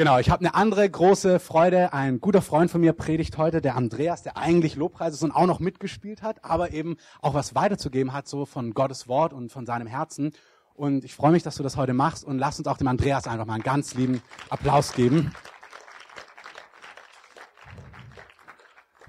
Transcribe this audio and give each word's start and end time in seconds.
Genau, 0.00 0.18
ich 0.18 0.30
habe 0.30 0.40
eine 0.40 0.54
andere 0.54 0.88
große 0.88 1.38
Freude. 1.38 1.92
Ein 1.92 2.22
guter 2.22 2.40
Freund 2.40 2.70
von 2.70 2.80
mir 2.80 2.94
predigt 2.94 3.36
heute, 3.36 3.60
der 3.60 3.76
Andreas, 3.76 4.22
der 4.22 4.38
eigentlich 4.38 4.74
Lobpreis 4.74 5.12
ist 5.12 5.22
und 5.22 5.30
auch 5.30 5.44
noch 5.44 5.60
mitgespielt 5.60 6.22
hat, 6.22 6.42
aber 6.42 6.70
eben 6.70 6.96
auch 7.20 7.34
was 7.34 7.54
weiterzugeben 7.54 8.14
hat, 8.14 8.26
so 8.26 8.46
von 8.46 8.72
Gottes 8.72 9.08
Wort 9.08 9.34
und 9.34 9.52
von 9.52 9.66
seinem 9.66 9.86
Herzen. 9.86 10.32
Und 10.72 11.04
ich 11.04 11.14
freue 11.14 11.32
mich, 11.32 11.42
dass 11.42 11.56
du 11.56 11.62
das 11.62 11.76
heute 11.76 11.92
machst 11.92 12.24
und 12.24 12.38
lass 12.38 12.58
uns 12.58 12.66
auch 12.66 12.78
dem 12.78 12.88
Andreas 12.88 13.26
einfach 13.26 13.44
mal 13.44 13.52
einen 13.52 13.62
ganz 13.62 13.92
lieben 13.92 14.22
Applaus 14.48 14.94
geben. 14.94 15.34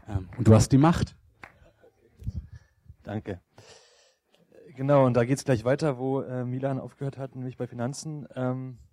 Ähm, 0.10 0.28
und 0.38 0.46
du 0.46 0.54
hast 0.54 0.74
die 0.74 0.78
Macht. 0.78 1.16
Danke. 3.04 3.40
Genau, 4.76 5.06
und 5.06 5.14
da 5.14 5.24
geht's 5.24 5.46
gleich 5.46 5.64
weiter, 5.64 5.98
wo 5.98 6.20
äh, 6.20 6.44
Milan 6.44 6.82
aufgehört 6.82 7.18
hat, 7.18 7.38
nämlich 7.38 7.56
bei 7.56 7.66
Finanzen. 7.66 8.28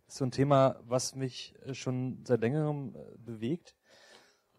Ist 0.09 0.17
so 0.17 0.25
ein 0.25 0.31
Thema, 0.31 0.81
was 0.87 1.15
mich 1.15 1.55
äh, 1.67 1.75
schon 1.75 2.25
seit 2.25 2.41
längerem 2.41 2.95
äh, 2.95 3.19
bewegt, 3.19 3.77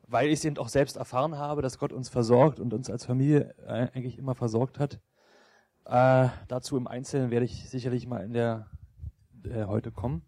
weil 0.08 0.28
ich 0.28 0.34
es 0.34 0.46
eben 0.46 0.58
auch 0.58 0.70
selbst 0.70 0.96
erfahren 0.96 1.38
habe, 1.38 1.64
dass 1.64 1.80
Gott 1.80 1.92
uns 1.92 2.08
versorgt 2.08 2.60
und 2.60 2.72
uns 2.72 2.90
als 2.90 3.06
Familie 3.06 3.56
äh, 3.66 3.90
eigentlich 3.94 4.20
immer 4.20 4.36
versorgt 4.36 4.78
hat. 4.78 5.02
Äh, 5.86 6.30
dazu 6.48 6.78
im 6.78 6.88
Einzelnen 6.88 7.32
werde 7.32 7.46
ich 7.46 7.68
sicherlich 7.68 8.06
mal 8.06 8.24
in 8.24 8.34
der 8.34 8.68
äh, 9.44 9.66
heute 9.66 9.92
kommen. 9.92 10.22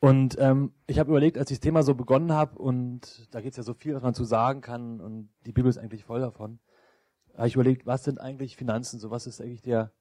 Und 0.00 0.36
ähm, 0.40 0.74
ich 0.88 0.98
habe 0.98 1.10
überlegt, 1.10 1.38
als 1.38 1.52
ich 1.52 1.58
das 1.58 1.62
Thema 1.62 1.84
so 1.84 1.94
begonnen 1.94 2.32
habe, 2.32 2.58
und 2.58 3.32
da 3.32 3.40
geht 3.40 3.52
es 3.52 3.56
ja 3.56 3.62
so 3.62 3.74
viel, 3.74 3.94
was 3.94 4.02
man 4.02 4.14
zu 4.14 4.24
sagen 4.24 4.62
kann, 4.62 5.00
und 5.00 5.30
die 5.46 5.52
Bibel 5.52 5.70
ist 5.70 5.78
eigentlich 5.78 6.04
voll 6.04 6.20
davon, 6.20 6.58
habe 7.36 7.46
ich 7.46 7.54
überlegt, 7.54 7.86
was 7.86 8.02
sind 8.02 8.20
eigentlich 8.20 8.56
Finanzen? 8.56 8.98
So 8.98 9.10
was 9.10 9.28
ist 9.28 9.40
eigentlich 9.40 9.62
der 9.62 9.92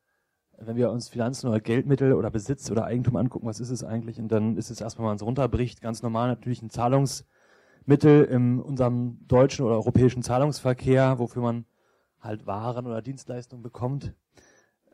wenn 0.59 0.76
wir 0.76 0.91
uns 0.91 1.09
Finanzen 1.09 1.48
oder 1.48 1.59
Geldmittel 1.59 2.14
oder 2.14 2.30
Besitz 2.32 2.70
oder 2.72 2.86
Eigentum 2.86 3.16
angucken, 3.16 3.48
was 3.48 3.59
ist 3.59 3.70
es 3.70 3.84
eigentlich? 3.84 4.20
Und 4.20 4.30
dann 4.30 4.58
ist 4.58 4.70
es 4.70 4.82
erstmal, 4.82 5.05
wenn 5.05 5.09
man 5.09 5.16
es 5.18 5.23
runterbricht, 5.23 5.82
ganz 5.82 6.02
normal 6.02 6.27
natürlich 6.27 6.62
ein 6.62 6.70
Zahlungsmittel 6.70 8.23
in 8.26 8.60
unserem 8.60 9.20
deutschen 9.27 9.65
oder 9.65 9.76
europäischen 9.76 10.24
Zahlungsverkehr, 10.24 11.20
wofür 11.20 11.41
man 11.41 11.65
halt 12.20 12.46
Waren 12.46 12.88
oder 12.88 13.02
Dienstleistungen 13.02 13.63
bekommt. 13.63 14.13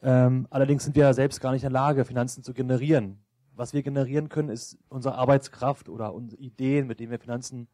Ähm, 0.04 0.48
allerdings 0.50 0.84
sind 0.84 0.96
wir 0.96 1.14
selbst 1.14 1.42
gar 1.42 1.52
nicht 1.52 1.64
in 1.64 1.72
der 1.72 1.80
Lage, 1.82 2.06
Finanzen 2.06 2.44
zu 2.44 2.54
generieren. 2.54 3.24
Was 3.54 3.74
wir 3.74 3.84
generieren 3.84 4.30
können, 4.30 4.50
ist 4.50 4.78
unsere 4.90 5.16
Arbeitskraft 5.16 5.90
oder 5.90 6.14
unsere 6.14 6.42
Ideen, 6.42 6.88
mit 6.88 7.00
denen 7.00 7.12
wir 7.12 7.20
Finanzen 7.20 7.68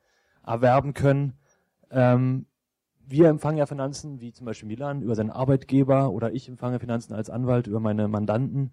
erwerben 0.46 0.94
können. 0.94 1.34
Ähm, 1.90 2.46
wir 3.10 3.30
empfangen 3.30 3.58
ja 3.58 3.66
Finanzen, 3.66 4.20
wie 4.20 4.34
zum 4.34 4.46
Beispiel 4.46 4.68
Milan, 4.68 5.02
über 5.02 5.16
seinen 5.16 5.32
Arbeitgeber 5.32 6.12
oder 6.12 6.34
ich 6.34 6.50
empfange 6.50 6.80
Finanzen 6.80 7.14
als 7.14 7.30
Anwalt 7.30 7.68
über 7.68 7.80
meine 7.80 8.08
Mandanten 8.08 8.72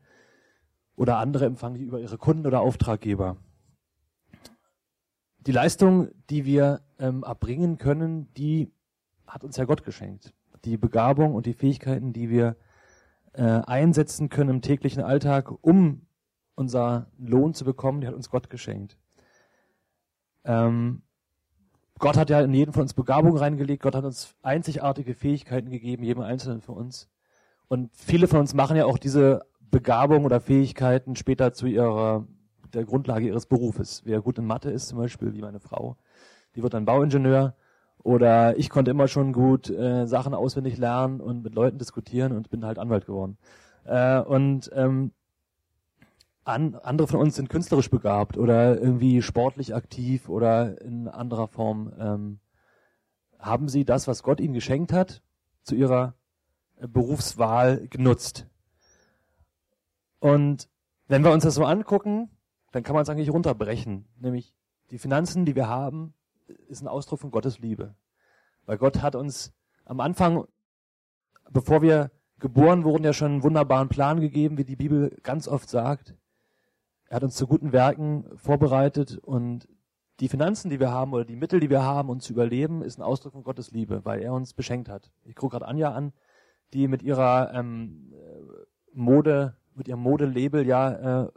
oder 0.96 1.18
andere 1.18 1.46
empfangen 1.46 1.76
die 1.76 1.84
über 1.84 2.00
ihre 2.00 2.18
Kunden 2.18 2.46
oder 2.46 2.60
Auftraggeber. 2.60 3.36
Die 5.38 5.52
Leistung, 5.52 6.08
die 6.30 6.44
wir 6.44 6.80
ähm, 6.98 7.22
erbringen 7.22 7.78
können, 7.78 8.32
die 8.34 8.72
hat 9.26 9.44
uns 9.44 9.56
ja 9.56 9.64
Gott 9.64 9.84
geschenkt. 9.84 10.32
Die 10.64 10.76
Begabung 10.76 11.34
und 11.34 11.46
die 11.46 11.52
Fähigkeiten, 11.52 12.12
die 12.12 12.28
wir 12.28 12.56
äh, 13.34 13.42
einsetzen 13.42 14.30
können 14.30 14.50
im 14.50 14.62
täglichen 14.62 15.02
Alltag, 15.02 15.52
um 15.60 16.06
unser 16.56 17.10
Lohn 17.18 17.54
zu 17.54 17.64
bekommen, 17.64 18.00
die 18.00 18.06
hat 18.06 18.14
uns 18.14 18.30
Gott 18.30 18.50
geschenkt. 18.50 18.96
Ähm, 20.44 21.02
Gott 21.98 22.16
hat 22.16 22.30
ja 22.30 22.40
in 22.40 22.52
jeden 22.52 22.72
von 22.72 22.82
uns 22.82 22.94
Begabung 22.94 23.36
reingelegt. 23.36 23.82
Gott 23.82 23.94
hat 23.94 24.04
uns 24.04 24.34
einzigartige 24.42 25.14
Fähigkeiten 25.14 25.70
gegeben, 25.70 26.02
jedem 26.02 26.22
Einzelnen 26.22 26.60
von 26.60 26.76
uns. 26.76 27.08
Und 27.68 27.90
viele 27.94 28.26
von 28.26 28.40
uns 28.40 28.54
machen 28.54 28.76
ja 28.76 28.84
auch 28.84 28.98
diese 28.98 29.46
Begabung 29.70 30.24
oder 30.24 30.40
Fähigkeiten 30.40 31.16
später 31.16 31.52
zu 31.52 31.66
ihrer, 31.66 32.26
der 32.72 32.84
Grundlage 32.84 33.26
ihres 33.26 33.46
Berufes. 33.46 34.02
Wer 34.04 34.20
gut 34.20 34.38
in 34.38 34.46
Mathe 34.46 34.70
ist 34.70 34.88
zum 34.88 34.98
Beispiel, 34.98 35.34
wie 35.34 35.40
meine 35.40 35.60
Frau, 35.60 35.96
die 36.54 36.62
wird 36.62 36.74
dann 36.74 36.84
Bauingenieur. 36.84 37.54
Oder 38.02 38.58
ich 38.58 38.68
konnte 38.68 38.90
immer 38.90 39.08
schon 39.08 39.32
gut 39.32 39.70
äh, 39.70 40.06
Sachen 40.06 40.34
auswendig 40.34 40.76
lernen 40.76 41.20
und 41.20 41.42
mit 41.42 41.54
Leuten 41.54 41.78
diskutieren 41.78 42.32
und 42.32 42.50
bin 42.50 42.66
halt 42.66 42.78
Anwalt 42.78 43.06
geworden. 43.06 43.38
Äh, 43.84 44.20
und 44.20 44.70
ähm, 44.74 45.12
an, 46.44 46.74
andere 46.76 47.08
von 47.08 47.20
uns 47.20 47.36
sind 47.36 47.48
künstlerisch 47.48 47.90
begabt 47.90 48.36
oder 48.36 48.80
irgendwie 48.80 49.22
sportlich 49.22 49.74
aktiv 49.74 50.28
oder 50.28 50.80
in 50.82 51.08
anderer 51.08 51.48
Form. 51.48 51.92
Ähm, 51.98 52.40
haben 53.38 53.68
sie 53.68 53.84
das, 53.84 54.08
was 54.08 54.22
Gott 54.22 54.40
ihnen 54.40 54.54
geschenkt 54.54 54.92
hat, 54.92 55.22
zu 55.62 55.74
ihrer 55.74 56.14
äh, 56.76 56.86
Berufswahl 56.86 57.88
genutzt? 57.88 58.46
Und 60.20 60.68
wenn 61.08 61.24
wir 61.24 61.32
uns 61.32 61.44
das 61.44 61.54
so 61.54 61.64
angucken, 61.64 62.30
dann 62.72 62.82
kann 62.82 62.94
man 62.94 63.02
es 63.02 63.08
eigentlich 63.08 63.30
runterbrechen. 63.30 64.06
Nämlich 64.18 64.54
die 64.90 64.98
Finanzen, 64.98 65.44
die 65.44 65.54
wir 65.54 65.68
haben, 65.68 66.14
ist 66.68 66.82
ein 66.82 66.88
Ausdruck 66.88 67.20
von 67.20 67.30
Gottes 67.30 67.58
Liebe. 67.58 67.94
Weil 68.66 68.78
Gott 68.78 69.02
hat 69.02 69.14
uns 69.14 69.52
am 69.84 70.00
Anfang, 70.00 70.44
bevor 71.50 71.82
wir 71.82 72.10
geboren 72.38 72.84
wurden, 72.84 73.04
ja 73.04 73.12
schon 73.12 73.32
einen 73.32 73.42
wunderbaren 73.42 73.88
Plan 73.88 74.20
gegeben, 74.20 74.58
wie 74.58 74.64
die 74.64 74.76
Bibel 74.76 75.16
ganz 75.22 75.46
oft 75.48 75.68
sagt. 75.68 76.14
Er 77.08 77.16
hat 77.16 77.24
uns 77.24 77.36
zu 77.36 77.46
guten 77.46 77.72
Werken 77.72 78.24
vorbereitet 78.36 79.18
und 79.18 79.68
die 80.20 80.28
Finanzen, 80.28 80.70
die 80.70 80.80
wir 80.80 80.90
haben 80.90 81.12
oder 81.12 81.24
die 81.24 81.36
Mittel, 81.36 81.60
die 81.60 81.70
wir 81.70 81.82
haben, 81.82 82.08
um 82.08 82.20
zu 82.20 82.32
überleben, 82.32 82.82
ist 82.82 82.98
ein 82.98 83.02
Ausdruck 83.02 83.32
von 83.32 83.42
Gottes 83.42 83.72
Liebe, 83.72 84.04
weil 84.04 84.22
er 84.22 84.32
uns 84.32 84.54
beschenkt 84.54 84.88
hat. 84.88 85.10
Ich 85.24 85.34
gucke 85.34 85.52
gerade 85.52 85.66
Anja 85.66 85.92
an, 85.92 86.12
die 86.72 86.88
mit 86.88 87.02
ihrer 87.02 87.52
ähm, 87.52 88.12
Mode, 88.92 89.56
mit 89.74 89.88
ihrem 89.88 90.00
Modelabel 90.00 90.66
ja 90.66 91.24
äh, 91.24 91.28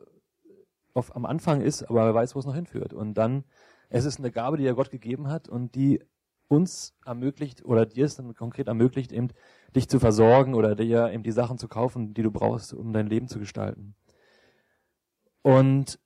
auf, 0.93 1.15
am 1.15 1.25
Anfang 1.25 1.61
ist, 1.61 1.83
aber 1.83 2.05
wer 2.05 2.13
weiß, 2.13 2.35
wo 2.35 2.39
es 2.39 2.45
noch 2.45 2.55
hinführt. 2.55 2.93
Und 2.93 3.15
dann, 3.15 3.43
es 3.89 4.05
ist 4.05 4.19
eine 4.19 4.31
Gabe, 4.31 4.57
die 4.57 4.65
er 4.65 4.75
Gott 4.75 4.91
gegeben 4.91 5.27
hat 5.27 5.49
und 5.49 5.75
die 5.75 6.03
uns 6.47 6.95
ermöglicht 7.05 7.65
oder 7.65 7.85
dir 7.85 8.05
es 8.05 8.15
dann 8.15 8.33
konkret 8.33 8.67
ermöglicht, 8.67 9.11
eben 9.11 9.29
dich 9.75 9.89
zu 9.89 9.99
versorgen 9.99 10.53
oder 10.53 10.75
dir 10.75 11.11
eben 11.11 11.23
die 11.23 11.31
Sachen 11.31 11.57
zu 11.57 11.67
kaufen, 11.67 12.13
die 12.13 12.23
du 12.23 12.31
brauchst, 12.31 12.73
um 12.73 12.93
dein 12.93 13.07
Leben 13.07 13.27
zu 13.27 13.39
gestalten. 13.39 13.95
Und 15.41 15.99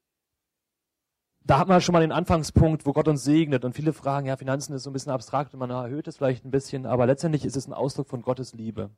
da 1.43 1.59
hat 1.59 1.67
man 1.67 1.81
schon 1.81 1.93
mal 1.93 2.01
den 2.01 2.11
Anfangspunkt, 2.11 2.85
wo 2.85 2.93
Gott 2.93 3.07
uns 3.07 3.23
segnet. 3.23 3.65
Und 3.65 3.73
viele 3.73 3.93
fragen, 3.93 4.27
ja, 4.27 4.37
Finanzen 4.37 4.73
ist 4.73 4.83
so 4.83 4.89
ein 4.89 4.93
bisschen 4.93 5.11
abstrakt 5.11 5.53
und 5.53 5.59
man 5.59 5.69
erhöht 5.69 6.07
es 6.07 6.17
vielleicht 6.17 6.45
ein 6.45 6.51
bisschen, 6.51 6.85
aber 6.85 7.05
letztendlich 7.05 7.45
ist 7.45 7.57
es 7.57 7.67
ein 7.67 7.73
Ausdruck 7.73 8.07
von 8.07 8.21
Gottes 8.21 8.53
Liebe. 8.53 8.91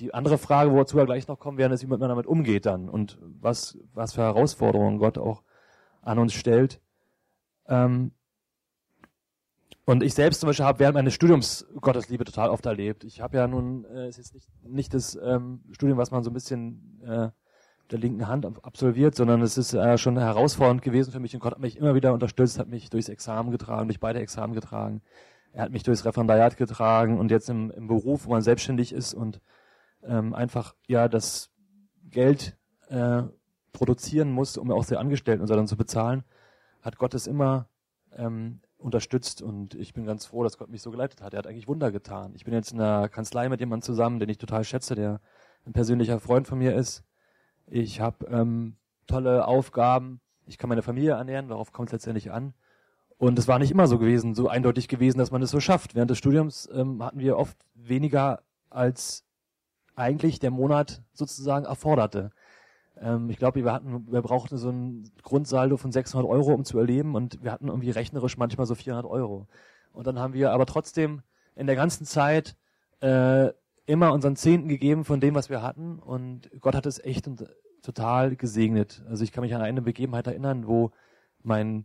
Die 0.00 0.14
andere 0.14 0.38
Frage, 0.38 0.72
wozu 0.72 0.96
wir 0.96 1.04
gleich 1.04 1.28
noch 1.28 1.38
kommen 1.38 1.58
werden, 1.58 1.72
ist, 1.72 1.82
wie 1.82 1.86
man 1.86 2.00
damit 2.00 2.26
umgeht 2.26 2.66
dann 2.66 2.88
und 2.88 3.18
was, 3.22 3.78
was 3.92 4.14
für 4.14 4.22
Herausforderungen 4.22 4.98
Gott 4.98 5.18
auch 5.18 5.42
an 6.02 6.18
uns 6.18 6.32
stellt. 6.32 6.80
Ähm 7.66 8.12
und 9.86 10.02
ich 10.02 10.14
selbst 10.14 10.40
zum 10.40 10.46
Beispiel 10.48 10.64
habe 10.64 10.78
während 10.78 10.94
meines 10.94 11.12
Studiums 11.14 11.66
Gottes 11.80 12.08
Liebe 12.08 12.24
total 12.24 12.48
oft 12.48 12.64
erlebt. 12.64 13.04
Ich 13.04 13.20
habe 13.20 13.36
ja 13.36 13.46
nun, 13.46 13.84
äh, 13.84 14.06
es 14.06 14.18
ist 14.18 14.32
nicht, 14.32 14.48
nicht 14.64 14.94
das 14.94 15.14
ähm, 15.22 15.60
Studium, 15.72 15.98
was 15.98 16.10
man 16.10 16.24
so 16.24 16.30
ein 16.30 16.34
bisschen 16.34 17.02
äh, 17.06 17.30
der 17.90 17.98
linken 17.98 18.28
Hand 18.28 18.46
absolviert, 18.64 19.14
sondern 19.14 19.42
es 19.42 19.58
ist 19.58 19.74
äh, 19.74 19.98
schon 19.98 20.18
herausfordernd 20.18 20.82
gewesen 20.82 21.12
für 21.12 21.20
mich 21.20 21.34
und 21.34 21.40
Gott 21.40 21.52
hat 21.52 21.60
mich 21.60 21.76
immer 21.76 21.94
wieder 21.94 22.12
unterstützt, 22.12 22.58
hat 22.58 22.68
mich 22.68 22.90
durchs 22.90 23.08
Examen 23.08 23.50
getragen, 23.50 23.88
durch 23.88 24.00
beide 24.00 24.20
Examen 24.20 24.54
getragen. 24.54 25.02
Er 25.52 25.64
hat 25.64 25.70
mich 25.70 25.82
durchs 25.82 26.04
Referendariat 26.04 26.56
getragen 26.56 27.18
und 27.18 27.30
jetzt 27.30 27.48
im, 27.50 27.70
im 27.70 27.86
Beruf, 27.86 28.26
wo 28.26 28.30
man 28.30 28.42
selbstständig 28.42 28.92
ist 28.92 29.14
und 29.14 29.40
ähm, 30.02 30.34
einfach 30.34 30.74
ja 30.86 31.08
das 31.08 31.50
Geld 32.10 32.56
äh, 32.88 33.22
produzieren 33.72 34.30
muss, 34.30 34.56
um 34.56 34.70
auch 34.70 34.84
die 34.84 34.96
Angestellten 34.96 35.42
und 35.42 35.48
so 35.48 35.54
dann 35.54 35.66
zu 35.66 35.76
bezahlen, 35.76 36.24
hat 36.80 36.96
Gott 36.98 37.14
es 37.14 37.26
immer 37.26 37.68
ähm, 38.16 38.60
unterstützt 38.78 39.42
und 39.42 39.74
ich 39.74 39.92
bin 39.92 40.04
ganz 40.04 40.26
froh, 40.26 40.42
dass 40.42 40.58
Gott 40.58 40.70
mich 40.70 40.82
so 40.82 40.90
geleitet 40.90 41.22
hat. 41.22 41.34
Er 41.34 41.38
hat 41.38 41.46
eigentlich 41.46 41.68
Wunder 41.68 41.92
getan. 41.92 42.32
Ich 42.34 42.44
bin 42.44 42.54
jetzt 42.54 42.72
in 42.72 42.80
einer 42.80 43.08
Kanzlei 43.08 43.48
mit 43.48 43.60
jemandem 43.60 43.82
zusammen, 43.82 44.20
den 44.20 44.28
ich 44.28 44.38
total 44.38 44.64
schätze, 44.64 44.94
der 44.94 45.20
ein 45.66 45.72
persönlicher 45.72 46.20
Freund 46.20 46.46
von 46.46 46.58
mir 46.58 46.74
ist 46.74 47.04
ich 47.66 48.00
habe 48.00 48.26
ähm, 48.26 48.76
tolle 49.06 49.46
Aufgaben, 49.46 50.20
ich 50.46 50.58
kann 50.58 50.68
meine 50.68 50.82
Familie 50.82 51.12
ernähren, 51.12 51.48
darauf 51.48 51.72
kommt 51.72 51.88
es 51.88 51.92
letztendlich 51.92 52.32
an. 52.32 52.54
Und 53.16 53.38
es 53.38 53.48
war 53.48 53.58
nicht 53.58 53.70
immer 53.70 53.86
so 53.86 53.98
gewesen, 53.98 54.34
so 54.34 54.48
eindeutig 54.48 54.88
gewesen, 54.88 55.18
dass 55.18 55.30
man 55.30 55.40
es 55.40 55.50
das 55.50 55.52
so 55.52 55.60
schafft. 55.60 55.94
Während 55.94 56.10
des 56.10 56.18
Studiums 56.18 56.68
ähm, 56.74 57.02
hatten 57.02 57.20
wir 57.20 57.38
oft 57.38 57.56
weniger 57.74 58.42
als 58.70 59.24
eigentlich 59.94 60.40
der 60.40 60.50
Monat 60.50 61.02
sozusagen 61.12 61.64
erforderte. 61.64 62.32
Ähm, 63.00 63.30
ich 63.30 63.38
glaube, 63.38 63.64
wir 63.64 63.72
hatten, 63.72 64.06
wir 64.10 64.22
brauchten 64.22 64.56
so 64.58 64.70
ein 64.70 65.10
Grundsaldo 65.22 65.76
von 65.76 65.92
600 65.92 66.28
Euro, 66.28 66.52
um 66.52 66.64
zu 66.64 66.78
erleben, 66.78 67.14
und 67.14 67.42
wir 67.42 67.52
hatten 67.52 67.68
irgendwie 67.68 67.90
rechnerisch 67.90 68.36
manchmal 68.36 68.66
so 68.66 68.74
400 68.74 69.06
Euro. 69.06 69.46
Und 69.92 70.06
dann 70.06 70.18
haben 70.18 70.34
wir 70.34 70.52
aber 70.52 70.66
trotzdem 70.66 71.22
in 71.54 71.66
der 71.66 71.76
ganzen 71.76 72.04
Zeit 72.04 72.56
äh, 73.00 73.50
immer 73.86 74.12
unseren 74.12 74.36
Zehnten 74.36 74.68
gegeben 74.68 75.04
von 75.04 75.20
dem, 75.20 75.34
was 75.34 75.50
wir 75.50 75.62
hatten. 75.62 75.98
Und 75.98 76.50
Gott 76.60 76.74
hat 76.74 76.86
es 76.86 77.02
echt 77.02 77.28
total 77.82 78.36
gesegnet. 78.36 79.02
Also 79.08 79.24
ich 79.24 79.32
kann 79.32 79.42
mich 79.42 79.54
an 79.54 79.60
eine 79.60 79.82
Begebenheit 79.82 80.26
erinnern, 80.26 80.66
wo 80.66 80.90
mein 81.42 81.84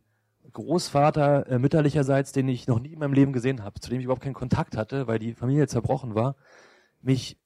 Großvater 0.52 1.48
äh, 1.48 1.60
mütterlicherseits, 1.60 2.32
den 2.32 2.48
ich 2.48 2.68
noch 2.68 2.80
nie 2.80 2.94
in 2.94 3.00
meinem 3.00 3.14
Leben 3.14 3.34
gesehen 3.34 3.64
habe, 3.64 3.80
zu 3.80 3.90
dem 3.90 4.00
ich 4.00 4.06
überhaupt 4.06 4.24
keinen 4.24 4.34
Kontakt 4.34 4.78
hatte, 4.78 5.08
weil 5.08 5.20
die 5.20 5.34
Familie 5.34 5.68
zerbrochen 5.68 6.16
war, 6.16 6.36
mich 7.02 7.38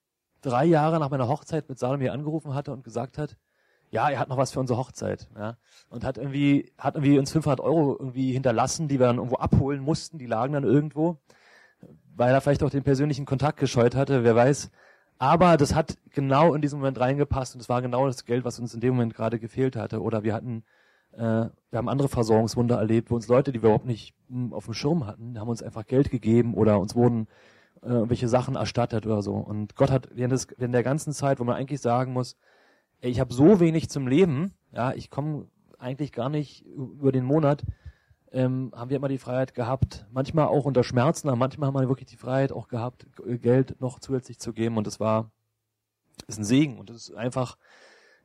drei 0.41 0.65
Jahre 0.65 0.99
nach 0.99 1.09
meiner 1.09 1.27
Hochzeit 1.27 1.69
mit 1.69 1.79
Salome 1.79 2.11
angerufen 2.11 2.53
hatte 2.53 2.71
und 2.71 2.83
gesagt 2.83 3.17
hat, 3.17 3.37
ja, 3.89 4.09
er 4.09 4.19
hat 4.19 4.29
noch 4.29 4.37
was 4.37 4.51
für 4.51 4.59
unsere 4.59 4.79
Hochzeit, 4.79 5.29
ja. 5.37 5.57
Und 5.89 6.03
hat 6.03 6.17
irgendwie, 6.17 6.73
hat 6.77 6.95
irgendwie 6.95 7.19
uns 7.19 7.31
500 7.31 7.59
Euro 7.59 7.95
irgendwie 7.99 8.31
hinterlassen, 8.31 8.87
die 8.87 8.99
wir 8.99 9.05
dann 9.05 9.17
irgendwo 9.17 9.35
abholen 9.35 9.81
mussten, 9.81 10.17
die 10.17 10.25
lagen 10.25 10.53
dann 10.53 10.63
irgendwo, 10.63 11.19
weil 12.15 12.33
er 12.33 12.41
vielleicht 12.41 12.63
auch 12.63 12.69
den 12.69 12.83
persönlichen 12.83 13.25
Kontakt 13.25 13.59
gescheut 13.59 13.95
hatte, 13.95 14.23
wer 14.23 14.35
weiß. 14.35 14.71
Aber 15.19 15.57
das 15.57 15.73
hat 15.75 15.97
genau 16.11 16.53
in 16.53 16.61
diesem 16.61 16.79
Moment 16.79 16.99
reingepasst 16.99 17.55
und 17.55 17.61
es 17.61 17.69
war 17.69 17.81
genau 17.81 18.07
das 18.07 18.25
Geld, 18.25 18.45
was 18.45 18.59
uns 18.59 18.73
in 18.73 18.81
dem 18.81 18.95
Moment 18.95 19.13
gerade 19.13 19.39
gefehlt 19.39 19.75
hatte. 19.75 20.01
Oder 20.01 20.23
wir 20.23 20.33
hatten, 20.33 20.63
äh, 21.13 21.19
wir 21.19 21.51
haben 21.73 21.89
andere 21.89 22.09
Versorgungswunder 22.09 22.77
erlebt, 22.77 23.09
wo 23.11 23.15
uns 23.15 23.27
Leute, 23.27 23.51
die 23.51 23.61
wir 23.61 23.69
überhaupt 23.69 23.85
nicht 23.85 24.13
hm, 24.29 24.53
auf 24.53 24.65
dem 24.65 24.73
Schirm 24.73 25.05
hatten, 25.05 25.39
haben 25.39 25.49
uns 25.49 25.63
einfach 25.63 25.85
Geld 25.85 26.09
gegeben 26.09 26.53
oder 26.55 26.79
uns 26.79 26.95
wurden 26.95 27.27
äh, 27.83 28.09
welche 28.09 28.27
Sachen 28.27 28.55
erstattet 28.55 29.05
oder 29.05 29.21
so. 29.21 29.33
Und 29.33 29.75
Gott 29.75 29.91
hat 29.91 30.09
während, 30.13 30.33
des, 30.33 30.47
während 30.57 30.73
der 30.73 30.83
ganzen 30.83 31.13
Zeit, 31.13 31.39
wo 31.39 31.43
man 31.43 31.55
eigentlich 31.55 31.81
sagen 31.81 32.13
muss, 32.13 32.37
ey, 33.01 33.11
ich 33.11 33.19
habe 33.19 33.33
so 33.33 33.59
wenig 33.59 33.89
zum 33.89 34.07
Leben, 34.07 34.53
ja, 34.71 34.93
ich 34.93 35.09
komme 35.09 35.47
eigentlich 35.77 36.11
gar 36.11 36.29
nicht 36.29 36.65
über 36.65 37.11
den 37.11 37.25
Monat, 37.25 37.63
ähm, 38.33 38.71
haben 38.75 38.89
wir 38.89 38.97
immer 38.97 39.07
die 39.07 39.19
Freiheit 39.19 39.53
gehabt, 39.53 40.05
manchmal 40.11 40.47
auch 40.47 40.65
unter 40.65 40.83
Schmerzen, 40.83 41.29
aber 41.29 41.37
manchmal 41.37 41.67
haben 41.67 41.75
wir 41.75 41.87
wirklich 41.87 42.09
die 42.09 42.17
Freiheit 42.17 42.51
auch 42.51 42.67
gehabt, 42.67 43.05
Geld 43.25 43.79
noch 43.79 43.99
zusätzlich 43.99 44.39
zu 44.39 44.53
geben 44.53 44.77
und 44.77 44.87
das 44.87 44.99
war, 44.99 45.31
ist 46.27 46.39
ein 46.39 46.43
Segen 46.43 46.79
und 46.79 46.89
das 46.89 46.97
ist 46.97 47.13
einfach, 47.13 47.57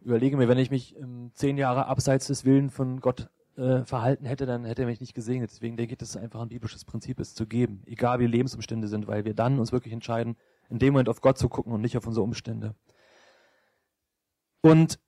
überlege 0.00 0.36
mir, 0.36 0.48
wenn 0.48 0.58
ich 0.58 0.70
mich 0.70 0.96
ähm, 0.96 1.30
zehn 1.34 1.58
Jahre 1.58 1.86
abseits 1.86 2.26
des 2.26 2.44
Willen 2.44 2.70
von 2.70 3.00
Gott 3.00 3.28
äh, 3.58 3.84
verhalten 3.84 4.24
hätte, 4.24 4.46
dann 4.46 4.64
hätte 4.64 4.82
er 4.82 4.88
mich 4.88 5.00
nicht 5.00 5.14
gesegnet. 5.14 5.50
Deswegen 5.50 5.76
denke 5.76 5.92
ich, 5.92 5.98
dass 5.98 6.10
es 6.10 6.16
einfach 6.16 6.40
ein 6.40 6.48
biblisches 6.48 6.84
Prinzip 6.84 7.20
ist, 7.20 7.36
zu 7.36 7.46
geben, 7.46 7.82
egal 7.86 8.20
wie 8.20 8.26
Lebensumstände 8.26 8.88
sind, 8.88 9.08
weil 9.08 9.24
wir 9.24 9.34
dann 9.34 9.58
uns 9.58 9.72
wirklich 9.72 9.92
entscheiden, 9.92 10.36
in 10.70 10.78
dem 10.78 10.92
Moment 10.92 11.08
auf 11.08 11.20
Gott 11.20 11.38
zu 11.38 11.48
gucken 11.48 11.72
und 11.72 11.80
nicht 11.80 11.96
auf 11.96 12.06
unsere 12.06 12.24
Umstände. 12.24 12.74
Und 14.60 14.98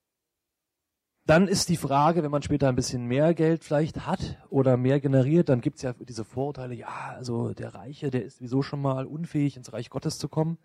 dann 1.30 1.46
ist 1.46 1.68
die 1.68 1.76
Frage, 1.76 2.24
wenn 2.24 2.30
man 2.32 2.42
später 2.42 2.68
ein 2.68 2.74
bisschen 2.74 3.06
mehr 3.06 3.34
Geld 3.34 3.62
vielleicht 3.62 4.04
hat 4.04 4.36
oder 4.48 4.76
mehr 4.76 4.98
generiert, 4.98 5.48
dann 5.48 5.60
gibt's 5.60 5.80
ja 5.80 5.92
diese 5.92 6.24
Vorurteile, 6.24 6.74
ja, 6.74 7.14
also 7.16 7.54
der 7.54 7.72
Reiche, 7.72 8.10
der 8.10 8.24
ist 8.24 8.38
sowieso 8.38 8.62
schon 8.62 8.82
mal 8.82 9.06
unfähig, 9.06 9.56
ins 9.56 9.72
Reich 9.72 9.90
Gottes 9.90 10.18
zu 10.18 10.28
kommen. 10.28 10.58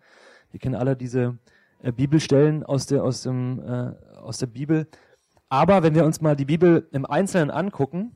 Wir 0.50 0.58
kennen 0.58 0.74
alle 0.74 0.96
diese 0.96 1.38
äh, 1.82 1.92
Bibelstellen 1.92 2.64
aus 2.64 2.86
der, 2.86 3.04
aus, 3.04 3.22
dem, 3.22 3.60
äh, 3.60 3.92
aus 4.16 4.38
der 4.38 4.48
Bibel. 4.48 4.88
Aber 5.48 5.84
wenn 5.84 5.94
wir 5.94 6.04
uns 6.04 6.20
mal 6.20 6.34
die 6.34 6.46
Bibel 6.46 6.88
im 6.90 7.06
Einzelnen 7.06 7.52
angucken, 7.52 8.10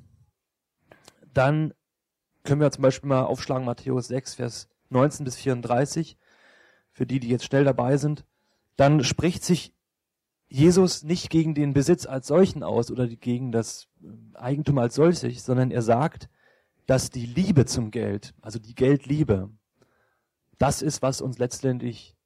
dann 1.32 1.72
können 2.42 2.60
wir 2.60 2.72
zum 2.72 2.82
Beispiel 2.82 3.10
mal 3.10 3.26
aufschlagen 3.26 3.64
Matthäus 3.64 4.08
6, 4.08 4.34
Vers 4.34 4.68
19 4.88 5.22
bis 5.22 5.36
34, 5.36 6.18
für 6.90 7.06
die, 7.06 7.20
die 7.20 7.28
jetzt 7.28 7.44
schnell 7.44 7.62
dabei 7.62 7.96
sind. 7.96 8.24
Dann 8.74 9.04
spricht 9.04 9.44
sich 9.44 9.72
Jesus 10.50 11.04
nicht 11.04 11.30
gegen 11.30 11.54
den 11.54 11.72
Besitz 11.72 12.06
als 12.06 12.26
solchen 12.26 12.64
aus 12.64 12.90
oder 12.90 13.06
gegen 13.06 13.52
das 13.52 13.88
Eigentum 14.34 14.78
als 14.78 14.96
solches, 14.96 15.44
sondern 15.44 15.70
er 15.70 15.82
sagt, 15.82 16.28
dass 16.86 17.10
die 17.10 17.24
Liebe 17.24 17.66
zum 17.66 17.92
Geld, 17.92 18.34
also 18.42 18.58
die 18.58 18.74
Geldliebe, 18.74 19.48
das 20.58 20.82
ist, 20.82 21.02
was 21.02 21.20
uns 21.20 21.38
letztendlich 21.38 22.16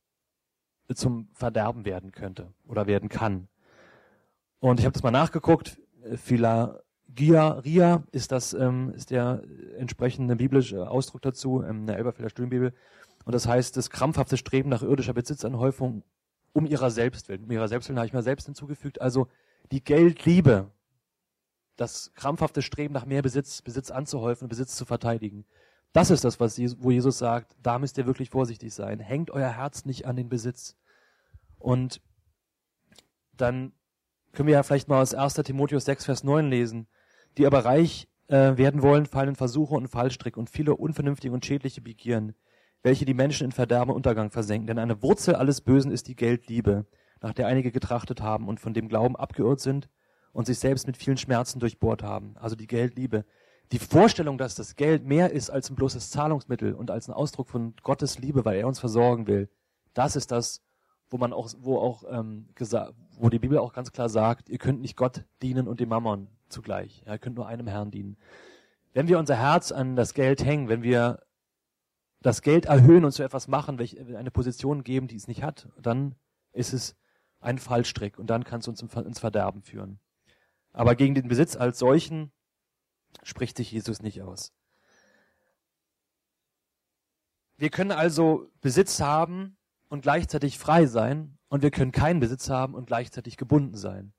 zum 0.94 1.28
Verderben 1.34 1.84
werden 1.84 2.12
könnte 2.12 2.52
oder 2.66 2.86
werden 2.86 3.10
kann. 3.10 3.48
Und 4.58 4.80
ich 4.80 4.86
habe 4.86 4.94
das 4.94 5.02
mal 5.02 5.10
nachgeguckt. 5.10 5.78
Philagia, 6.16 7.58
Ria 7.58 8.04
ist 8.10 8.32
das 8.32 8.54
ähm, 8.54 8.92
ist 8.94 9.10
der 9.10 9.42
entsprechende 9.76 10.36
biblische 10.36 10.90
Ausdruck 10.90 11.20
dazu 11.20 11.62
ähm, 11.62 11.80
in 11.80 11.86
der 11.86 11.98
Elberfelder 11.98 12.30
Stillenbibel. 12.30 12.72
Und 13.26 13.34
das 13.34 13.46
heißt, 13.46 13.76
das 13.76 13.90
krampfhafte 13.90 14.38
Streben 14.38 14.70
nach 14.70 14.82
irdischer 14.82 15.12
Besitzanhäufung 15.14 16.02
um 16.54 16.64
ihrer 16.64 16.90
selbst 16.90 17.28
willen. 17.28 17.44
Um 17.44 17.50
ihrer 17.50 17.68
selbst 17.68 17.88
willen 17.88 17.98
habe 17.98 18.06
ich 18.06 18.14
mal 18.14 18.22
selbst 18.22 18.46
hinzugefügt. 18.46 19.00
Also 19.02 19.28
die 19.70 19.84
Geldliebe, 19.84 20.70
das 21.76 22.12
krampfhafte 22.14 22.62
Streben 22.62 22.94
nach 22.94 23.04
mehr 23.04 23.20
Besitz, 23.20 23.60
Besitz 23.60 23.90
anzuhäufen 23.90 24.48
Besitz 24.48 24.76
zu 24.76 24.86
verteidigen. 24.86 25.44
Das 25.92 26.10
ist 26.10 26.24
das, 26.24 26.40
was 26.40 26.56
Jesus, 26.56 26.78
wo 26.80 26.90
Jesus 26.90 27.18
sagt, 27.18 27.54
da 27.62 27.78
müsst 27.78 27.98
ihr 27.98 28.06
wirklich 28.06 28.30
vorsichtig 28.30 28.72
sein. 28.72 29.00
Hängt 29.00 29.30
euer 29.30 29.50
Herz 29.50 29.84
nicht 29.84 30.06
an 30.06 30.16
den 30.16 30.28
Besitz. 30.28 30.76
Und 31.58 32.00
dann 33.32 33.72
können 34.32 34.46
wir 34.46 34.54
ja 34.54 34.62
vielleicht 34.62 34.88
mal 34.88 35.02
aus 35.02 35.14
1. 35.14 35.34
Timotheus 35.34 35.84
6, 35.84 36.04
Vers 36.04 36.24
9 36.24 36.48
lesen. 36.48 36.86
Die 37.36 37.46
aber 37.46 37.64
reich 37.64 38.08
äh, 38.28 38.56
werden 38.56 38.82
wollen, 38.82 39.06
fallen 39.06 39.30
in 39.30 39.36
Versuche 39.36 39.74
und 39.74 39.88
Fallstrick 39.88 40.36
und 40.36 40.50
viele 40.50 40.76
unvernünftige 40.76 41.34
und 41.34 41.44
schädliche 41.44 41.80
Begieren, 41.80 42.34
welche 42.84 43.06
die 43.06 43.14
Menschen 43.14 43.46
in 43.46 43.52
Verderben 43.52 43.90
und 43.90 43.96
Untergang 43.96 44.30
versenken. 44.30 44.68
Denn 44.68 44.78
eine 44.78 45.02
Wurzel 45.02 45.34
alles 45.34 45.62
Bösen 45.62 45.90
ist 45.90 46.06
die 46.06 46.14
Geldliebe, 46.14 46.86
nach 47.20 47.32
der 47.32 47.46
einige 47.48 47.72
getrachtet 47.72 48.20
haben 48.20 48.46
und 48.46 48.60
von 48.60 48.74
dem 48.74 48.88
Glauben 48.88 49.16
abgeirrt 49.16 49.58
sind 49.58 49.88
und 50.32 50.46
sich 50.46 50.58
selbst 50.58 50.86
mit 50.86 50.98
vielen 50.98 51.16
Schmerzen 51.16 51.58
durchbohrt 51.58 52.02
haben. 52.02 52.36
Also 52.36 52.54
die 52.54 52.66
Geldliebe. 52.66 53.24
Die 53.72 53.78
Vorstellung, 53.78 54.36
dass 54.36 54.54
das 54.54 54.76
Geld 54.76 55.06
mehr 55.06 55.32
ist 55.32 55.48
als 55.48 55.70
ein 55.70 55.76
bloßes 55.76 56.10
Zahlungsmittel 56.10 56.74
und 56.74 56.90
als 56.90 57.08
ein 57.08 57.14
Ausdruck 57.14 57.48
von 57.48 57.74
Gottes 57.82 58.18
Liebe, 58.18 58.44
weil 58.44 58.58
er 58.58 58.68
uns 58.68 58.78
versorgen 58.78 59.26
will, 59.26 59.48
das 59.94 60.14
ist 60.14 60.30
das, 60.30 60.62
wo 61.08 61.16
man 61.16 61.32
auch, 61.32 61.50
wo 61.60 61.78
auch 61.78 62.04
ähm, 62.10 62.48
gesagt, 62.54 62.92
wo 63.18 63.30
die 63.30 63.38
Bibel 63.38 63.56
auch 63.56 63.72
ganz 63.72 63.92
klar 63.92 64.10
sagt, 64.10 64.50
ihr 64.50 64.58
könnt 64.58 64.82
nicht 64.82 64.96
Gott 64.96 65.24
dienen 65.40 65.68
und 65.68 65.80
dem 65.80 65.88
Mammon 65.88 66.28
zugleich. 66.50 67.02
Ja, 67.06 67.12
ihr 67.12 67.18
könnt 67.18 67.36
nur 67.36 67.46
einem 67.46 67.66
Herrn 67.66 67.90
dienen. 67.90 68.18
Wenn 68.92 69.08
wir 69.08 69.18
unser 69.18 69.36
Herz 69.36 69.72
an 69.72 69.96
das 69.96 70.12
Geld 70.12 70.44
hängen, 70.44 70.68
wenn 70.68 70.82
wir 70.82 71.20
das 72.24 72.40
Geld 72.40 72.64
erhöhen 72.64 73.04
und 73.04 73.12
zu 73.12 73.22
etwas 73.22 73.48
machen, 73.48 73.78
welche, 73.78 74.00
eine 74.16 74.30
Position 74.30 74.82
geben, 74.82 75.08
die 75.08 75.16
es 75.16 75.28
nicht 75.28 75.42
hat, 75.42 75.68
dann 75.78 76.14
ist 76.52 76.72
es 76.72 76.96
ein 77.40 77.58
Fallstrick 77.58 78.18
und 78.18 78.28
dann 78.28 78.44
kann 78.44 78.60
es 78.60 78.66
uns 78.66 78.80
ins 78.80 79.18
Verderben 79.18 79.62
führen. 79.62 80.00
Aber 80.72 80.94
gegen 80.94 81.14
den 81.14 81.28
Besitz 81.28 81.54
als 81.54 81.78
solchen 81.78 82.32
spricht 83.22 83.58
sich 83.58 83.70
Jesus 83.70 84.00
nicht 84.00 84.22
aus. 84.22 84.54
Wir 87.58 87.68
können 87.68 87.92
also 87.92 88.50
Besitz 88.62 89.00
haben 89.00 89.58
und 89.90 90.00
gleichzeitig 90.00 90.58
frei 90.58 90.86
sein 90.86 91.36
und 91.48 91.62
wir 91.62 91.70
können 91.70 91.92
keinen 91.92 92.20
Besitz 92.20 92.48
haben 92.48 92.74
und 92.74 92.86
gleichzeitig 92.86 93.36
gebunden 93.36 93.76
sein. 93.76 94.14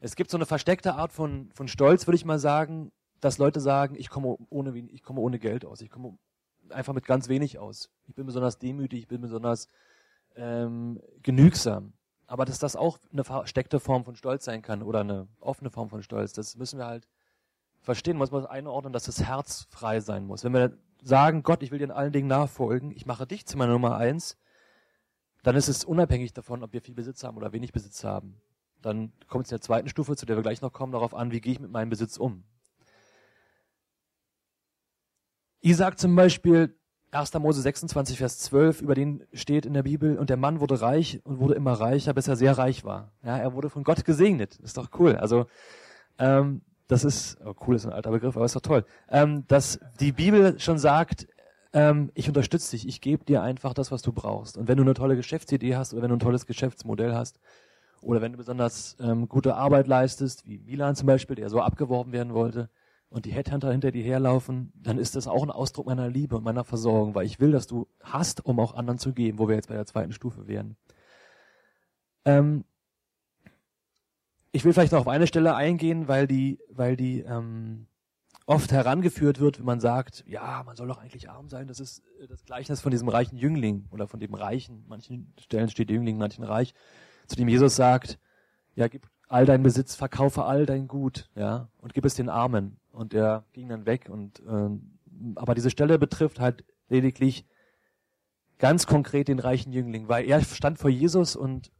Es 0.00 0.16
gibt 0.16 0.30
so 0.30 0.36
eine 0.36 0.46
versteckte 0.46 0.96
Art 0.96 1.14
von, 1.14 1.50
von 1.54 1.66
Stolz, 1.66 2.06
würde 2.06 2.16
ich 2.16 2.26
mal 2.26 2.38
sagen, 2.38 2.92
dass 3.20 3.38
Leute 3.38 3.60
sagen, 3.60 3.94
ich 3.94 4.10
komme 4.10 4.36
ohne, 4.50 4.76
ich 4.76 5.02
komme 5.02 5.20
ohne 5.20 5.38
Geld 5.38 5.64
aus, 5.64 5.80
ich 5.80 5.88
komme 5.88 6.18
einfach 6.72 6.94
mit 6.94 7.04
ganz 7.04 7.28
wenig 7.28 7.58
aus. 7.58 7.90
Ich 8.06 8.14
bin 8.14 8.26
besonders 8.26 8.58
demütig, 8.58 9.00
ich 9.00 9.08
bin 9.08 9.20
besonders 9.20 9.68
ähm, 10.36 11.00
genügsam. 11.22 11.92
Aber 12.26 12.44
dass 12.44 12.58
das 12.58 12.76
auch 12.76 12.98
eine 13.12 13.24
versteckte 13.24 13.80
Form 13.80 14.04
von 14.04 14.14
Stolz 14.14 14.44
sein 14.44 14.62
kann 14.62 14.82
oder 14.82 15.00
eine 15.00 15.28
offene 15.40 15.70
Form 15.70 15.88
von 15.88 16.02
Stolz, 16.02 16.32
das 16.32 16.56
müssen 16.56 16.78
wir 16.78 16.86
halt 16.86 17.08
verstehen, 17.80 18.18
muss 18.18 18.30
man 18.30 18.44
einordnen, 18.46 18.92
dass 18.92 19.04
das 19.04 19.24
Herz 19.24 19.66
frei 19.70 20.00
sein 20.00 20.26
muss. 20.26 20.44
Wenn 20.44 20.52
wir 20.52 20.76
sagen, 21.02 21.42
Gott, 21.42 21.62
ich 21.62 21.70
will 21.70 21.78
dir 21.78 21.86
in 21.86 21.90
allen 21.90 22.12
Dingen 22.12 22.28
nachfolgen, 22.28 22.90
ich 22.90 23.06
mache 23.06 23.26
dich 23.26 23.46
zu 23.46 23.56
meiner 23.56 23.72
Nummer 23.72 23.96
eins, 23.96 24.36
dann 25.42 25.56
ist 25.56 25.68
es 25.68 25.84
unabhängig 25.84 26.32
davon, 26.32 26.62
ob 26.62 26.72
wir 26.72 26.82
viel 26.82 26.94
Besitz 26.94 27.24
haben 27.24 27.36
oder 27.36 27.52
wenig 27.52 27.72
Besitz 27.72 28.04
haben. 28.04 28.40
Dann 28.82 29.12
kommt 29.26 29.46
es 29.46 29.52
in 29.52 29.56
der 29.56 29.62
zweiten 29.62 29.88
Stufe, 29.88 30.16
zu 30.16 30.26
der 30.26 30.36
wir 30.36 30.42
gleich 30.42 30.60
noch 30.60 30.72
kommen, 30.72 30.92
darauf 30.92 31.14
an, 31.14 31.30
wie 31.30 31.40
gehe 31.40 31.52
ich 31.52 31.60
mit 31.60 31.70
meinem 31.70 31.90
Besitz 31.90 32.16
um. 32.16 32.44
Isaac 35.60 35.98
zum 35.98 36.14
Beispiel, 36.14 36.74
1. 37.10 37.34
Mose 37.34 37.62
26, 37.62 38.18
Vers 38.18 38.38
12, 38.40 38.82
über 38.82 38.94
den 38.94 39.24
steht 39.32 39.64
in 39.64 39.72
der 39.72 39.82
Bibel, 39.82 40.18
und 40.18 40.30
der 40.30 40.36
Mann 40.36 40.60
wurde 40.60 40.80
reich 40.80 41.20
und 41.24 41.40
wurde 41.40 41.54
immer 41.54 41.72
reicher, 41.72 42.12
bis 42.14 42.28
er 42.28 42.36
sehr 42.36 42.58
reich 42.58 42.84
war. 42.84 43.12
Ja, 43.22 43.38
er 43.38 43.54
wurde 43.54 43.70
von 43.70 43.82
Gott 43.82 44.04
gesegnet. 44.04 44.56
Ist 44.56 44.76
doch 44.76 44.90
cool. 44.98 45.16
Also, 45.16 45.46
ähm, 46.18 46.62
das 46.86 47.04
ist, 47.04 47.38
oh, 47.44 47.54
cool 47.66 47.76
ist 47.76 47.86
ein 47.86 47.92
alter 47.92 48.10
Begriff, 48.10 48.36
aber 48.36 48.44
ist 48.44 48.56
doch 48.56 48.60
toll. 48.60 48.84
Ähm, 49.08 49.44
dass 49.48 49.80
die 50.00 50.12
Bibel 50.12 50.58
schon 50.58 50.78
sagt, 50.78 51.28
ähm, 51.72 52.10
ich 52.14 52.28
unterstütze 52.28 52.70
dich, 52.72 52.88
ich 52.88 53.00
gebe 53.00 53.24
dir 53.24 53.42
einfach 53.42 53.74
das, 53.74 53.92
was 53.92 54.02
du 54.02 54.12
brauchst. 54.12 54.56
Und 54.56 54.68
wenn 54.68 54.76
du 54.76 54.82
eine 54.82 54.94
tolle 54.94 55.16
Geschäftsidee 55.16 55.76
hast 55.76 55.92
oder 55.92 56.02
wenn 56.02 56.10
du 56.10 56.16
ein 56.16 56.20
tolles 56.20 56.46
Geschäftsmodell 56.46 57.14
hast 57.14 57.40
oder 58.00 58.22
wenn 58.22 58.32
du 58.32 58.38
besonders 58.38 58.96
ähm, 59.00 59.28
gute 59.28 59.54
Arbeit 59.54 59.86
leistest, 59.86 60.46
wie 60.46 60.58
Milan 60.58 60.96
zum 60.96 61.06
Beispiel, 61.06 61.36
der 61.36 61.50
so 61.50 61.60
abgeworben 61.60 62.12
werden 62.12 62.32
wollte, 62.32 62.70
und 63.10 63.24
die 63.24 63.32
Headhunter 63.32 63.72
hinter 63.72 63.90
dir 63.90 64.04
herlaufen, 64.04 64.72
dann 64.74 64.98
ist 64.98 65.16
das 65.16 65.28
auch 65.28 65.42
ein 65.42 65.50
Ausdruck 65.50 65.86
meiner 65.86 66.08
Liebe 66.08 66.36
und 66.36 66.44
meiner 66.44 66.64
Versorgung, 66.64 67.14
weil 67.14 67.26
ich 67.26 67.40
will, 67.40 67.52
dass 67.52 67.66
du 67.66 67.88
hast, 68.02 68.44
um 68.44 68.60
auch 68.60 68.74
anderen 68.74 68.98
zu 68.98 69.12
geben, 69.12 69.38
wo 69.38 69.48
wir 69.48 69.54
jetzt 69.54 69.68
bei 69.68 69.74
der 69.74 69.86
zweiten 69.86 70.12
Stufe 70.12 70.46
wären. 70.46 70.76
Ähm, 72.24 72.64
ich 74.52 74.64
will 74.64 74.72
vielleicht 74.72 74.92
noch 74.92 75.00
auf 75.00 75.08
eine 75.08 75.26
Stelle 75.26 75.54
eingehen, 75.54 76.08
weil 76.08 76.26
die, 76.26 76.58
weil 76.70 76.96
die 76.96 77.20
ähm, 77.20 77.86
oft 78.46 78.72
herangeführt 78.72 79.40
wird, 79.40 79.58
wenn 79.58 79.66
man 79.66 79.80
sagt, 79.80 80.24
ja, 80.26 80.62
man 80.64 80.74
soll 80.76 80.88
doch 80.88 80.98
eigentlich 80.98 81.28
arm 81.28 81.48
sein. 81.48 81.68
Das 81.68 81.80
ist 81.80 82.02
äh, 82.20 82.26
das 82.26 82.44
Gleichnis 82.44 82.80
von 82.80 82.90
diesem 82.90 83.08
reichen 83.08 83.36
Jüngling 83.36 83.86
oder 83.90 84.08
von 84.08 84.20
dem 84.20 84.34
Reichen. 84.34 84.84
Manchen 84.88 85.32
Stellen 85.38 85.68
steht 85.68 85.90
Jüngling, 85.90 86.18
manchen 86.18 86.44
Reich, 86.44 86.74
zu 87.26 87.36
dem 87.36 87.48
Jesus 87.48 87.76
sagt, 87.76 88.18
ja, 88.74 88.88
gib 88.88 89.06
all 89.28 89.44
dein 89.44 89.62
Besitz, 89.62 89.94
verkaufe 89.94 90.44
all 90.44 90.64
dein 90.64 90.88
Gut, 90.88 91.28
ja, 91.34 91.68
und 91.78 91.92
gib 91.92 92.04
es 92.04 92.14
den 92.14 92.28
Armen. 92.30 92.78
Und 92.98 93.14
er 93.14 93.44
ging 93.52 93.68
dann 93.68 93.86
weg. 93.86 94.08
Und 94.10 94.40
äh, 94.40 94.70
aber 95.36 95.54
diese 95.54 95.70
Stelle 95.70 95.98
betrifft 96.00 96.40
halt 96.40 96.64
lediglich 96.88 97.46
ganz 98.58 98.86
konkret 98.86 99.28
den 99.28 99.38
reichen 99.38 99.72
Jüngling, 99.72 100.08
weil 100.08 100.28
er 100.28 100.42
stand 100.42 100.78
vor 100.78 100.90
Jesus 100.90 101.36
und 101.36 101.70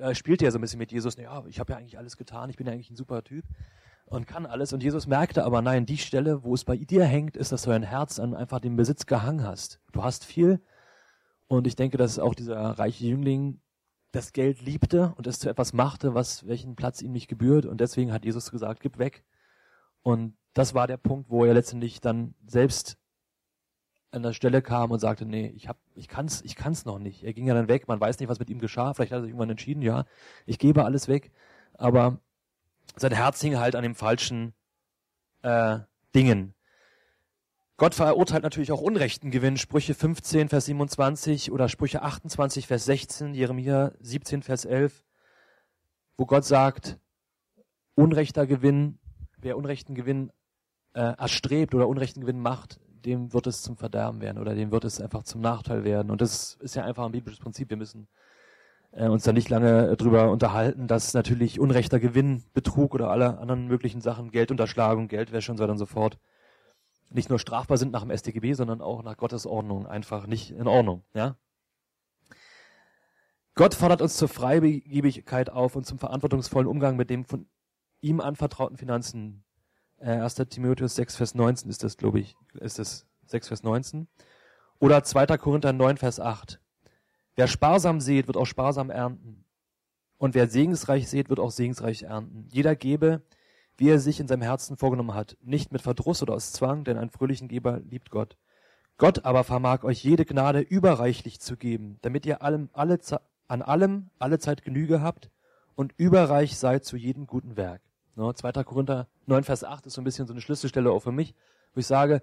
er 0.00 0.14
spielte 0.14 0.44
ja 0.44 0.50
so 0.50 0.58
ein 0.58 0.60
bisschen 0.60 0.78
mit 0.78 0.92
Jesus, 0.92 1.16
ja, 1.16 1.44
ich 1.46 1.60
habe 1.60 1.72
ja 1.72 1.78
eigentlich 1.78 1.96
alles 1.96 2.18
getan, 2.18 2.50
ich 2.50 2.56
bin 2.56 2.66
ja 2.66 2.74
eigentlich 2.74 2.90
ein 2.90 2.96
super 2.96 3.24
Typ 3.24 3.46
und 4.04 4.26
kann 4.26 4.44
alles. 4.44 4.74
Und 4.74 4.82
Jesus 4.82 5.06
merkte 5.06 5.44
aber, 5.44 5.62
nein, 5.62 5.86
die 5.86 5.96
Stelle, 5.96 6.44
wo 6.44 6.52
es 6.52 6.64
bei 6.64 6.76
dir 6.76 7.04
hängt, 7.04 7.38
ist, 7.38 7.52
dass 7.52 7.62
du 7.62 7.70
dein 7.70 7.82
Herz 7.82 8.18
an 8.18 8.34
einfach 8.34 8.60
den 8.60 8.76
Besitz 8.76 9.06
gehangen 9.06 9.44
hast. 9.44 9.80
Du 9.92 10.04
hast 10.04 10.26
viel. 10.26 10.60
Und 11.46 11.66
ich 11.66 11.76
denke, 11.76 11.96
dass 11.96 12.18
auch 12.18 12.34
dieser 12.34 12.58
reiche 12.58 13.06
Jüngling 13.06 13.62
das 14.12 14.34
Geld 14.34 14.60
liebte 14.60 15.14
und 15.16 15.26
es 15.26 15.38
zu 15.38 15.48
etwas 15.48 15.72
machte, 15.72 16.14
was 16.14 16.46
welchen 16.46 16.76
Platz 16.76 17.00
ihm 17.00 17.12
nicht 17.12 17.28
gebührt. 17.28 17.64
Und 17.64 17.80
deswegen 17.80 18.12
hat 18.12 18.26
Jesus 18.26 18.50
gesagt, 18.50 18.80
gib 18.80 18.98
weg. 18.98 19.24
Und 20.02 20.36
das 20.56 20.72
war 20.72 20.86
der 20.86 20.96
Punkt, 20.96 21.28
wo 21.28 21.44
er 21.44 21.52
letztendlich 21.52 22.00
dann 22.00 22.34
selbst 22.46 22.96
an 24.10 24.22
der 24.22 24.32
Stelle 24.32 24.62
kam 24.62 24.90
und 24.90 24.98
sagte, 25.00 25.26
nee, 25.26 25.52
ich 25.54 25.68
hab, 25.68 25.76
ich 25.94 26.08
kann's, 26.08 26.40
ich 26.40 26.56
kann's 26.56 26.86
noch 26.86 26.98
nicht. 26.98 27.24
Er 27.24 27.34
ging 27.34 27.46
ja 27.46 27.52
dann 27.52 27.68
weg, 27.68 27.88
man 27.88 28.00
weiß 28.00 28.18
nicht, 28.18 28.30
was 28.30 28.38
mit 28.38 28.48
ihm 28.48 28.58
geschah, 28.58 28.94
vielleicht 28.94 29.12
hat 29.12 29.18
er 29.18 29.22
sich 29.22 29.30
irgendwann 29.30 29.50
entschieden, 29.50 29.82
ja, 29.82 30.06
ich 30.46 30.58
gebe 30.58 30.86
alles 30.86 31.08
weg, 31.08 31.30
aber 31.74 32.20
sein 32.96 33.12
Herz 33.12 33.38
hing 33.42 33.58
halt 33.58 33.76
an 33.76 33.82
den 33.82 33.94
falschen 33.94 34.54
äh, 35.42 35.80
Dingen. 36.14 36.54
Gott 37.76 37.94
verurteilt 37.94 38.42
natürlich 38.42 38.72
auch 38.72 38.80
unrechten 38.80 39.30
Gewinn, 39.30 39.58
Sprüche 39.58 39.92
15, 39.92 40.48
Vers 40.48 40.64
27 40.64 41.52
oder 41.52 41.68
Sprüche 41.68 42.00
28, 42.00 42.66
Vers 42.66 42.86
16, 42.86 43.34
Jeremia 43.34 43.92
17, 44.00 44.42
Vers 44.42 44.64
11, 44.64 45.04
wo 46.16 46.24
Gott 46.24 46.46
sagt, 46.46 46.98
unrechter 47.94 48.46
Gewinn, 48.46 48.98
wer 49.36 49.58
unrechten 49.58 49.94
Gewinn 49.94 50.32
äh, 50.96 51.14
erstrebt 51.18 51.74
oder 51.74 51.88
unrechten 51.88 52.22
Gewinn 52.22 52.40
macht, 52.40 52.80
dem 53.04 53.32
wird 53.34 53.46
es 53.46 53.62
zum 53.62 53.76
Verderben 53.76 54.20
werden 54.20 54.38
oder 54.38 54.54
dem 54.54 54.70
wird 54.70 54.84
es 54.84 55.00
einfach 55.00 55.22
zum 55.22 55.42
Nachteil 55.42 55.84
werden. 55.84 56.10
Und 56.10 56.22
das 56.22 56.56
ist 56.60 56.74
ja 56.74 56.84
einfach 56.84 57.04
ein 57.04 57.12
biblisches 57.12 57.38
Prinzip. 57.38 57.68
Wir 57.68 57.76
müssen 57.76 58.08
äh, 58.92 59.06
uns 59.06 59.22
da 59.24 59.32
nicht 59.32 59.50
lange 59.50 59.94
drüber 59.96 60.30
unterhalten, 60.30 60.88
dass 60.88 61.12
natürlich 61.12 61.60
unrechter 61.60 62.00
Gewinn, 62.00 62.44
Betrug 62.54 62.94
oder 62.94 63.10
alle 63.10 63.38
anderen 63.38 63.66
möglichen 63.66 64.00
Sachen, 64.00 64.30
Geldunterschlagung, 64.30 65.08
Geldwäsche 65.08 65.52
und 65.52 65.58
so 65.58 65.64
weiter 65.64 65.72
und 65.72 65.78
so 65.78 65.86
fort, 65.86 66.18
nicht 67.10 67.28
nur 67.28 67.38
strafbar 67.38 67.76
sind 67.76 67.92
nach 67.92 68.02
dem 68.02 68.16
StGB, 68.16 68.54
sondern 68.54 68.80
auch 68.80 69.02
nach 69.02 69.18
Gottes 69.18 69.46
Ordnung 69.46 69.86
einfach 69.86 70.26
nicht 70.26 70.50
in 70.50 70.66
Ordnung. 70.66 71.04
Ja? 71.14 71.36
Gott 73.54 73.74
fordert 73.74 74.00
uns 74.00 74.16
zur 74.16 74.28
Freigebigkeit 74.28 75.50
auf 75.50 75.76
und 75.76 75.84
zum 75.84 75.98
verantwortungsvollen 75.98 76.66
Umgang 76.66 76.96
mit 76.96 77.10
dem 77.10 77.24
von 77.24 77.46
ihm 78.00 78.20
anvertrauten 78.20 78.76
Finanzen. 78.76 79.45
Äh, 79.98 80.20
1. 80.20 80.34
Timotheus 80.50 80.94
6, 80.96 81.16
Vers 81.16 81.34
19 81.34 81.70
ist 81.70 81.82
das, 81.82 81.96
glaube 81.96 82.20
ich, 82.20 82.36
ist 82.54 82.78
das 82.78 83.06
6, 83.26 83.48
Vers 83.48 83.62
19. 83.62 84.08
Oder 84.78 85.02
2. 85.02 85.26
Korinther 85.38 85.72
9, 85.72 85.96
Vers 85.96 86.20
8. 86.20 86.60
Wer 87.34 87.48
sparsam 87.48 88.00
sät, 88.00 88.26
wird 88.26 88.36
auch 88.36 88.46
sparsam 88.46 88.90
ernten. 88.90 89.44
Und 90.18 90.34
wer 90.34 90.48
segensreich 90.48 91.08
sät, 91.08 91.28
wird 91.28 91.40
auch 91.40 91.50
segensreich 91.50 92.04
ernten. 92.04 92.48
Jeder 92.50 92.74
gebe, 92.74 93.22
wie 93.76 93.90
er 93.90 93.98
sich 93.98 94.20
in 94.20 94.28
seinem 94.28 94.42
Herzen 94.42 94.76
vorgenommen 94.76 95.14
hat, 95.14 95.36
nicht 95.42 95.72
mit 95.72 95.82
Verdruss 95.82 96.22
oder 96.22 96.34
aus 96.34 96.52
Zwang, 96.52 96.84
denn 96.84 96.96
einen 96.96 97.10
fröhlichen 97.10 97.48
Geber 97.48 97.80
liebt 97.80 98.10
Gott. 98.10 98.38
Gott 98.98 99.26
aber 99.26 99.44
vermag 99.44 99.84
euch 99.84 100.02
jede 100.02 100.24
Gnade 100.24 100.60
überreichlich 100.60 101.40
zu 101.40 101.58
geben, 101.58 101.98
damit 102.00 102.24
ihr 102.24 102.40
allem, 102.42 102.70
alle, 102.72 102.98
an 103.48 103.60
allem 103.60 104.08
alle 104.18 104.38
Zeit 104.38 104.62
Genüge 104.62 105.02
habt 105.02 105.30
und 105.74 105.92
überreich 105.98 106.56
seid 106.56 106.86
zu 106.86 106.96
jedem 106.96 107.26
guten 107.26 107.58
Werk. 107.58 107.82
No, 108.16 108.32
2. 108.32 108.64
Korinther 108.64 109.08
9, 109.26 109.44
Vers 109.44 109.62
8 109.62 109.86
ist 109.86 109.94
so 109.94 110.00
ein 110.00 110.04
bisschen 110.04 110.26
so 110.26 110.32
eine 110.32 110.40
Schlüsselstelle 110.40 110.90
auch 110.90 111.00
für 111.00 111.12
mich, 111.12 111.34
wo 111.74 111.80
ich 111.80 111.86
sage, 111.86 112.22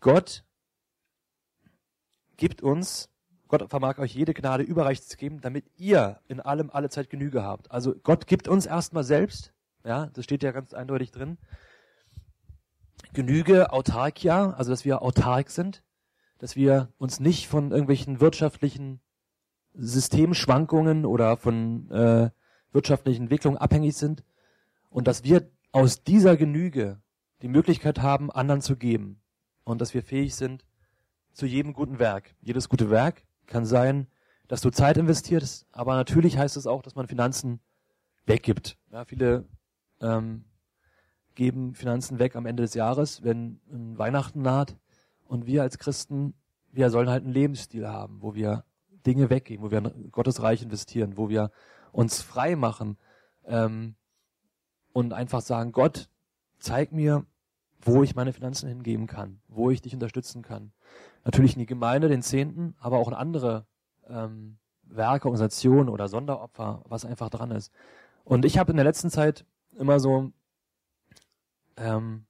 Gott 0.00 0.44
gibt 2.36 2.62
uns, 2.62 3.08
Gott 3.48 3.70
vermag 3.70 3.98
euch 3.98 4.14
jede 4.14 4.34
Gnade 4.34 4.62
überreich 4.62 5.02
zu 5.02 5.16
geben, 5.16 5.40
damit 5.40 5.64
ihr 5.76 6.20
in 6.28 6.40
allem 6.40 6.70
alle 6.70 6.90
Zeit 6.90 7.08
Genüge 7.08 7.42
habt. 7.42 7.70
Also 7.70 7.94
Gott 8.02 8.26
gibt 8.26 8.48
uns 8.48 8.66
erstmal 8.66 9.02
selbst, 9.02 9.54
ja, 9.82 10.06
das 10.12 10.24
steht 10.24 10.42
ja 10.42 10.52
ganz 10.52 10.74
eindeutig 10.74 11.10
drin. 11.10 11.38
Genüge, 13.14 13.72
Autarkia, 13.72 14.50
also 14.50 14.70
dass 14.70 14.84
wir 14.84 15.00
autark 15.00 15.48
sind, 15.48 15.82
dass 16.36 16.54
wir 16.54 16.92
uns 16.98 17.18
nicht 17.18 17.48
von 17.48 17.70
irgendwelchen 17.70 18.20
wirtschaftlichen 18.20 19.00
Systemschwankungen 19.72 21.06
oder 21.06 21.38
von 21.38 21.90
äh, 21.90 22.30
wirtschaftlichen 22.72 23.22
Entwicklungen 23.22 23.58
abhängig 23.58 23.96
sind 23.96 24.24
und 24.90 25.06
dass 25.06 25.24
wir 25.24 25.50
aus 25.72 26.02
dieser 26.02 26.36
Genüge 26.36 27.00
die 27.42 27.48
Möglichkeit 27.48 28.00
haben, 28.00 28.30
anderen 28.30 28.62
zu 28.62 28.76
geben 28.76 29.20
und 29.64 29.80
dass 29.80 29.94
wir 29.94 30.02
fähig 30.02 30.34
sind 30.34 30.64
zu 31.32 31.46
jedem 31.46 31.72
guten 31.72 31.98
Werk. 31.98 32.34
Jedes 32.40 32.68
gute 32.68 32.90
Werk 32.90 33.22
kann 33.46 33.64
sein, 33.64 34.08
dass 34.48 34.60
du 34.60 34.70
Zeit 34.70 34.96
investierst, 34.96 35.66
aber 35.72 35.94
natürlich 35.94 36.38
heißt 36.38 36.56
es 36.56 36.66
auch, 36.66 36.82
dass 36.82 36.94
man 36.94 37.06
Finanzen 37.06 37.60
weggibt. 38.26 38.76
Ja, 38.90 39.04
viele 39.04 39.46
ähm, 40.00 40.44
geben 41.34 41.74
Finanzen 41.74 42.18
weg 42.18 42.34
am 42.34 42.46
Ende 42.46 42.62
des 42.62 42.74
Jahres, 42.74 43.22
wenn 43.22 43.60
Weihnachten 43.68 44.42
naht. 44.42 44.76
Und 45.24 45.46
wir 45.46 45.62
als 45.62 45.78
Christen, 45.78 46.34
wir 46.72 46.90
sollen 46.90 47.08
halt 47.08 47.24
einen 47.24 47.32
Lebensstil 47.32 47.86
haben, 47.86 48.22
wo 48.22 48.34
wir 48.34 48.64
Dinge 49.06 49.30
weggeben, 49.30 49.64
wo 49.64 49.70
wir 49.70 49.78
in 49.78 50.10
Gottes 50.10 50.42
Reich 50.42 50.62
investieren, 50.62 51.16
wo 51.16 51.28
wir 51.28 51.50
uns 51.92 52.22
frei 52.22 52.56
machen 52.56 52.98
ähm, 53.44 53.94
und 54.92 55.12
einfach 55.12 55.40
sagen, 55.40 55.72
Gott, 55.72 56.08
zeig 56.58 56.92
mir, 56.92 57.24
wo 57.80 58.02
ich 58.02 58.14
meine 58.14 58.32
Finanzen 58.32 58.68
hingeben 58.68 59.06
kann, 59.06 59.40
wo 59.48 59.70
ich 59.70 59.82
dich 59.82 59.94
unterstützen 59.94 60.42
kann. 60.42 60.72
Natürlich 61.24 61.54
in 61.54 61.60
die 61.60 61.66
Gemeinde, 61.66 62.08
den 62.08 62.22
Zehnten, 62.22 62.74
aber 62.78 62.98
auch 62.98 63.08
in 63.08 63.14
andere 63.14 63.66
ähm, 64.08 64.58
Werke, 64.82 65.28
Organisationen 65.28 65.88
oder 65.88 66.08
Sonderopfer, 66.08 66.82
was 66.88 67.04
einfach 67.04 67.30
dran 67.30 67.50
ist. 67.50 67.72
Und 68.24 68.44
ich 68.44 68.58
habe 68.58 68.72
in 68.72 68.76
der 68.76 68.84
letzten 68.84 69.10
Zeit 69.10 69.44
immer 69.76 70.00
so, 70.00 70.32
ähm, 71.76 72.26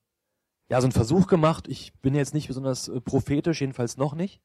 ja, 0.69 0.81
so 0.81 0.87
einen 0.87 0.93
Versuch 0.93 1.27
gemacht. 1.27 1.67
Ich 1.69 1.95
bin 2.01 2.15
jetzt 2.15 2.35
nicht 2.35 2.49
besonders 2.49 2.89
äh, 2.89 3.01
prophetisch, 3.01 3.61
jedenfalls 3.61 3.97
noch 3.97 4.15
nicht. 4.15 4.41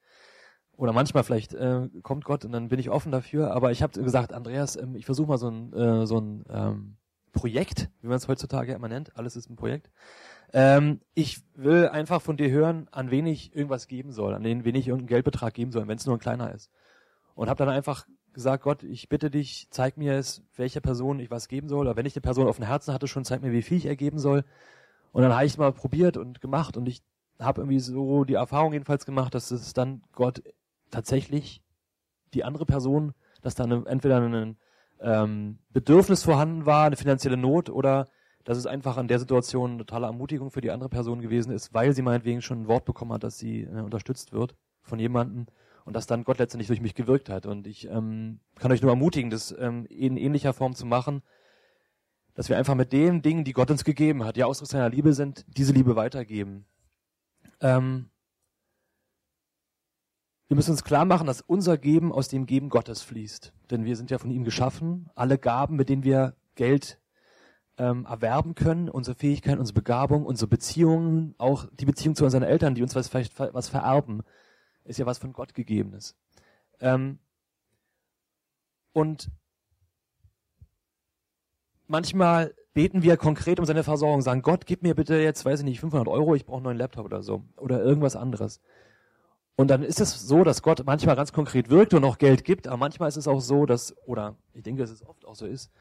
Oder 0.75 0.91
manchmal 0.91 1.23
vielleicht 1.23 1.53
äh, 1.53 1.87
kommt 2.01 2.25
Gott 2.25 2.45
und 2.45 2.51
dann 2.51 2.69
bin 2.69 2.79
ich 2.79 2.89
offen 2.89 3.11
dafür. 3.11 3.51
Aber 3.51 3.71
ich 3.71 3.83
habe 3.83 4.01
gesagt, 4.01 4.33
Andreas, 4.33 4.75
ähm, 4.75 4.95
ich 4.95 5.05
versuche 5.05 5.27
mal 5.27 5.37
so 5.37 5.49
ein, 5.49 5.73
äh, 5.73 6.05
so 6.07 6.19
ein 6.19 6.43
ähm, 6.49 6.97
Projekt, 7.31 7.89
wie 8.01 8.07
man 8.07 8.17
es 8.17 8.27
heutzutage 8.27 8.73
immer 8.73 8.87
nennt. 8.87 9.15
Alles 9.17 9.35
ist 9.35 9.49
ein 9.49 9.55
Projekt. 9.55 9.89
Ähm, 10.51 11.01
ich 11.13 11.41
will 11.55 11.87
einfach 11.89 12.21
von 12.21 12.37
dir 12.37 12.49
hören, 12.49 12.87
an 12.91 13.11
wen 13.11 13.25
ich 13.25 13.55
irgendwas 13.55 13.87
geben 13.87 14.11
soll, 14.11 14.33
an 14.33 14.43
wen 14.43 14.75
ich 14.75 14.87
irgendeinen 14.87 15.07
Geldbetrag 15.07 15.53
geben 15.53 15.71
soll, 15.71 15.87
wenn 15.87 15.97
es 15.97 16.05
nur 16.05 16.15
ein 16.15 16.19
kleiner 16.19 16.53
ist. 16.53 16.71
Und 17.35 17.49
habe 17.49 17.57
dann 17.57 17.73
einfach 17.73 18.07
gesagt, 18.33 18.63
Gott, 18.63 18.83
ich 18.83 19.09
bitte 19.09 19.29
dich, 19.29 19.67
zeig 19.69 19.97
mir 19.97 20.13
es, 20.13 20.43
welcher 20.55 20.81
Person 20.81 21.19
ich 21.19 21.31
was 21.31 21.47
geben 21.47 21.69
soll. 21.69 21.81
Oder 21.81 21.95
wenn 21.95 22.05
ich 22.05 22.15
eine 22.15 22.21
Person 22.21 22.47
auf 22.47 22.57
dem 22.57 22.65
Herzen 22.65 22.93
hatte, 22.93 23.07
schon 23.07 23.25
zeig 23.25 23.41
mir, 23.41 23.51
wie 23.51 23.61
viel 23.61 23.77
ich 23.77 23.85
ergeben 23.85 24.19
soll. 24.19 24.43
Und 25.11 25.21
dann 25.21 25.33
habe 25.33 25.45
ich 25.45 25.53
es 25.53 25.57
mal 25.57 25.71
probiert 25.71 26.17
und 26.17 26.41
gemacht 26.41 26.77
und 26.77 26.87
ich 26.87 27.03
habe 27.39 27.61
irgendwie 27.61 27.79
so 27.79 28.23
die 28.23 28.33
Erfahrung 28.35 28.73
jedenfalls 28.73 29.05
gemacht, 29.05 29.33
dass 29.35 29.51
es 29.51 29.73
dann 29.73 30.01
Gott 30.13 30.41
tatsächlich 30.93 31.61
die 32.33 32.43
andere 32.43 32.65
Person, 32.65 33.13
dass 33.41 33.55
dann 33.55 33.85
entweder 33.85 34.21
ein 34.21 34.57
ähm, 35.01 35.59
Bedürfnis 35.71 36.23
vorhanden 36.23 36.65
war, 36.65 36.85
eine 36.85 36.95
finanzielle 36.95 37.37
Not 37.37 37.69
oder 37.69 38.07
dass 38.43 38.57
es 38.57 38.65
einfach 38.65 38.97
in 38.97 39.07
der 39.07 39.19
Situation 39.19 39.71
eine 39.71 39.85
totale 39.85 40.05
Ermutigung 40.05 40.51
für 40.51 40.61
die 40.61 40.71
andere 40.71 40.89
Person 40.89 41.21
gewesen 41.21 41.51
ist, 41.51 41.73
weil 41.73 41.93
sie 41.93 42.01
meinetwegen 42.01 42.41
schon 42.41 42.63
ein 42.63 42.67
Wort 42.67 42.85
bekommen 42.85 43.13
hat, 43.13 43.23
dass 43.23 43.37
sie 43.37 43.61
äh, 43.61 43.81
unterstützt 43.81 44.33
wird 44.33 44.55
von 44.81 44.99
jemandem 44.99 45.47
und 45.85 45.95
dass 45.95 46.07
dann 46.07 46.23
Gott 46.23 46.39
letztendlich 46.39 46.67
durch 46.67 46.81
mich 46.81 46.95
gewirkt 46.95 47.29
hat. 47.29 47.45
Und 47.45 47.67
ich 47.67 47.87
ähm, 47.89 48.39
kann 48.55 48.71
euch 48.71 48.81
nur 48.81 48.91
ermutigen, 48.91 49.29
das 49.29 49.53
ähm, 49.57 49.85
in 49.85 50.17
ähnlicher 50.17 50.53
Form 50.53 50.75
zu 50.75 50.85
machen, 50.85 51.21
dass 52.35 52.49
wir 52.49 52.57
einfach 52.57 52.75
mit 52.75 52.91
den 52.91 53.21
Dingen, 53.21 53.43
die 53.43 53.53
Gott 53.53 53.71
uns 53.71 53.83
gegeben 53.83 54.23
hat, 54.23 54.35
die 54.35 54.43
Ausdruck 54.43 54.67
seiner 54.67 54.89
Liebe 54.89 55.13
sind, 55.13 55.45
diese 55.47 55.73
Liebe 55.73 55.95
weitergeben. 55.95 56.65
Ähm, 57.61 58.09
wir 60.47 60.55
müssen 60.55 60.71
uns 60.71 60.83
klar 60.83 61.05
machen, 61.05 61.27
dass 61.27 61.41
unser 61.41 61.77
Geben 61.77 62.11
aus 62.11 62.27
dem 62.27 62.45
Geben 62.45 62.69
Gottes 62.69 63.01
fließt. 63.01 63.53
Denn 63.71 63.85
wir 63.85 63.95
sind 63.95 64.11
ja 64.11 64.17
von 64.17 64.31
ihm 64.31 64.43
geschaffen. 64.43 65.09
Alle 65.15 65.37
Gaben, 65.37 65.75
mit 65.75 65.89
denen 65.89 66.03
wir 66.03 66.35
Geld 66.55 66.99
ähm, 67.77 68.05
erwerben 68.05 68.53
können, 68.55 68.89
unsere 68.89 69.15
Fähigkeiten, 69.15 69.59
unsere 69.59 69.75
Begabung, 69.75 70.25
unsere 70.25 70.47
Beziehungen, 70.47 71.33
auch 71.37 71.67
die 71.73 71.85
Beziehung 71.85 72.15
zu 72.15 72.23
unseren 72.23 72.43
Eltern, 72.43 72.75
die 72.75 72.83
uns 72.83 72.95
was, 72.95 73.07
vielleicht 73.07 73.39
was 73.39 73.69
vererben, 73.69 74.21
ist 74.83 74.99
ja 74.99 75.05
was 75.05 75.17
von 75.17 75.33
Gott 75.33 75.53
gegebenes. 75.53 76.15
Ähm, 76.79 77.19
und 78.91 79.31
manchmal 81.87 82.53
beten 82.73 83.01
wir 83.01 83.17
konkret 83.17 83.59
um 83.59 83.65
seine 83.65 83.83
Versorgung, 83.83 84.21
sagen, 84.21 84.41
Gott, 84.41 84.65
gib 84.65 84.83
mir 84.83 84.95
bitte 84.95 85.15
jetzt, 85.15 85.45
weiß 85.45 85.59
ich 85.59 85.65
nicht, 85.65 85.79
500 85.79 86.07
Euro, 86.07 86.35
ich 86.35 86.45
brauche 86.45 86.57
einen 86.57 86.65
neuen 86.65 86.77
Laptop 86.77 87.05
oder 87.05 87.23
so. 87.23 87.43
Oder 87.57 87.81
irgendwas 87.83 88.15
anderes. 88.15 88.61
Und 89.55 89.67
dann 89.67 89.83
ist 89.83 90.01
es 90.01 90.19
so, 90.27 90.43
dass 90.43 90.63
Gott 90.63 90.83
manchmal 90.85 91.15
ganz 91.15 91.31
konkret 91.31 91.69
wirkt 91.69 91.93
und 91.93 92.03
auch 92.03 92.17
Geld 92.17 92.43
gibt, 92.43 92.67
aber 92.67 92.77
manchmal 92.77 93.09
ist 93.09 93.17
es 93.17 93.27
auch 93.27 93.39
so, 93.39 93.65
dass, 93.65 93.95
oder 94.07 94.35
ich 94.53 94.63
denke, 94.63 94.81
dass 94.81 94.89
es 94.89 95.05
oft 95.05 95.25
auch 95.25 95.35
so 95.35 95.45
ist, 95.45 95.71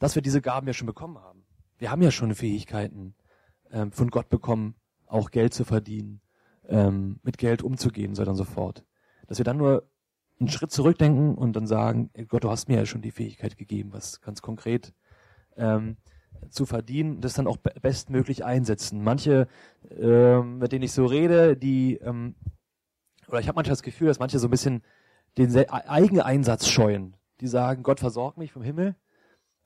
dass 0.00 0.14
wir 0.16 0.22
diese 0.22 0.40
Gaben 0.40 0.66
ja 0.66 0.72
schon 0.72 0.86
bekommen 0.86 1.18
haben. 1.18 1.44
Wir 1.78 1.90
haben 1.90 2.02
ja 2.02 2.10
schon 2.10 2.34
Fähigkeiten 2.34 3.14
ähm, 3.70 3.92
von 3.92 4.10
Gott 4.10 4.28
bekommen, 4.28 4.74
auch 5.06 5.30
Geld 5.30 5.54
zu 5.54 5.64
verdienen 5.64 6.20
ähm, 6.68 7.20
mit 7.22 7.38
Geld 7.38 7.62
umzugehen, 7.62 8.14
so 8.14 8.22
und 8.22 8.36
so 8.36 8.44
fort. 8.44 8.84
Dass 9.28 9.38
wir 9.38 9.44
dann 9.44 9.58
nur 9.58 9.88
einen 10.40 10.48
Schritt 10.48 10.72
zurückdenken 10.72 11.34
und 11.34 11.54
dann 11.54 11.66
sagen, 11.66 12.10
Gott, 12.28 12.44
du 12.44 12.50
hast 12.50 12.68
mir 12.68 12.78
ja 12.78 12.86
schon 12.86 13.02
die 13.02 13.10
Fähigkeit 13.10 13.56
gegeben, 13.58 13.92
was 13.92 14.20
ganz 14.20 14.42
konkret 14.42 14.92
ähm, 15.56 15.98
zu 16.48 16.64
verdienen, 16.64 17.20
das 17.20 17.34
dann 17.34 17.46
auch 17.46 17.58
bestmöglich 17.58 18.44
einsetzen. 18.44 19.04
Manche, 19.04 19.46
ähm, 19.90 20.58
mit 20.58 20.72
denen 20.72 20.84
ich 20.84 20.92
so 20.92 21.04
rede, 21.04 21.56
die, 21.56 21.96
ähm, 21.96 22.34
oder 23.30 23.40
ich 23.40 23.48
habe 23.48 23.56
manchmal 23.56 23.72
das 23.72 23.82
Gefühl, 23.82 24.08
dass 24.08 24.18
manche 24.18 24.38
so 24.38 24.48
ein 24.48 24.50
bisschen 24.50 24.82
den 25.38 25.56
eigenen 25.68 26.22
Einsatz 26.22 26.68
scheuen. 26.68 27.16
Die 27.40 27.46
sagen, 27.46 27.82
Gott 27.82 28.00
versorgt 28.00 28.36
mich 28.36 28.52
vom 28.52 28.62
Himmel, 28.62 28.96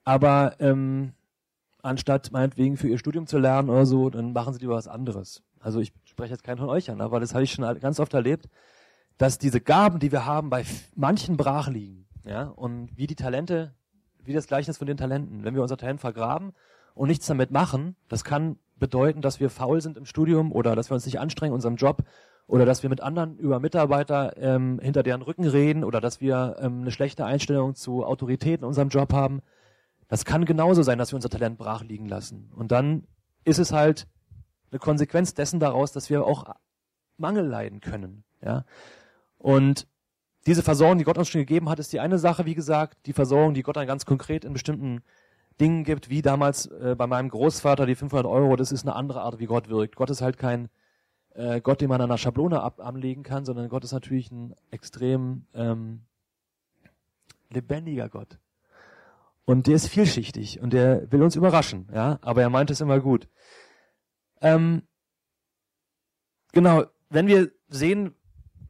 aber 0.04 0.56
ähm, 0.60 1.12
anstatt 1.82 2.30
meinetwegen 2.30 2.76
für 2.76 2.88
ihr 2.88 2.98
Studium 2.98 3.26
zu 3.26 3.38
lernen 3.38 3.70
oder 3.70 3.86
so, 3.86 4.10
dann 4.10 4.32
machen 4.32 4.54
sie 4.54 4.60
lieber 4.60 4.74
was 4.74 4.88
anderes. 4.88 5.42
Also 5.58 5.80
ich 5.80 5.92
spreche 6.04 6.32
jetzt 6.32 6.44
keinen 6.44 6.58
von 6.58 6.68
euch 6.68 6.90
an, 6.90 7.00
aber 7.00 7.20
das 7.20 7.34
habe 7.34 7.42
ich 7.42 7.52
schon 7.52 7.80
ganz 7.80 7.98
oft 7.98 8.14
erlebt, 8.14 8.48
dass 9.18 9.38
diese 9.38 9.60
Gaben, 9.60 9.98
die 9.98 10.12
wir 10.12 10.26
haben, 10.26 10.50
bei 10.50 10.64
manchen 10.94 11.36
brach 11.36 11.68
liegen. 11.68 12.06
Ja, 12.24 12.44
und 12.44 12.96
wie 12.96 13.06
die 13.06 13.16
Talente, 13.16 13.74
wie 14.24 14.32
das 14.32 14.46
Gleichnis 14.46 14.78
von 14.78 14.86
den 14.86 14.96
Talenten. 14.96 15.44
Wenn 15.44 15.54
wir 15.54 15.62
unser 15.62 15.76
Talent 15.76 16.00
vergraben 16.00 16.52
und 16.94 17.08
nichts 17.08 17.26
damit 17.26 17.50
machen, 17.50 17.96
das 18.08 18.24
kann 18.24 18.58
bedeuten, 18.76 19.20
dass 19.20 19.40
wir 19.40 19.50
faul 19.50 19.80
sind 19.80 19.96
im 19.96 20.06
Studium 20.06 20.52
oder 20.52 20.74
dass 20.74 20.90
wir 20.90 20.94
uns 20.94 21.06
nicht 21.06 21.20
anstrengen 21.20 21.52
in 21.52 21.56
unserem 21.56 21.76
Job 21.76 22.02
oder 22.46 22.66
dass 22.66 22.82
wir 22.82 22.90
mit 22.90 23.00
anderen 23.00 23.38
über 23.38 23.58
Mitarbeiter 23.60 24.36
ähm, 24.36 24.78
hinter 24.82 25.02
deren 25.02 25.22
Rücken 25.22 25.46
reden 25.46 25.84
oder 25.84 26.00
dass 26.00 26.20
wir 26.20 26.56
ähm, 26.60 26.82
eine 26.82 26.90
schlechte 26.90 27.24
Einstellung 27.24 27.74
zu 27.74 28.04
Autoritäten 28.04 28.64
in 28.64 28.68
unserem 28.68 28.88
Job 28.90 29.12
haben. 29.12 29.40
Das 30.08 30.24
kann 30.24 30.44
genauso 30.44 30.82
sein, 30.82 30.98
dass 30.98 31.12
wir 31.12 31.16
unser 31.16 31.30
Talent 31.30 31.56
brach 31.58 31.82
liegen 31.82 32.06
lassen. 32.06 32.50
Und 32.54 32.70
dann 32.70 33.06
ist 33.44 33.58
es 33.58 33.72
halt 33.72 34.06
eine 34.70 34.78
Konsequenz 34.78 35.34
dessen 35.34 35.60
daraus, 35.60 35.92
dass 35.92 36.10
wir 36.10 36.24
auch 36.24 36.44
Mangel 37.16 37.46
leiden 37.46 37.80
können. 37.80 38.24
Ja? 38.42 38.64
Und 39.38 39.86
diese 40.46 40.62
Versorgung, 40.62 40.98
die 40.98 41.04
Gott 41.04 41.16
uns 41.16 41.28
schon 41.28 41.40
gegeben 41.40 41.70
hat, 41.70 41.78
ist 41.78 41.92
die 41.92 42.00
eine 42.00 42.18
Sache, 42.18 42.44
wie 42.44 42.54
gesagt, 42.54 43.06
die 43.06 43.14
Versorgung, 43.14 43.54
die 43.54 43.62
Gott 43.62 43.76
dann 43.76 43.86
ganz 43.86 44.04
konkret 44.04 44.44
in 44.44 44.52
bestimmten 44.52 45.02
Dingen 45.60 45.84
gibt, 45.84 46.10
wie 46.10 46.20
damals 46.20 46.66
äh, 46.66 46.94
bei 46.98 47.06
meinem 47.06 47.30
Großvater 47.30 47.86
die 47.86 47.94
500 47.94 48.26
Euro, 48.26 48.56
das 48.56 48.72
ist 48.72 48.84
eine 48.84 48.96
andere 48.96 49.22
Art, 49.22 49.38
wie 49.38 49.46
Gott 49.46 49.68
wirkt. 49.68 49.96
Gott 49.96 50.10
ist 50.10 50.20
halt 50.20 50.36
kein 50.36 50.68
äh, 51.34 51.60
Gott, 51.60 51.80
den 51.80 51.88
man 51.88 52.00
an 52.00 52.10
einer 52.10 52.18
Schablone 52.18 52.60
ab 52.62 52.80
anlegen 52.80 53.22
kann, 53.22 53.44
sondern 53.44 53.68
Gott 53.68 53.84
ist 53.84 53.92
natürlich 53.92 54.30
ein 54.30 54.54
extrem 54.70 55.46
ähm, 55.54 56.02
lebendiger 57.50 58.08
Gott. 58.08 58.38
Und 59.44 59.66
der 59.66 59.74
ist 59.74 59.88
vielschichtig 59.88 60.60
und 60.60 60.72
der 60.72 61.10
will 61.12 61.22
uns 61.22 61.36
überraschen, 61.36 61.88
ja, 61.92 62.18
aber 62.22 62.40
er 62.40 62.50
meint 62.50 62.70
es 62.70 62.80
immer 62.80 63.00
gut. 63.00 63.28
Ähm, 64.40 64.82
genau, 66.52 66.84
wenn 67.10 67.26
wir 67.26 67.50
sehen 67.68 68.14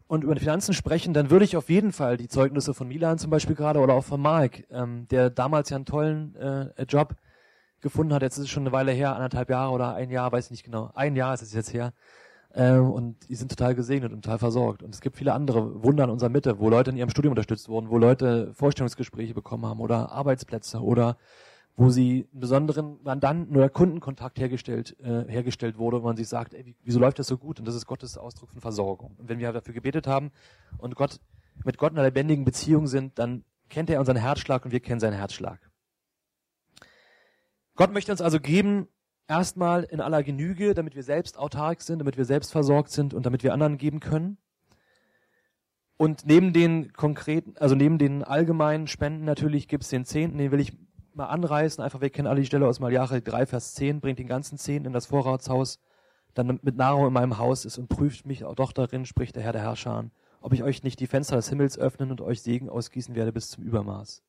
und 0.07 0.25
über 0.25 0.35
die 0.35 0.41
Finanzen 0.41 0.75
sprechen, 0.75 1.15
dann 1.15 1.31
würde 1.31 1.45
ich 1.45 1.57
auf 1.57 1.69
jeden 1.69 1.93
Fall 1.93 2.17
die 2.17 2.29
Zeugnisse 2.29 2.75
von 2.75 2.89
Milan 2.89 3.19
zum 3.19 3.31
Beispiel 3.31 3.55
gerade 3.55 3.79
oder 3.81 3.95
auch 3.95 4.05
von 4.05 4.21
Mark, 4.21 4.65
ähm, 4.71 5.07
der 5.09 5.31
damals 5.31 5.71
ja 5.71 5.77
einen 5.77 5.87
tollen 5.87 6.35
äh, 6.37 6.83
Job 6.89 7.15
gefunden 7.81 8.13
hat, 8.13 8.23
jetzt 8.23 8.39
ist 8.39 8.45
es 8.45 8.51
schon 8.51 8.65
eine 8.65 8.73
Weile 8.73 8.93
her, 8.93 9.15
anderthalb 9.15 9.51
Jahre 9.51 9.73
oder 9.73 9.95
ein 9.95 10.11
Jahr, 10.11 10.33
weiß 10.33 10.47
ich 10.47 10.51
nicht 10.51 10.65
genau, 10.65 10.91
ein 10.95 11.15
Jahr 11.17 11.35
ist 11.35 11.43
es 11.43 11.53
jetzt 11.53 11.73
her, 11.73 11.93
ähm, 12.55 12.91
und 12.91 13.29
die 13.29 13.35
sind 13.35 13.49
total 13.49 13.75
gesegnet 13.75 14.13
und 14.13 14.23
total 14.23 14.39
versorgt. 14.39 14.83
Und 14.83 14.95
es 14.95 15.01
gibt 15.01 15.17
viele 15.17 15.33
andere 15.33 15.83
Wunder 15.83 16.05
in 16.05 16.11
unserer 16.11 16.31
Mitte, 16.31 16.59
wo 16.61 16.71
Leute 16.71 16.91
in 16.91 16.97
ihrem 16.97 17.11
Studium 17.11 17.33
unterstützt 17.33 17.69
wurden, 17.69 17.91
wo 17.91 17.99
Leute 17.99 18.53
Vorstellungsgespräche 18.55 19.35
bekommen 19.35 19.67
haben 19.67 19.81
oder 19.81 20.13
Arbeitsplätze 20.13 20.81
oder 20.81 21.17
wo 21.77 21.91
sie 21.91 22.29
einen 22.31 22.41
besonderen 22.41 23.03
Mandanten- 23.03 23.57
oder 23.57 23.69
Kundenkontakt 23.69 24.39
hergestellt, 24.39 24.97
äh, 25.01 25.25
hergestellt 25.27 25.77
wurde, 25.77 26.01
wo 26.03 26.07
man 26.07 26.17
sich 26.17 26.29
sagt, 26.29 26.55
ey, 26.55 26.77
wieso 26.85 27.01
läuft 27.01 27.19
das 27.19 27.27
so 27.27 27.37
gut? 27.37 27.59
Und 27.59 27.67
das 27.67 27.75
ist 27.75 27.87
Gottes 27.87 28.17
Ausdruck 28.17 28.51
von 28.51 28.61
Versorgung. 28.61 29.17
Und 29.19 29.29
wenn 29.29 29.41
wir 29.41 29.53
dafür 29.53 29.75
gebetet 29.75 30.07
haben 30.07 30.31
und 30.79 30.95
Gott, 30.95 31.19
mit 31.65 31.77
Gott 31.79 31.91
in 31.91 31.99
einer 31.99 32.07
lebendigen 32.07 32.45
Beziehung 32.45 32.87
sind, 32.87 33.19
dann 33.19 33.45
kennt 33.69 33.91
er 33.91 33.99
unseren 33.99 34.17
Herzschlag 34.17 34.65
und 34.65 34.71
wir 34.71 34.79
kennen 34.79 35.01
seinen 35.01 35.15
Herzschlag. 35.15 35.59
Gott 37.75 37.93
möchte 37.93 38.13
uns 38.13 38.21
also 38.21 38.39
geben, 38.39 38.87
erstmal 39.29 39.85
in 39.85 40.01
aller 40.01 40.23
Genüge, 40.23 40.75
damit 40.75 40.95
wir 40.95 41.03
selbst 41.03 41.39
autark 41.39 41.83
sind, 41.83 41.99
damit 41.99 42.17
wir 42.17 42.25
selbst 42.25 42.53
versorgt 42.53 42.91
sind 42.91 43.15
und 43.15 43.27
damit 43.27 43.43
wir 43.43 43.53
anderen 43.53 43.79
geben 43.79 44.01
können. 44.01 44.39
Und 45.97 46.27
neben 46.27 46.53
den 46.53 46.93
konkreten, 46.93 47.55
also 47.59 47.75
neben 47.75 47.99
den 47.99 48.25
allgemeinen 48.25 48.87
Spenden 48.87 49.25
natürlich 49.25 49.69
gibt 49.69 49.85
es 49.85 49.91
den 49.91 50.05
Zehnten, 50.05 50.39
den 50.39 50.51
will 50.51 50.61
ich 50.61 50.73
mal 51.15 51.27
anreißen. 51.27 51.83
Einfach, 51.83 52.01
wir 52.01 52.11
kennen 52.11 52.27
alle 52.27 52.41
die 52.41 52.47
Stelle 52.47 52.67
aus 52.67 52.81
Malachi 52.81 53.23
3, 53.23 53.47
Vers 53.47 53.75
10, 53.75 54.01
bringt 54.01 54.19
den 54.19 54.27
ganzen 54.27 54.59
Zehnten 54.59 54.89
in 54.89 54.93
das 54.93 55.07
Vorratshaus, 55.07 55.79
dann 56.35 56.59
mit 56.63 56.77
Nahrung 56.77 57.07
in 57.07 57.13
meinem 57.13 57.39
Haus 57.39 57.65
ist 57.65 57.79
und 57.79 57.89
prüft 57.89 58.27
mich 58.27 58.45
auch 58.45 58.57
doch 58.57 58.73
darin, 58.73 59.07
spricht 59.07 59.37
der 59.37 59.45
Herr 59.45 59.53
der 59.53 59.63
Herrscher 59.63 60.11
ob 60.45 60.53
ich 60.53 60.63
euch 60.63 60.83
nicht 60.83 61.01
die 61.01 61.07
Fenster 61.07 61.37
des 61.37 61.49
Himmels 61.49 61.79
öffnen 61.79 62.11
und 62.11 62.21
euch 62.21 62.43
Segen 62.43 62.69
ausgießen 62.69 63.15
werde 63.15 63.33
bis 63.33 63.49
zum 63.49 63.65
Übermaß. 63.65 64.23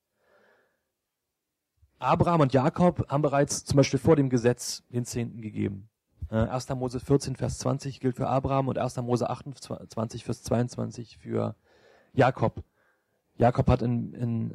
Abraham 2.05 2.41
und 2.41 2.53
Jakob 2.53 3.09
haben 3.09 3.21
bereits 3.21 3.65
zum 3.65 3.77
Beispiel 3.77 3.99
vor 3.99 4.15
dem 4.15 4.29
Gesetz 4.29 4.83
den 4.89 5.05
Zehnten 5.05 5.41
gegeben. 5.41 5.89
1. 6.29 6.69
Mose 6.69 6.99
14, 6.99 7.35
Vers 7.35 7.59
20 7.59 7.99
gilt 7.99 8.15
für 8.15 8.27
Abraham 8.27 8.67
und 8.67 8.77
1. 8.77 8.97
Mose 8.97 9.29
28, 9.29 10.23
Vers 10.23 10.43
22 10.43 11.17
für 11.17 11.55
Jakob. 12.13 12.63
Jakob 13.37 13.67
hat 13.67 13.81
in, 13.81 14.13
in, 14.13 14.51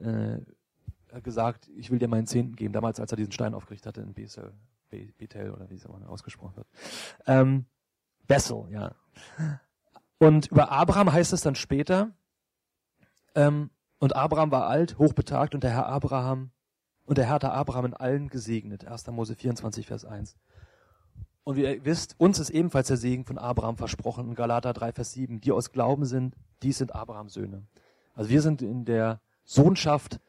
äh, 1.13 1.21
gesagt, 1.21 1.69
ich 1.77 1.91
will 1.91 1.99
dir 1.99 2.09
meinen 2.09 2.27
Zehnten 2.27 2.57
geben, 2.57 2.73
damals 2.73 3.01
als 3.01 3.13
er 3.13 3.17
diesen 3.17 3.33
Stein 3.33 3.55
aufgerichtet 3.55 3.89
hatte 3.89 4.01
in 4.01 4.15
Bethel, 4.15 4.53
Bethel 4.89 5.51
oder 5.51 5.69
wie 5.71 5.75
es 5.75 5.85
immer 5.85 6.09
ausgesprochen 6.09 6.57
wird. 6.57 6.69
Ähm, 7.27 7.67
Bessel, 8.27 8.67
ja. 8.71 8.95
Und 10.19 10.49
über 10.49 10.71
Abraham 10.71 11.13
heißt 11.13 11.33
es 11.33 11.43
dann 11.43 11.55
später, 11.55 12.13
ähm, 13.35 13.71
und 13.99 14.17
Abraham 14.17 14.51
war 14.51 14.67
alt, 14.67 14.99
hochbetagt 14.99 15.55
und 15.55 15.63
der 15.63 15.71
Herr 15.71 15.87
Abraham 15.87 16.51
und 17.11 17.19
der 17.19 17.27
Herr 17.27 17.35
hat 17.35 17.45
Abraham 17.45 17.87
in 17.87 17.95
allen 17.95 18.29
gesegnet. 18.29 18.87
1. 18.87 19.09
Mose 19.09 19.35
24, 19.35 19.85
Vers 19.85 20.05
1. 20.05 20.37
Und 21.43 21.57
wie 21.57 21.65
ihr 21.65 21.85
wisst, 21.85 22.15
uns 22.19 22.39
ist 22.39 22.51
ebenfalls 22.51 22.87
der 22.87 22.99
Segen 22.99 23.25
von 23.25 23.37
Abraham 23.37 23.77
versprochen 23.77 24.29
in 24.29 24.35
Galater 24.37 24.73
3, 24.73 24.93
Vers 24.93 25.15
7. 25.15 25.41
Die 25.41 25.51
aus 25.51 25.73
Glauben 25.73 26.05
sind, 26.05 26.37
die 26.63 26.71
sind 26.71 26.95
Abrahams 26.95 27.33
Söhne. 27.33 27.65
Also 28.15 28.31
wir 28.31 28.41
sind 28.43 28.63
in 28.63 28.85
der 28.85 29.21
Sohnschaft 29.45 30.21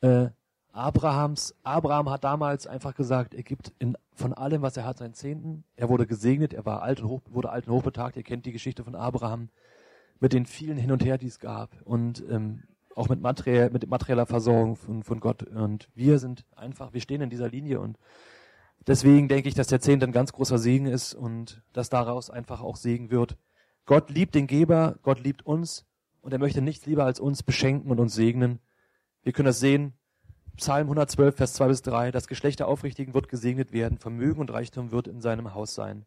äh, 0.00 0.28
Abrahams. 0.72 1.56
Abraham 1.62 2.08
hat 2.08 2.24
damals 2.24 2.66
einfach 2.66 2.94
gesagt, 2.94 3.34
er 3.34 3.42
gibt 3.42 3.74
in, 3.78 3.98
von 4.14 4.32
allem, 4.32 4.62
was 4.62 4.78
er 4.78 4.86
hat, 4.86 4.96
seinen 4.96 5.12
Zehnten. 5.12 5.64
Er 5.76 5.90
wurde 5.90 6.06
gesegnet, 6.06 6.54
er 6.54 6.64
war 6.64 6.80
alt 6.80 7.02
und 7.02 7.08
hoch, 7.10 7.20
wurde 7.28 7.50
alt 7.50 7.68
und 7.68 7.74
hochbetagt. 7.74 8.16
Ihr 8.16 8.22
kennt 8.22 8.46
die 8.46 8.52
Geschichte 8.52 8.82
von 8.82 8.94
Abraham 8.94 9.50
mit 10.20 10.32
den 10.32 10.46
vielen 10.46 10.78
Hin 10.78 10.90
und 10.90 11.04
Her, 11.04 11.18
die 11.18 11.26
es 11.26 11.38
gab. 11.38 11.68
Und 11.84 12.24
ähm, 12.30 12.62
auch 12.94 13.08
mit, 13.08 13.20
materiell, 13.20 13.70
mit 13.70 13.88
materieller 13.88 14.26
Versorgung 14.26 14.76
von, 14.76 15.02
von 15.02 15.20
Gott. 15.20 15.42
Und 15.42 15.88
wir 15.94 16.18
sind 16.18 16.44
einfach, 16.56 16.92
wir 16.92 17.00
stehen 17.00 17.20
in 17.20 17.30
dieser 17.30 17.48
Linie 17.48 17.80
und 17.80 17.98
deswegen 18.86 19.28
denke 19.28 19.48
ich, 19.48 19.54
dass 19.54 19.68
der 19.68 19.80
Zehnte 19.80 20.06
ein 20.06 20.12
ganz 20.12 20.32
großer 20.32 20.58
Segen 20.58 20.86
ist 20.86 21.14
und 21.14 21.62
dass 21.72 21.88
daraus 21.88 22.30
einfach 22.30 22.60
auch 22.60 22.76
Segen 22.76 23.10
wird. 23.10 23.36
Gott 23.86 24.10
liebt 24.10 24.34
den 24.34 24.46
Geber, 24.46 24.98
Gott 25.02 25.20
liebt 25.20 25.44
uns 25.46 25.86
und 26.20 26.32
er 26.32 26.38
möchte 26.38 26.62
nichts 26.62 26.86
lieber 26.86 27.04
als 27.04 27.20
uns 27.20 27.42
beschenken 27.42 27.90
und 27.90 28.00
uns 28.00 28.14
segnen. 28.14 28.60
Wir 29.22 29.32
können 29.32 29.46
das 29.46 29.60
sehen. 29.60 29.94
Psalm 30.56 30.86
112, 30.86 31.36
Vers 31.36 31.54
2 31.54 31.68
bis 31.68 31.82
3. 31.82 32.10
Das 32.10 32.28
Geschlecht 32.28 32.58
der 32.58 32.68
Aufrichtigen 32.68 33.14
wird 33.14 33.28
gesegnet 33.28 33.72
werden. 33.72 33.98
Vermögen 33.98 34.40
und 34.40 34.52
Reichtum 34.52 34.90
wird 34.90 35.08
in 35.08 35.20
seinem 35.20 35.54
Haus 35.54 35.74
sein. 35.74 36.04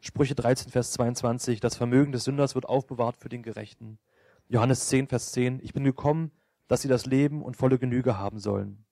Sprüche 0.00 0.34
13, 0.34 0.72
Vers 0.72 0.92
22. 0.92 1.60
Das 1.60 1.76
Vermögen 1.76 2.10
des 2.10 2.24
Sünders 2.24 2.56
wird 2.56 2.68
aufbewahrt 2.68 3.16
für 3.16 3.28
den 3.28 3.42
Gerechten. 3.42 3.98
Johannes 4.48 4.88
10, 4.88 5.08
Vers 5.08 5.32
10, 5.32 5.60
ich 5.62 5.72
bin 5.72 5.84
gekommen, 5.84 6.30
dass 6.68 6.82
sie 6.82 6.88
das 6.88 7.06
Leben 7.06 7.42
und 7.42 7.56
volle 7.56 7.78
Genüge 7.78 8.18
haben 8.18 8.38
sollen. 8.38 8.84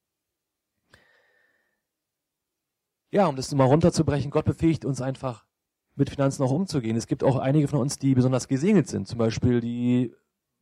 Ja, 3.10 3.26
um 3.26 3.36
das 3.36 3.52
mal 3.54 3.64
runterzubrechen, 3.64 4.30
Gott 4.30 4.44
befähigt 4.44 4.84
uns 4.84 5.00
einfach, 5.00 5.46
mit 5.96 6.10
Finanzen 6.10 6.42
auch 6.42 6.52
umzugehen. 6.52 6.96
Es 6.96 7.06
gibt 7.06 7.24
auch 7.24 7.36
einige 7.36 7.68
von 7.68 7.80
uns, 7.80 7.98
die 7.98 8.14
besonders 8.14 8.48
gesegnet 8.48 8.88
sind, 8.88 9.08
zum 9.08 9.18
Beispiel 9.18 9.60
die 9.60 10.14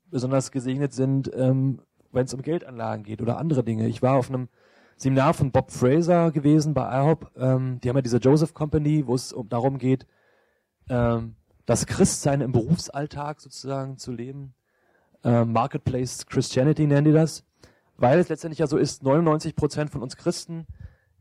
besonders 0.07 0.51
gesegnet 0.51 0.92
sind, 0.92 1.31
ähm, 1.35 1.83
wenn 2.11 2.24
es 2.24 2.35
um 2.35 2.42
Geldanlagen 2.42 3.05
geht 3.05 3.20
oder 3.20 3.37
andere 3.38 3.62
Dinge. 3.62 3.87
Ich 3.88 4.01
war 4.03 4.16
auf 4.16 4.31
einem 4.31 4.48
Seminar 4.96 5.35
von 5.35 5.53
Bob 5.53 5.70
Fraser 5.70 6.33
gewesen 6.33 6.74
bei 6.74 6.88
IHOP. 6.90 7.31
Ähm, 7.37 7.81
die 7.81 7.88
haben 7.88 7.96
ja 7.96 8.03
diese 8.03 8.18
Joseph 8.18 8.55
Company, 8.55 9.07
wo 9.07 9.14
es 9.14 9.33
um, 9.33 9.48
darum 9.48 9.79
geht, 9.79 10.07
ähm, 10.88 11.37
das 11.66 11.87
Christsein 11.87 12.40
im 12.40 12.53
Berufsalltag 12.53 13.40
sozusagen 13.40 13.98
zu 13.98 14.11
leben 14.11 14.55
äh, 15.29 15.45
Marketplace 15.45 16.27
Christianity 16.27 16.87
nennen 16.87 17.05
die 17.05 17.12
das, 17.12 17.45
weil 17.99 18.19
es 18.19 18.29
letztendlich 18.29 18.61
ja 18.61 18.67
so 18.67 18.79
ist, 18.79 19.03
99 19.03 19.55
Prozent 19.55 19.91
von 19.91 20.03
uns 20.03 20.17
Christen 20.17 20.67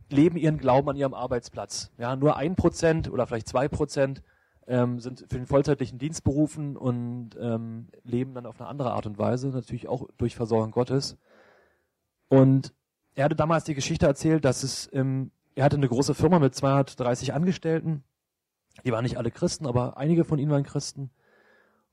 leben 0.10 0.38
ihren 0.38 0.58
Glauben 0.58 0.90
an 0.90 0.96
ihrem 0.96 1.14
Arbeitsplatz. 1.14 1.92
Ja, 1.98 2.16
nur 2.16 2.38
ein 2.38 2.56
Prozent 2.56 3.12
oder 3.12 3.28
vielleicht 3.28 3.50
zwei 3.50 3.68
Prozent 3.68 4.24
ähm, 4.66 5.02
sind 5.02 5.26
für 5.28 5.38
den 5.38 5.46
vollzeitlichen 5.46 6.00
Dienst 6.00 6.24
berufen 6.24 6.78
und 6.78 7.32
ähm, 7.40 7.90
leben 8.04 8.34
dann 8.34 8.46
auf 8.46 8.62
eine 8.62 8.70
andere 8.70 8.94
Art 8.94 9.06
und 9.06 9.18
Weise, 9.18 9.50
natürlich 9.50 9.90
auch 9.90 10.08
durch 10.18 10.36
Versorgung 10.36 10.72
Gottes. 10.72 11.18
Und 12.30 12.74
er 13.16 13.26
hatte 13.26 13.36
damals 13.36 13.66
die 13.66 13.76
Geschichte 13.76 14.06
erzählt, 14.06 14.46
dass 14.46 14.64
es, 14.64 14.90
ähm, 14.94 15.32
er 15.56 15.66
hatte 15.66 15.76
eine 15.76 15.90
große 15.90 16.14
Firma 16.14 16.40
mit 16.40 16.56
230 16.56 17.34
Angestellten. 17.34 18.04
Die 18.86 18.92
waren 18.94 19.04
nicht 19.04 19.18
alle 19.18 19.32
Christen, 19.32 19.66
aber 19.66 19.98
einige 19.98 20.24
von 20.24 20.40
ihnen 20.40 20.52
waren 20.52 20.64
Christen. 20.64 21.10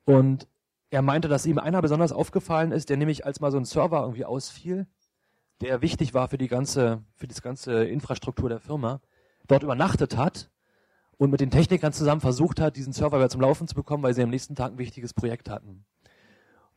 Und 0.05 0.47
er 0.95 1.03
meinte, 1.03 1.27
dass 1.29 1.45
ihm 1.45 1.59
einer 1.59 1.83
besonders 1.83 2.13
aufgefallen 2.13 2.71
ist, 2.71 2.89
der 2.89 2.97
nämlich 2.97 3.27
als 3.27 3.41
mal 3.41 3.51
so 3.51 3.59
ein 3.59 3.65
Server 3.65 4.03
irgendwie 4.03 4.25
ausfiel, 4.25 4.87
der 5.61 5.83
wichtig 5.83 6.15
war 6.15 6.29
für 6.29 6.39
die 6.39 6.47
ganze, 6.47 7.03
für 7.17 7.27
das 7.27 7.43
ganze 7.43 7.85
Infrastruktur 7.85 8.49
der 8.49 8.61
Firma, 8.61 9.01
dort 9.49 9.65
übernachtet 9.65 10.17
hat 10.17 10.51
und 11.17 11.31
mit 11.31 11.41
den 11.41 11.51
Technikern 11.51 11.93
zusammen 11.93 12.21
versucht 12.21 12.61
hat, 12.61 12.77
diesen 12.77 12.93
Server 12.93 13.19
wieder 13.19 13.29
zum 13.29 13.41
Laufen 13.41 13.67
zu 13.67 13.75
bekommen, 13.75 14.05
weil 14.05 14.15
sie 14.15 14.23
am 14.23 14.31
nächsten 14.31 14.55
Tag 14.55 14.73
ein 14.73 14.79
wichtiges 14.79 15.15
Projekt 15.15 15.51
hatten. 15.51 15.85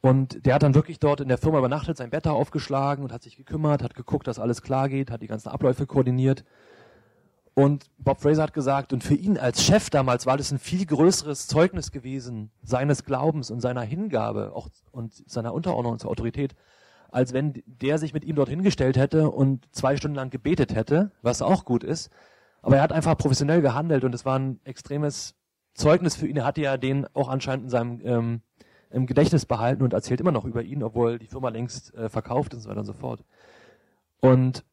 Und 0.01 0.45
der 0.45 0.55
hat 0.55 0.63
dann 0.63 0.73
wirklich 0.73 0.99
dort 0.99 1.21
in 1.21 1.27
der 1.27 1.37
Firma 1.37 1.59
übernachtet, 1.59 1.97
sein 1.97 2.09
Bett 2.09 2.25
aufgeschlagen 2.25 3.03
und 3.03 3.11
hat 3.11 3.21
sich 3.21 3.35
gekümmert, 3.35 3.83
hat 3.83 3.93
geguckt, 3.93 4.25
dass 4.25 4.39
alles 4.39 4.63
klar 4.63 4.89
geht, 4.89 5.11
hat 5.11 5.21
die 5.21 5.27
ganzen 5.27 5.49
Abläufe 5.49 5.85
koordiniert. 5.85 6.43
Und 7.57 7.89
Bob 7.97 8.21
Fraser 8.21 8.43
hat 8.43 8.53
gesagt, 8.53 8.93
und 8.93 9.03
für 9.03 9.15
ihn 9.15 9.39
als 9.39 9.63
Chef 9.63 9.89
damals 9.89 10.27
war 10.27 10.37
das 10.37 10.51
ein 10.51 10.59
viel 10.59 10.85
größeres 10.85 11.47
Zeugnis 11.47 11.91
gewesen 11.91 12.51
seines 12.61 13.03
Glaubens 13.03 13.49
und 13.49 13.61
seiner 13.61 13.81
Hingabe 13.81 14.51
auch, 14.53 14.69
und 14.91 15.27
seiner 15.27 15.55
Unterordnung 15.55 15.97
zur 15.97 16.11
Autorität, 16.11 16.53
als 17.09 17.33
wenn 17.33 17.63
der 17.65 17.97
sich 17.97 18.13
mit 18.13 18.25
ihm 18.25 18.35
dort 18.35 18.49
hingestellt 18.49 18.95
hätte 18.95 19.31
und 19.31 19.67
zwei 19.73 19.97
Stunden 19.97 20.13
lang 20.13 20.29
gebetet 20.29 20.75
hätte, 20.75 21.13
was 21.23 21.41
auch 21.41 21.65
gut 21.65 21.83
ist. 21.83 22.11
Aber 22.61 22.75
er 22.75 22.83
hat 22.83 22.91
einfach 22.91 23.17
professionell 23.17 23.63
gehandelt 23.63 24.03
und 24.03 24.13
es 24.13 24.23
war 24.23 24.37
ein 24.37 24.59
extremes 24.63 25.33
Zeugnis 25.73 26.15
für 26.15 26.27
ihn. 26.27 26.37
Er 26.37 26.45
hatte 26.45 26.61
ja 26.61 26.77
den 26.77 27.07
auch 27.15 27.27
anscheinend 27.27 27.63
in 27.63 27.69
seinem 27.71 28.01
ähm, 28.03 28.41
im 28.91 29.07
Gedächtnis 29.07 29.47
behalten 29.47 29.81
und 29.81 29.93
erzählt 29.93 30.21
immer 30.21 30.31
noch 30.31 30.45
über 30.45 30.61
ihn, 30.61 30.83
obwohl 30.83 31.17
die 31.17 31.25
Firma 31.25 31.49
längst 31.49 31.91
äh, 31.95 32.07
verkauft 32.07 32.53
und 32.53 32.59
so 32.59 32.69
weiter 32.69 32.81
und 32.81 32.85
so 32.85 32.93
fort. 32.93 33.23
Und 34.21 34.63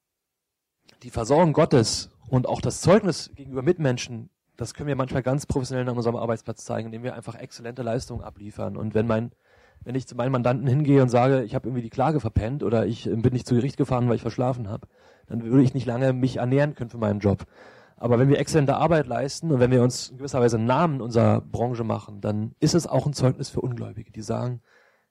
die 1.03 1.09
Versorgung 1.09 1.55
Gottes 1.55 2.11
und 2.29 2.49
auch 2.49 2.61
das 2.61 2.81
Zeugnis 2.81 3.31
gegenüber 3.35 3.63
Mitmenschen, 3.63 4.31
das 4.57 4.75
können 4.75 4.87
wir 4.87 4.97
manchmal 4.97 5.23
ganz 5.23 5.47
professionell 5.47 5.89
an 5.89 5.97
unserem 5.97 6.17
Arbeitsplatz 6.17 6.65
zeigen, 6.65 6.87
indem 6.87 7.03
wir 7.03 7.15
einfach 7.15 7.35
exzellente 7.35 7.83
Leistungen 7.83 8.23
abliefern. 8.23 8.77
Und 8.77 8.95
wenn 8.95 9.07
mein, 9.07 9.33
wenn 9.83 9.95
ich 9.95 10.07
zu 10.07 10.15
meinen 10.15 10.33
Mandanten 10.33 10.67
hingehe 10.67 11.03
und 11.03 11.09
sage, 11.09 11.43
ich 11.43 11.55
habe 11.55 11.69
irgendwie 11.69 11.83
die 11.83 11.91
Klage 11.91 12.21
verpennt 12.21 12.63
oder 12.63 12.87
ich 12.87 13.07
äh, 13.07 13.17
bin 13.17 13.33
nicht 13.33 13.47
zu 13.47 13.55
Gericht 13.55 13.77
gefahren, 13.77 14.09
weil 14.09 14.17
ich 14.17 14.23
verschlafen 14.23 14.69
habe, 14.69 14.87
dann 15.27 15.43
würde 15.43 15.63
ich 15.63 15.75
nicht 15.75 15.87
lange 15.87 16.13
mich 16.13 16.37
ernähren 16.37 16.75
können 16.75 16.91
für 16.91 16.99
meinen 16.99 17.21
Job. 17.21 17.45
Aber 17.97 18.19
wenn 18.19 18.29
wir 18.29 18.39
exzellente 18.39 18.77
Arbeit 18.77 19.07
leisten 19.07 19.51
und 19.51 19.61
wenn 19.61 19.71
wir 19.71 19.83
uns 19.83 20.11
in 20.11 20.19
gewisser 20.19 20.41
Weise 20.41 20.57
einen 20.57 20.67
Namen 20.67 21.01
unserer 21.01 21.41
Branche 21.41 21.85
machen, 21.85 22.21
dann 22.21 22.55
ist 22.61 22.75
es 22.75 22.87
auch 22.87 23.07
ein 23.07 23.13
Zeugnis 23.13 23.51
für 23.51 23.61
Ungläubige, 23.61 24.13
die 24.13 24.23
sagen, 24.23 24.61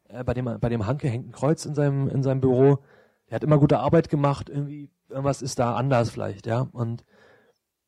äh, 0.09 0.23
bei 0.23 0.33
dem, 0.33 0.45
bei 0.59 0.69
dem 0.69 0.85
Hanke 0.85 1.09
hängt 1.09 1.27
ein 1.27 1.31
Kreuz 1.31 1.65
in 1.65 1.75
seinem, 1.75 2.07
in 2.07 2.23
seinem 2.23 2.41
Büro, 2.41 2.79
der 3.33 3.37
hat 3.37 3.43
immer 3.45 3.57
gute 3.57 3.79
Arbeit 3.79 4.09
gemacht, 4.09 4.47
irgendwie, 4.47 4.91
irgendwas 5.09 5.41
ist 5.41 5.57
da 5.57 5.73
anders 5.73 6.11
vielleicht, 6.11 6.45
ja. 6.45 6.67
Und 6.71 7.03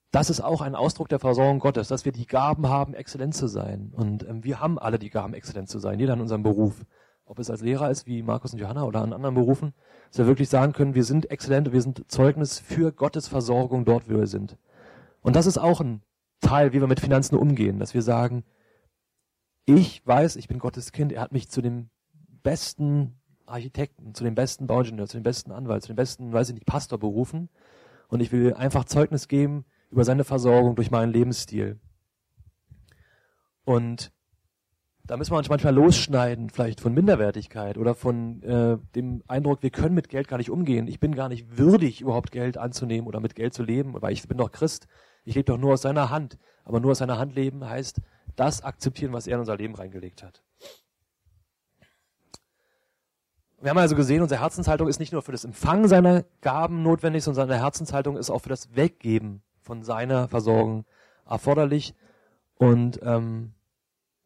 das 0.09 0.31
ist 0.31 0.41
auch 0.41 0.61
ein 0.61 0.73
Ausdruck 0.73 1.07
der 1.07 1.19
Versorgung 1.19 1.59
Gottes, 1.59 1.87
dass 1.87 2.03
wir 2.03 2.11
die 2.11 2.25
Gaben 2.25 2.67
haben, 2.67 2.95
exzellent 2.95 3.35
zu 3.35 3.45
sein. 3.45 3.93
Und 3.95 4.27
ähm, 4.27 4.43
wir 4.43 4.59
haben 4.59 4.79
alle 4.79 4.97
die 4.97 5.11
Gaben, 5.11 5.35
exzellent 5.35 5.69
zu 5.69 5.77
sein, 5.77 5.99
jeder 5.99 6.13
in 6.13 6.21
unserem 6.21 6.41
Beruf. 6.41 6.83
Ob 7.25 7.37
es 7.37 7.51
als 7.51 7.61
Lehrer 7.61 7.91
ist, 7.91 8.07
wie 8.07 8.23
Markus 8.23 8.53
und 8.53 8.59
Johanna 8.59 8.85
oder 8.85 9.03
an 9.03 9.13
anderen 9.13 9.35
Berufen, 9.35 9.75
dass 10.09 10.17
wir 10.17 10.25
wirklich 10.25 10.49
sagen 10.49 10.73
können, 10.73 10.95
wir 10.95 11.03
sind 11.03 11.29
exzellent, 11.29 11.71
wir 11.71 11.81
sind 11.83 12.11
Zeugnis 12.11 12.57
für 12.57 12.91
Gottes 12.91 13.27
Versorgung 13.27 13.85
dort, 13.85 14.09
wo 14.09 14.17
wir 14.17 14.25
sind. 14.25 14.57
Und 15.21 15.35
das 15.35 15.45
ist 15.45 15.59
auch 15.59 15.79
ein 15.79 16.01
Teil, 16.41 16.73
wie 16.73 16.81
wir 16.81 16.87
mit 16.87 17.01
Finanzen 17.01 17.35
umgehen, 17.35 17.77
dass 17.77 17.93
wir 17.93 18.01
sagen, 18.01 18.45
ich 19.65 20.01
weiß, 20.07 20.37
ich 20.37 20.47
bin 20.47 20.57
Gottes 20.57 20.91
Kind, 20.91 21.11
er 21.11 21.21
hat 21.21 21.33
mich 21.33 21.49
zu 21.49 21.61
dem 21.61 21.91
besten 22.41 23.19
Architekten, 23.47 24.13
zu 24.13 24.23
dem 24.23 24.35
besten 24.35 24.67
Bauingenieur, 24.67 25.07
zu 25.07 25.17
dem 25.17 25.23
besten 25.23 25.51
Anwalt, 25.51 25.83
zu 25.83 25.89
dem 25.89 25.95
besten, 25.95 26.33
weiß 26.33 26.49
ich 26.49 26.55
nicht, 26.55 26.65
Pastor 26.65 26.99
berufen. 26.99 27.49
Und 28.07 28.21
ich 28.21 28.31
will 28.31 28.53
einfach 28.53 28.85
Zeugnis 28.85 29.27
geben 29.27 29.65
über 29.89 30.03
seine 30.03 30.23
Versorgung 30.23 30.75
durch 30.75 30.91
meinen 30.91 31.11
Lebensstil. 31.11 31.79
Und 33.63 34.11
da 35.05 35.17
müssen 35.17 35.31
wir 35.33 35.37
uns 35.37 35.49
manchmal 35.49 35.73
losschneiden, 35.73 36.49
vielleicht 36.49 36.81
von 36.81 36.93
Minderwertigkeit 36.93 37.77
oder 37.77 37.93
von 37.93 38.41
äh, 38.41 38.77
dem 38.95 39.23
Eindruck, 39.27 39.61
wir 39.61 39.69
können 39.69 39.93
mit 39.93 40.09
Geld 40.09 40.27
gar 40.27 40.37
nicht 40.37 40.49
umgehen. 40.49 40.87
Ich 40.87 40.99
bin 40.99 41.13
gar 41.13 41.29
nicht 41.29 41.57
würdig, 41.57 42.01
überhaupt 42.01 42.31
Geld 42.31 42.57
anzunehmen 42.57 43.07
oder 43.07 43.19
mit 43.19 43.35
Geld 43.35 43.53
zu 43.53 43.63
leben, 43.63 43.93
weil 44.01 44.13
ich 44.13 44.27
bin 44.27 44.37
doch 44.37 44.51
Christ. 44.51 44.87
Ich 45.23 45.35
lebe 45.35 45.45
doch 45.45 45.57
nur 45.57 45.73
aus 45.73 45.83
seiner 45.83 46.09
Hand. 46.09 46.37
Aber 46.63 46.79
nur 46.79 46.91
aus 46.91 46.97
seiner 46.99 47.19
Hand 47.19 47.35
leben 47.35 47.63
heißt, 47.67 48.01
das 48.35 48.63
akzeptieren, 48.63 49.13
was 49.13 49.27
er 49.27 49.35
in 49.35 49.41
unser 49.41 49.57
Leben 49.57 49.75
reingelegt 49.75 50.23
hat. 50.23 50.43
Wir 53.65 53.71
haben 53.71 53.79
also 53.79 53.95
gesehen, 53.95 54.21
unsere 54.21 54.41
Herzenshaltung 54.41 54.87
ist 54.87 54.99
nicht 54.99 55.11
nur 55.11 55.23
für 55.23 55.31
das 55.31 55.43
Empfangen 55.43 55.87
seiner 55.87 56.23
Gaben 56.41 56.83
notwendig, 56.83 57.23
sondern 57.23 57.47
seine 57.47 57.59
Herzenshaltung 57.59 58.15
ist 58.15 58.29
auch 58.29 58.43
für 58.43 58.49
das 58.49 58.75
Weggeben 58.75 59.41
von 59.59 59.81
seiner 59.81 60.27
Versorgung 60.27 60.85
erforderlich. 61.25 61.95
Und 62.53 62.99
ähm, 63.01 63.55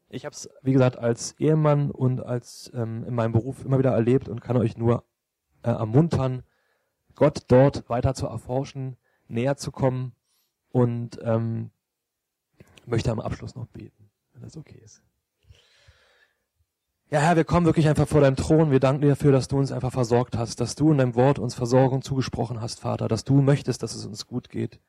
ich 0.10 0.26
habe 0.26 0.34
es, 0.34 0.50
wie 0.62 0.74
gesagt, 0.74 0.98
als 0.98 1.40
Ehemann 1.40 1.90
und 1.90 2.20
als 2.20 2.70
ähm, 2.76 3.06
in 3.06 3.16
meinem 3.16 3.32
Beruf 3.32 3.64
immer 3.64 3.80
wieder 3.80 3.92
erlebt 3.92 4.28
und 4.28 4.42
kann 4.42 4.58
euch 4.58 4.76
nur 4.76 5.06
äh, 5.64 5.70
ermuntern, 5.70 6.44
Gott 7.16 7.44
dort 7.48 7.88
weiter 7.90 8.14
zu 8.16 8.28
erforschen, 8.28 8.98
näher 9.30 9.56
zu 9.56 9.72
kommen 9.72 10.12
und 10.68 11.18
ähm, 11.24 11.72
möchte 12.86 13.10
am 13.10 13.22
Abschluss 13.22 13.56
noch 13.56 13.68
beten, 13.68 14.12
wenn 14.34 14.42
das 14.42 14.58
okay 14.58 14.82
ist. 14.84 15.02
Ja, 17.12 17.22
Herr, 17.22 17.36
wir 17.36 17.44
kommen 17.44 17.66
wirklich 17.66 17.88
einfach 17.88 18.08
vor 18.08 18.22
deinem 18.22 18.36
Thron. 18.36 18.70
Wir 18.70 18.80
danken 18.80 19.02
dir 19.02 19.10
dafür, 19.10 19.32
dass 19.32 19.48
du 19.48 19.58
uns 19.58 19.72
einfach 19.72 19.92
versorgt 19.92 20.38
hast, 20.38 20.62
dass 20.62 20.76
du 20.76 20.92
in 20.92 21.00
deinem 21.00 21.16
Wort 21.16 21.40
uns 21.40 21.56
Versorgung 21.56 22.04
zugesprochen 22.04 22.62
hast, 22.62 22.80
Vater, 22.82 23.08
dass 23.08 23.24
du 23.24 23.42
möchtest, 23.42 23.82
dass 23.82 23.96
es 23.96 24.06
uns 24.06 24.28
gut 24.28 24.50
geht, 24.50 24.80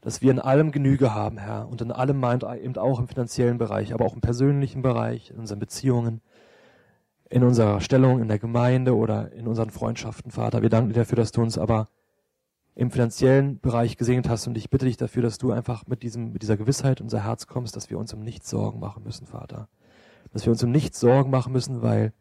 dass 0.00 0.22
wir 0.22 0.30
in 0.30 0.38
allem 0.38 0.72
Genüge 0.72 1.12
haben, 1.12 1.36
Herr, 1.36 1.68
und 1.68 1.82
in 1.82 1.92
allem 1.92 2.18
meint 2.18 2.44
eben 2.44 2.78
auch 2.78 2.98
im 2.98 3.08
finanziellen 3.08 3.58
Bereich, 3.58 3.92
aber 3.92 4.06
auch 4.06 4.14
im 4.14 4.22
persönlichen 4.22 4.80
Bereich, 4.80 5.32
in 5.32 5.36
unseren 5.36 5.58
Beziehungen, 5.58 6.22
in 7.28 7.44
unserer 7.44 7.82
Stellung 7.82 8.22
in 8.22 8.28
der 8.28 8.38
Gemeinde 8.38 8.96
oder 8.96 9.30
in 9.32 9.46
unseren 9.46 9.68
Freundschaften, 9.68 10.30
Vater. 10.30 10.62
Wir 10.62 10.70
danken 10.70 10.94
dir 10.94 11.00
dafür, 11.00 11.16
dass 11.16 11.32
du 11.32 11.42
uns 11.42 11.58
aber 11.58 11.88
im 12.74 12.90
finanziellen 12.90 13.60
Bereich 13.60 13.98
gesegnet 13.98 14.30
hast. 14.30 14.46
Und 14.46 14.56
ich 14.56 14.70
bitte 14.70 14.86
dich 14.86 14.96
dafür, 14.96 15.22
dass 15.22 15.36
du 15.36 15.52
einfach 15.52 15.86
mit, 15.86 16.04
diesem, 16.04 16.32
mit 16.32 16.40
dieser 16.40 16.56
Gewissheit 16.56 17.02
unser 17.02 17.22
Herz 17.22 17.46
kommst, 17.46 17.76
dass 17.76 17.90
wir 17.90 17.98
uns 17.98 18.14
um 18.14 18.20
nichts 18.20 18.48
Sorgen 18.48 18.80
machen 18.80 19.04
müssen, 19.04 19.26
Vater. 19.26 19.68
Dass 20.34 20.44
wir 20.44 20.50
uns 20.50 20.62
um 20.62 20.70
nichts 20.70 21.00
Sorgen 21.00 21.30
machen 21.30 21.52
müssen, 21.52 21.80
weil 21.80 22.12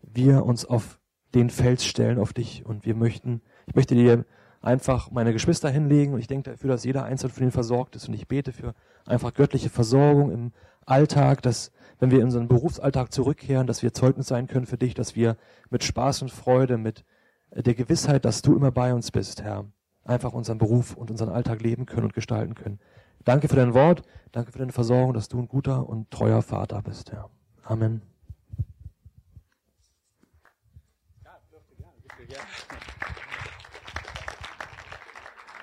wir 0.00 0.46
uns 0.46 0.64
auf 0.64 0.98
den 1.34 1.50
Fels 1.50 1.84
stellen, 1.84 2.18
auf 2.18 2.32
dich. 2.32 2.64
Und 2.64 2.86
wir 2.86 2.94
möchten, 2.94 3.42
ich 3.66 3.74
möchte 3.74 3.94
dir 3.94 4.24
einfach 4.62 5.10
meine 5.10 5.32
Geschwister 5.32 5.68
hinlegen 5.68 6.14
und 6.14 6.20
ich 6.20 6.26
denke 6.26 6.50
dafür, 6.50 6.70
dass 6.70 6.84
jeder 6.84 7.04
Einzelne 7.04 7.32
von 7.32 7.42
ihnen 7.42 7.52
versorgt 7.52 7.96
ist. 7.96 8.08
Und 8.08 8.14
ich 8.14 8.26
bete 8.26 8.52
für 8.52 8.74
einfach 9.04 9.34
göttliche 9.34 9.68
Versorgung 9.68 10.30
im 10.30 10.52
Alltag, 10.86 11.42
dass 11.42 11.70
wenn 11.98 12.10
wir 12.10 12.18
in 12.18 12.26
unseren 12.26 12.48
Berufsalltag 12.48 13.12
zurückkehren, 13.12 13.66
dass 13.66 13.82
wir 13.82 13.92
Zeugnis 13.92 14.28
sein 14.28 14.46
können 14.46 14.66
für 14.66 14.78
dich, 14.78 14.94
dass 14.94 15.16
wir 15.16 15.36
mit 15.68 15.84
Spaß 15.84 16.22
und 16.22 16.30
Freude, 16.30 16.78
mit 16.78 17.04
der 17.54 17.74
Gewissheit, 17.74 18.24
dass 18.24 18.42
du 18.42 18.54
immer 18.54 18.70
bei 18.70 18.94
uns 18.94 19.10
bist, 19.10 19.42
Herr, 19.42 19.64
einfach 20.04 20.32
unseren 20.32 20.58
Beruf 20.58 20.96
und 20.96 21.10
unseren 21.10 21.30
Alltag 21.30 21.60
leben 21.60 21.86
können 21.86 22.06
und 22.06 22.14
gestalten 22.14 22.54
können. 22.54 22.78
Danke 23.24 23.48
für 23.48 23.56
dein 23.56 23.74
Wort, 23.74 24.02
danke 24.32 24.52
für 24.52 24.58
deine 24.58 24.72
Versorgung, 24.72 25.12
dass 25.12 25.28
du 25.28 25.38
ein 25.38 25.48
guter 25.48 25.88
und 25.88 26.10
treuer 26.10 26.42
Vater 26.42 26.82
bist, 26.82 27.12
Herr. 27.12 27.30
Amen. 27.68 28.00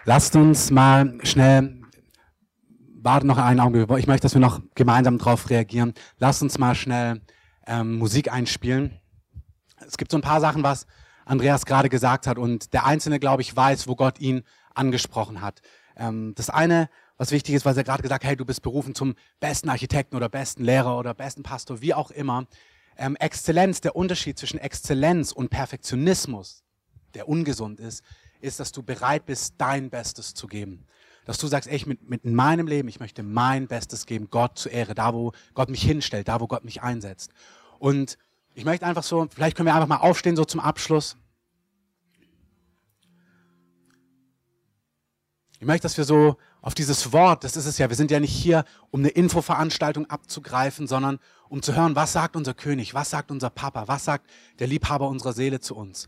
Lasst 0.04 0.36
uns 0.36 0.70
mal 0.70 1.18
schnell, 1.24 1.82
warte 3.02 3.26
noch 3.26 3.40
einen 3.40 3.60
Augenblick, 3.60 3.90
ich 3.98 4.06
möchte, 4.06 4.22
dass 4.22 4.36
wir 4.36 4.40
noch 4.40 4.62
gemeinsam 4.76 5.18
darauf 5.18 5.50
reagieren. 5.50 5.96
Lasst 6.20 6.44
uns 6.44 6.60
mal 6.60 6.76
schnell 6.76 7.22
ähm, 7.66 7.98
Musik 7.98 8.32
einspielen. 8.32 9.02
Es 9.80 9.98
gibt 9.98 10.12
so 10.12 10.20
ein 10.20 10.22
paar 10.22 10.42
Sachen, 10.42 10.62
was 10.62 10.86
Andreas 11.26 11.66
gerade 11.66 11.90
gesagt 11.90 12.28
hat. 12.28 12.38
Und 12.38 12.72
der 12.74 12.86
Einzelne, 12.86 13.20
glaube 13.20 13.42
ich, 13.42 13.56
weiß, 13.56 13.88
wo 13.88 13.96
Gott 13.96 14.20
ihn 14.20 14.44
angesprochen 14.76 15.42
hat. 15.42 15.64
Ähm, 15.98 16.34
das 16.36 16.52
eine, 16.52 16.88
was 17.18 17.32
wichtig 17.32 17.56
ist, 17.56 17.66
was 17.66 17.78
er 17.78 17.84
gerade 17.84 18.04
gesagt 18.04 18.24
hat, 18.24 18.30
hey, 18.30 18.36
du 18.36 18.46
bist 18.46 18.62
berufen 18.62 18.94
zum 18.94 19.16
besten 19.40 19.70
Architekten 19.70 20.16
oder 20.16 20.30
besten 20.30 20.64
Lehrer 20.64 20.98
oder 20.98 21.14
besten 21.14 21.44
Pastor, 21.44 21.82
wie 21.82 21.94
auch 21.94 22.12
immer. 22.12 22.46
Ähm, 22.98 23.16
Exzellenz, 23.18 23.82
der 23.82 23.96
Unterschied 23.96 24.38
zwischen 24.38 24.60
Exzellenz 24.60 25.32
und 25.32 25.50
Perfektionismus, 25.50 26.64
der 27.14 27.28
ungesund 27.28 27.80
ist, 27.80 28.04
ist, 28.42 28.60
dass 28.60 28.72
du 28.72 28.84
bereit 28.84 29.26
bist, 29.26 29.56
dein 29.58 29.90
Bestes 29.90 30.34
zu 30.34 30.48
geben. 30.48 30.86
Dass 31.26 31.38
du 31.38 31.48
sagst, 31.48 31.70
ey, 31.70 31.76
ich 31.76 31.86
mit, 31.86 32.08
mit 32.10 32.26
meinem 32.26 32.68
Leben, 32.68 32.88
ich 32.88 33.00
möchte 33.00 33.24
mein 33.24 33.68
Bestes 33.68 34.06
geben, 34.06 34.30
Gott 34.30 34.60
zur 34.60 34.72
Ehre, 34.72 34.94
da 34.94 35.14
wo 35.14 35.32
Gott 35.54 35.70
mich 35.70 35.82
hinstellt, 35.82 36.28
da 36.28 36.40
wo 36.40 36.48
Gott 36.48 36.64
mich 36.64 36.84
einsetzt. 36.84 37.32
Und 37.80 38.18
ich 38.54 38.66
möchte 38.66 38.86
einfach 38.86 39.04
so, 39.04 39.28
vielleicht 39.34 39.58
können 39.58 39.68
wir 39.68 39.76
einfach 39.76 39.88
mal 39.88 39.98
aufstehen, 39.98 40.36
so 40.36 40.46
zum 40.46 40.60
Abschluss. 40.60 41.18
Ich 45.60 45.66
möchte, 45.66 45.84
dass 45.84 45.98
wir 45.98 46.04
so 46.04 46.38
auf 46.66 46.74
dieses 46.74 47.14
Wort, 47.14 47.44
das 47.44 47.58
ist 47.58 47.68
es 47.68 47.78
ja, 47.78 47.90
wir 47.90 47.96
sind 47.96 48.10
ja 48.10 48.20
nicht 48.20 48.34
hier, 48.34 48.66
um 48.90 49.02
eine 49.02 49.10
Infoveranstaltung 49.10 50.10
abzugreifen, 50.10 50.88
sondern 50.88 51.20
um 51.48 51.62
zu 51.62 51.76
hören, 51.76 51.96
was 51.96 52.14
sagt 52.14 52.36
unser 52.36 52.56
König, 52.56 52.96
was 52.96 53.12
sagt 53.12 53.30
unser 53.30 53.52
Papa, 53.52 53.88
was 53.88 54.06
sagt 54.06 54.32
der 54.58 54.66
Liebhaber 54.66 55.08
unserer 55.08 55.34
Seele 55.34 55.60
zu 55.60 55.76
uns. 55.76 56.08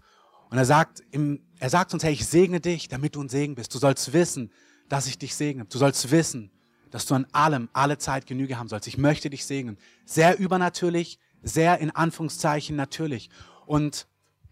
Und 0.50 0.58
er 0.58 0.65
sagt, 0.65 1.04
im, 1.12 1.41
er 1.60 1.70
sagt 1.70 1.93
uns, 1.93 2.04
hey, 2.04 2.12
ich 2.12 2.26
segne 2.26 2.60
dich, 2.60 2.88
damit 2.88 3.15
du 3.15 3.22
ein 3.22 3.30
Segen 3.30 3.54
bist. 3.54 3.72
Du 3.76 3.78
sollst 3.78 4.13
wissen, 4.13 4.52
dass 4.89 5.06
ich 5.06 5.20
dich 5.20 5.36
segne. 5.36 5.65
Du 5.65 5.78
sollst 5.78 6.10
wissen, 6.10 6.50
dass 6.89 7.06
du 7.06 7.13
an 7.13 7.28
allem, 7.34 7.70
alle 7.74 8.00
Zeit 8.00 8.26
Genüge 8.26 8.58
haben 8.58 8.67
sollst. 8.67 8.88
Ich 8.88 8.98
möchte 8.98 9.30
dich 9.30 9.46
segnen. 9.46 9.78
Sehr 10.06 10.39
übernatürlich, 10.39 11.20
sehr 11.43 11.78
in 11.78 11.91
Anführungszeichen 11.91 12.76
natürlich. 12.76 13.30
Und 13.67 14.08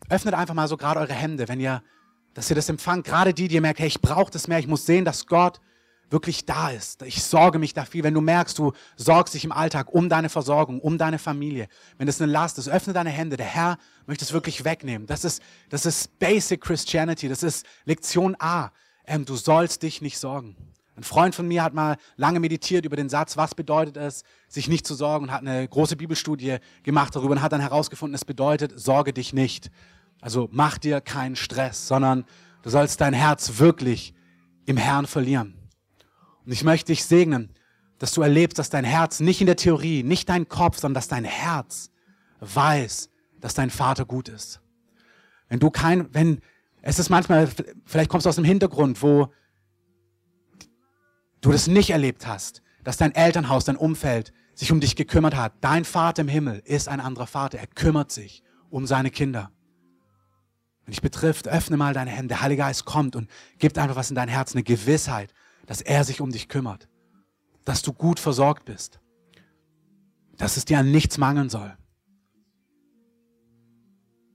öffnet 0.10 0.36
einfach 0.36 0.54
mal 0.54 0.68
so 0.68 0.78
gerade 0.78 1.00
eure 1.00 1.14
Hände, 1.14 1.48
wenn 1.48 1.60
ihr, 1.60 1.82
dass 2.36 2.52
ihr 2.52 2.56
das 2.56 2.70
empfangt. 2.70 3.08
Gerade 3.08 3.34
die, 3.34 3.48
die 3.48 3.56
ihr 3.56 3.62
merkt, 3.62 3.80
hey, 3.80 3.88
ich 3.88 4.02
brauche 4.02 4.30
das 4.30 4.48
mehr. 4.48 4.60
Ich 4.60 4.68
muss 4.68 4.86
sehen, 4.86 5.04
dass 5.04 5.26
Gott 5.26 5.62
wirklich 6.10 6.46
da 6.46 6.70
ist. 6.70 7.02
Ich 7.02 7.24
sorge 7.24 7.60
mich 7.60 7.74
da 7.74 7.86
viel. 7.86 8.04
Wenn 8.04 8.14
du 8.14 8.22
merkst, 8.22 8.58
du 8.58 8.74
sorgst 8.96 9.34
dich 9.34 9.44
im 9.44 9.52
Alltag 9.52 9.94
um 9.94 10.10
deine 10.10 10.30
Versorgung, 10.30 10.80
um 10.80 10.98
deine 10.98 11.20
Familie, 11.20 11.68
wenn 11.98 12.08
das 12.08 12.22
eine 12.22 12.32
Last 12.32 12.58
ist, 12.58 12.70
öffne 12.70 12.94
deine 12.94 13.10
Hände. 13.10 13.38
Der 13.38 13.46
Herr 13.46 13.78
möchte 14.06 14.24
es 14.24 14.34
wirklich 14.34 14.64
wegnehmen. 14.64 15.08
Das 15.08 15.26
ist, 15.26 15.42
das 15.70 15.86
ist 15.86 16.20
Basic 16.20 16.62
Christianity. 16.62 17.28
Das 17.28 17.44
ist 17.44 17.66
Lektion 17.86 18.36
A. 18.40 18.72
Ähm, 19.06 19.26
du 19.26 19.36
sollst 19.36 19.84
dich 19.84 20.02
nicht 20.02 20.18
sorgen. 20.18 20.56
Ein 20.98 21.04
Freund 21.04 21.36
von 21.36 21.48
mir 21.48 21.62
hat 21.62 21.74
mal 21.74 21.98
lange 22.16 22.40
meditiert 22.40 22.86
über 22.86 22.96
den 22.96 23.10
Satz, 23.10 23.36
was 23.36 23.54
bedeutet 23.54 23.98
es, 23.98 24.24
sich 24.48 24.70
nicht 24.70 24.88
zu 24.88 24.96
sorgen, 24.96 25.26
und 25.26 25.32
hat 25.32 25.42
eine 25.42 25.68
große 25.68 25.98
Bibelstudie 25.98 26.58
gemacht 26.84 27.16
darüber 27.16 27.34
und 27.34 27.42
hat 27.42 27.52
dann 27.52 27.60
herausgefunden, 27.60 28.16
es 28.16 28.24
bedeutet, 28.24 28.80
sorge 28.80 29.12
dich 29.12 29.34
nicht. 29.34 29.72
Also 30.22 30.48
mach 30.52 30.78
dir 30.78 31.02
keinen 31.02 31.36
Stress, 31.36 31.88
sondern 31.88 32.24
du 32.62 32.70
sollst 32.70 33.02
dein 33.02 33.14
Herz 33.14 33.60
wirklich 33.60 34.14
im 34.66 34.78
Herrn 34.78 35.06
verlieren. 35.06 35.65
Und 36.46 36.52
ich 36.52 36.64
möchte 36.64 36.92
dich 36.92 37.06
segnen, 37.06 37.50
dass 37.98 38.12
du 38.12 38.22
erlebst, 38.22 38.60
dass 38.60 38.70
dein 38.70 38.84
Herz 38.84 39.20
nicht 39.20 39.42
in 39.42 39.48
der 39.48 39.56
Theorie, 39.56 40.04
nicht 40.04 40.30
dein 40.30 40.48
Kopf, 40.48 40.80
sondern 40.80 40.96
dass 40.96 41.08
dein 41.08 41.24
Herz 41.24 41.90
weiß, 42.40 43.10
dass 43.40 43.54
dein 43.54 43.70
Vater 43.70 44.06
gut 44.06 44.30
ist. 44.30 44.62
Wenn 45.48 45.60
du 45.60 45.70
kein, 45.70 46.14
wenn, 46.14 46.42
es 46.82 47.00
ist 47.00 47.10
manchmal, 47.10 47.50
vielleicht 47.86 48.10
kommst 48.10 48.26
du 48.26 48.30
aus 48.30 48.36
dem 48.36 48.46
Hintergrund, 48.46 49.02
wo 49.02 49.32
du 51.42 51.52
das 51.52 51.68
nicht 51.68 51.92
erlebt 51.92 52.28
hast, 52.28 52.62
dass 52.84 52.98
dein 52.98 53.14
Elternhaus, 53.14 53.66
dein 53.66 53.78
Umfeld 53.78 54.34
sich 54.54 54.72
um 54.72 54.80
dich 54.80 54.96
gekümmert 54.96 55.36
hat. 55.36 55.54
Dein 55.62 55.86
Vater 55.86 56.22
im 56.22 56.28
Himmel 56.28 56.62
ist 56.66 56.88
ein 56.88 57.00
anderer 57.00 57.28
Vater. 57.28 57.60
Er 57.60 57.68
kümmert 57.68 58.12
sich 58.12 58.44
um 58.70 58.88
seine 58.88 59.12
Kinder. 59.12 59.52
Wenn 60.86 60.92
dich 60.92 61.02
betrifft, 61.02 61.48
öffne 61.48 61.78
mal 61.78 61.94
deine 61.94 62.12
Hände. 62.12 62.30
Der 62.30 62.42
Heilige 62.42 62.62
Geist 62.62 62.86
kommt 62.86 63.16
und 63.16 63.30
gibt 63.58 63.78
einfach 63.78 63.96
was 63.96 64.10
in 64.10 64.16
dein 64.16 64.30
Herz, 64.30 64.54
eine 64.54 64.64
Gewissheit, 64.64 65.34
dass 65.66 65.82
er 65.82 66.04
sich 66.04 66.22
um 66.22 66.32
dich 66.32 66.48
kümmert, 66.48 66.88
dass 67.64 67.82
du 67.82 67.94
gut 67.94 68.20
versorgt 68.20 68.66
bist, 68.66 69.00
dass 70.38 70.58
es 70.58 70.66
dir 70.66 70.80
an 70.80 70.92
nichts 70.92 71.18
mangeln 71.18 71.50
soll. 71.50 71.76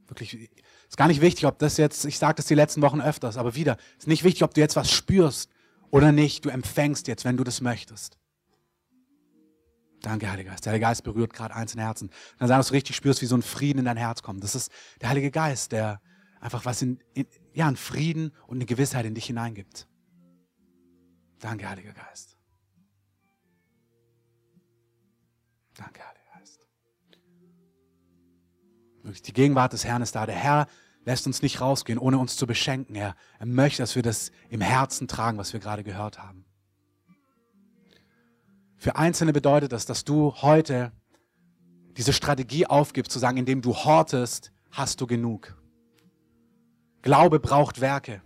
Wirklich, 0.08 0.50
ist 0.88 0.96
gar 0.96 1.06
nicht 1.06 1.20
wichtig, 1.20 1.46
ob 1.46 1.58
das 1.58 1.76
jetzt, 1.76 2.04
ich 2.04 2.18
sage 2.18 2.34
das 2.34 2.46
die 2.46 2.54
letzten 2.54 2.82
Wochen 2.82 3.00
öfters, 3.00 3.36
aber 3.36 3.54
wieder, 3.54 3.76
ist 3.98 4.08
nicht 4.08 4.24
wichtig, 4.24 4.42
ob 4.42 4.54
du 4.54 4.60
jetzt 4.60 4.74
was 4.74 4.90
spürst 4.90 5.50
oder 5.90 6.10
nicht. 6.10 6.44
Du 6.44 6.48
empfängst 6.48 7.06
jetzt, 7.06 7.24
wenn 7.24 7.36
du 7.36 7.44
das 7.44 7.60
möchtest. 7.60 8.18
Danke, 10.02 10.30
Heiliger 10.30 10.50
Geist. 10.50 10.64
Der 10.64 10.72
Heilige 10.72 10.86
Geist 10.86 11.04
berührt 11.04 11.32
gerade 11.32 11.54
einzelne 11.54 11.84
Herzen. 11.84 12.10
Dann 12.38 12.48
sagen, 12.48 12.58
dass 12.58 12.68
du 12.68 12.74
richtig 12.74 12.96
spürst, 12.96 13.22
wie 13.22 13.26
so 13.26 13.36
ein 13.36 13.42
Frieden 13.42 13.80
in 13.80 13.84
dein 13.84 13.96
Herz 13.96 14.22
kommt. 14.22 14.42
Das 14.42 14.54
ist 14.54 14.72
der 15.00 15.10
Heilige 15.10 15.30
Geist, 15.30 15.72
der 15.72 16.00
einfach 16.40 16.64
was 16.64 16.82
in, 16.82 16.98
in 17.12 17.26
ja, 17.52 17.66
einen 17.66 17.76
Frieden 17.76 18.32
und 18.46 18.56
eine 18.56 18.66
Gewissheit 18.66 19.04
in 19.04 19.14
dich 19.14 19.26
hineingibt. 19.26 19.86
Danke, 21.40 21.68
Heiliger 21.68 21.92
Geist. 21.92 22.36
Danke, 25.74 26.00
Heiliger 26.00 26.38
Geist. 26.38 26.68
Die 29.26 29.32
Gegenwart 29.32 29.72
des 29.72 29.84
Herrn 29.84 30.02
ist 30.02 30.14
da. 30.14 30.26
Der 30.26 30.34
Herr 30.34 30.66
lässt 31.04 31.26
uns 31.26 31.42
nicht 31.42 31.60
rausgehen, 31.60 31.98
ohne 31.98 32.18
uns 32.18 32.36
zu 32.36 32.46
beschenken. 32.46 32.94
Er, 32.94 33.16
er 33.38 33.46
möchte, 33.46 33.82
dass 33.82 33.96
wir 33.96 34.02
das 34.02 34.30
im 34.50 34.60
Herzen 34.60 35.08
tragen, 35.08 35.38
was 35.38 35.52
wir 35.52 35.60
gerade 35.60 35.82
gehört 35.82 36.22
haben. 36.22 36.44
Für 38.76 38.96
Einzelne 38.96 39.32
bedeutet 39.32 39.72
das, 39.72 39.86
dass 39.86 40.04
du 40.04 40.34
heute 40.36 40.92
diese 41.96 42.12
Strategie 42.12 42.66
aufgibst, 42.66 43.12
zu 43.12 43.18
sagen, 43.18 43.38
indem 43.38 43.62
du 43.62 43.74
hortest, 43.74 44.52
hast 44.70 45.00
du 45.00 45.06
genug. 45.06 45.56
Glaube 47.02 47.40
braucht 47.40 47.80
Werke. 47.80 48.22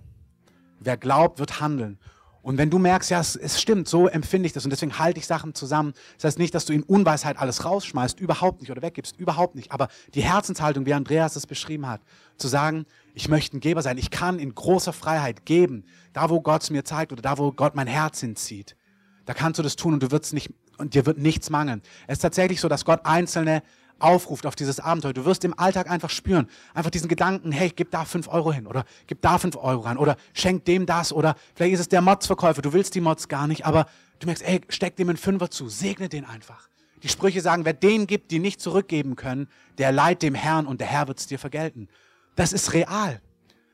Wer 0.80 0.96
glaubt, 0.96 1.38
wird 1.38 1.60
handeln. 1.60 1.98
Und 2.44 2.58
wenn 2.58 2.68
du 2.68 2.78
merkst, 2.78 3.10
ja, 3.10 3.20
es, 3.20 3.36
es, 3.36 3.58
stimmt, 3.58 3.88
so 3.88 4.06
empfinde 4.06 4.46
ich 4.46 4.52
das 4.52 4.64
und 4.64 4.70
deswegen 4.70 4.98
halte 4.98 5.18
ich 5.18 5.26
Sachen 5.26 5.54
zusammen. 5.54 5.94
Das 6.16 6.24
heißt 6.24 6.38
nicht, 6.38 6.54
dass 6.54 6.66
du 6.66 6.74
in 6.74 6.82
Unweisheit 6.82 7.38
alles 7.38 7.64
rausschmeißt, 7.64 8.20
überhaupt 8.20 8.60
nicht 8.60 8.70
oder 8.70 8.82
weggibst, 8.82 9.18
überhaupt 9.18 9.54
nicht. 9.54 9.72
Aber 9.72 9.88
die 10.12 10.20
Herzenshaltung, 10.20 10.84
wie 10.84 10.92
Andreas 10.92 11.36
es 11.36 11.46
beschrieben 11.46 11.88
hat, 11.88 12.02
zu 12.36 12.46
sagen, 12.46 12.84
ich 13.14 13.30
möchte 13.30 13.56
ein 13.56 13.60
Geber 13.60 13.80
sein, 13.80 13.96
ich 13.96 14.10
kann 14.10 14.38
in 14.38 14.54
großer 14.54 14.92
Freiheit 14.92 15.46
geben, 15.46 15.86
da 16.12 16.28
wo 16.28 16.42
Gott 16.42 16.64
es 16.64 16.70
mir 16.70 16.84
zeigt 16.84 17.12
oder 17.12 17.22
da 17.22 17.38
wo 17.38 17.50
Gott 17.50 17.74
mein 17.74 17.86
Herz 17.86 18.20
hinzieht. 18.20 18.76
Da 19.24 19.32
kannst 19.32 19.58
du 19.58 19.62
das 19.62 19.74
tun 19.74 19.94
und 19.94 20.02
du 20.02 20.10
wirst 20.10 20.34
nicht, 20.34 20.52
und 20.76 20.92
dir 20.92 21.06
wird 21.06 21.16
nichts 21.16 21.48
mangeln. 21.48 21.80
Es 22.06 22.18
ist 22.18 22.22
tatsächlich 22.22 22.60
so, 22.60 22.68
dass 22.68 22.84
Gott 22.84 23.00
einzelne 23.04 23.62
aufruft 23.98 24.46
auf 24.46 24.56
dieses 24.56 24.80
Abenteuer. 24.80 25.12
Du 25.12 25.24
wirst 25.24 25.44
im 25.44 25.58
Alltag 25.58 25.90
einfach 25.90 26.10
spüren, 26.10 26.48
einfach 26.74 26.90
diesen 26.90 27.08
Gedanken, 27.08 27.52
hey, 27.52 27.72
gib 27.74 27.90
da 27.90 28.04
fünf 28.04 28.28
Euro 28.28 28.52
hin 28.52 28.66
oder 28.66 28.84
gib 29.06 29.22
da 29.22 29.38
fünf 29.38 29.56
Euro 29.56 29.82
rein 29.82 29.96
oder 29.96 30.16
schenk 30.32 30.64
dem 30.64 30.86
das 30.86 31.12
oder 31.12 31.36
vielleicht 31.54 31.74
ist 31.74 31.80
es 31.80 31.88
der 31.88 32.00
Modsverkäufer, 32.02 32.62
du 32.62 32.72
willst 32.72 32.94
die 32.94 33.00
Mods 33.00 33.28
gar 33.28 33.46
nicht, 33.46 33.66
aber 33.66 33.86
du 34.18 34.26
merkst, 34.26 34.44
hey, 34.46 34.60
steck 34.68 34.96
dem 34.96 35.08
einen 35.08 35.18
Fünfer 35.18 35.50
zu, 35.50 35.68
segne 35.68 36.08
den 36.08 36.24
einfach. 36.24 36.68
Die 37.02 37.08
Sprüche 37.08 37.40
sagen, 37.40 37.64
wer 37.64 37.74
den 37.74 38.06
gibt, 38.06 38.30
die 38.30 38.38
nicht 38.38 38.60
zurückgeben 38.60 39.14
können, 39.14 39.48
der 39.78 39.92
leiht 39.92 40.22
dem 40.22 40.34
Herrn 40.34 40.66
und 40.66 40.80
der 40.80 40.86
Herr 40.86 41.06
wird 41.06 41.18
es 41.18 41.26
dir 41.26 41.38
vergelten. 41.38 41.88
Das 42.34 42.52
ist 42.52 42.72
real. 42.72 43.20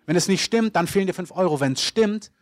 Wenn 0.07 0.17
es 0.17 0.27
nicht 0.27 0.43
stimmt, 0.43 0.75
dann 0.75 0.89
fehlen 0.89 1.07
dir 1.07 1.15
fünf 1.15 1.31
Euro. 1.31 1.61
Wenn 1.61 1.75
es 1.75 1.83
stimmt, 1.83 2.33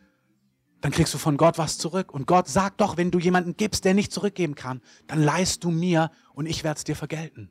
dann 0.80 0.92
kriegst 0.92 1.12
du 1.12 1.18
von 1.18 1.36
Gott 1.36 1.58
was 1.58 1.76
zurück. 1.76 2.12
Und 2.12 2.26
Gott 2.26 2.48
sagt 2.48 2.80
doch, 2.80 2.96
wenn 2.96 3.10
du 3.10 3.18
jemanden 3.18 3.56
gibst, 3.56 3.84
der 3.84 3.94
nicht 3.94 4.12
zurückgeben 4.12 4.54
kann, 4.54 4.80
dann 5.06 5.22
leihst 5.22 5.64
du 5.64 5.70
mir 5.70 6.10
und 6.32 6.46
ich 6.46 6.64
werde 6.64 6.78
es 6.78 6.84
dir 6.84 6.96
vergelten. 6.96 7.50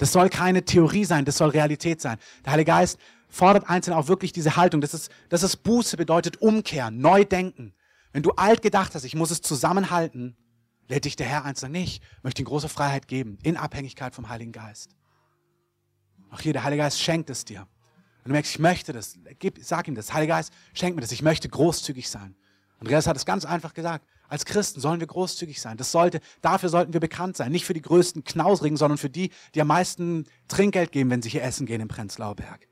Das 0.00 0.12
soll 0.12 0.30
keine 0.30 0.64
Theorie 0.64 1.04
sein, 1.04 1.26
das 1.26 1.36
soll 1.36 1.50
Realität 1.50 2.00
sein. 2.00 2.16
Der 2.46 2.52
Heilige 2.52 2.70
Geist 2.70 2.98
fordert 3.28 3.68
einzeln 3.68 3.92
auch 3.92 4.08
wirklich 4.08 4.32
diese 4.32 4.56
Haltung. 4.56 4.80
Das 4.80 4.94
ist, 4.94 5.12
das 5.28 5.42
ist 5.42 5.58
Buße, 5.58 5.98
bedeutet 5.98 6.40
umkehren, 6.40 6.98
neu 7.00 7.26
denken. 7.26 7.74
Wenn 8.10 8.22
du 8.22 8.30
alt 8.30 8.62
gedacht 8.62 8.94
hast, 8.94 9.04
ich 9.04 9.14
muss 9.14 9.30
es 9.30 9.42
zusammenhalten, 9.42 10.38
lädt 10.88 11.04
dich 11.04 11.16
der 11.16 11.26
Herr 11.26 11.44
einzeln 11.44 11.72
nicht, 11.72 12.02
möchte 12.22 12.40
ihm 12.40 12.46
große 12.46 12.70
Freiheit 12.70 13.08
geben, 13.08 13.36
in 13.42 13.58
Abhängigkeit 13.58 14.14
vom 14.14 14.30
Heiligen 14.30 14.52
Geist. 14.52 14.96
Auch 16.30 16.40
hier, 16.40 16.54
der 16.54 16.64
Heilige 16.64 16.82
Geist 16.82 16.98
schenkt 16.98 17.28
es 17.28 17.44
dir. 17.44 17.68
Wenn 18.22 18.30
du 18.30 18.32
merkst, 18.32 18.52
ich 18.52 18.58
möchte 18.58 18.94
das, 18.94 19.18
gib, 19.38 19.58
sag 19.62 19.86
ihm 19.86 19.94
das. 19.94 20.14
Heilige 20.14 20.32
Geist, 20.32 20.50
schenk 20.72 20.94
mir 20.94 21.02
das. 21.02 21.12
Ich 21.12 21.20
möchte 21.20 21.46
großzügig 21.50 22.08
sein. 22.08 22.34
Andreas 22.78 23.06
hat 23.06 23.18
es 23.18 23.26
ganz 23.26 23.44
einfach 23.44 23.74
gesagt. 23.74 24.06
Als 24.30 24.44
Christen 24.44 24.80
sollen 24.80 25.00
wir 25.00 25.08
großzügig 25.08 25.60
sein. 25.60 25.76
Das 25.76 25.90
sollte, 25.90 26.20
dafür 26.40 26.68
sollten 26.68 26.92
wir 26.92 27.00
bekannt 27.00 27.36
sein. 27.36 27.50
Nicht 27.50 27.64
für 27.64 27.74
die 27.74 27.82
größten 27.82 28.22
Knausrigen, 28.22 28.76
sondern 28.76 28.96
für 28.96 29.10
die, 29.10 29.30
die 29.56 29.60
am 29.60 29.66
meisten 29.66 30.24
Trinkgeld 30.46 30.92
geben, 30.92 31.10
wenn 31.10 31.20
sie 31.20 31.30
hier 31.30 31.42
essen 31.42 31.66
gehen 31.66 31.80
im 31.80 31.88
Prenzlauer 31.88 32.36
Berg. 32.36 32.68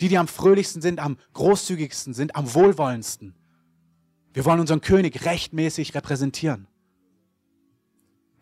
Die, 0.00 0.08
die 0.08 0.16
am 0.16 0.26
fröhlichsten 0.26 0.80
sind, 0.80 1.00
am 1.00 1.18
großzügigsten 1.34 2.14
sind, 2.14 2.34
am 2.34 2.54
wohlwollendsten. 2.54 3.34
Wir 4.32 4.46
wollen 4.46 4.60
unseren 4.60 4.80
König 4.80 5.26
rechtmäßig 5.26 5.94
repräsentieren. 5.94 6.68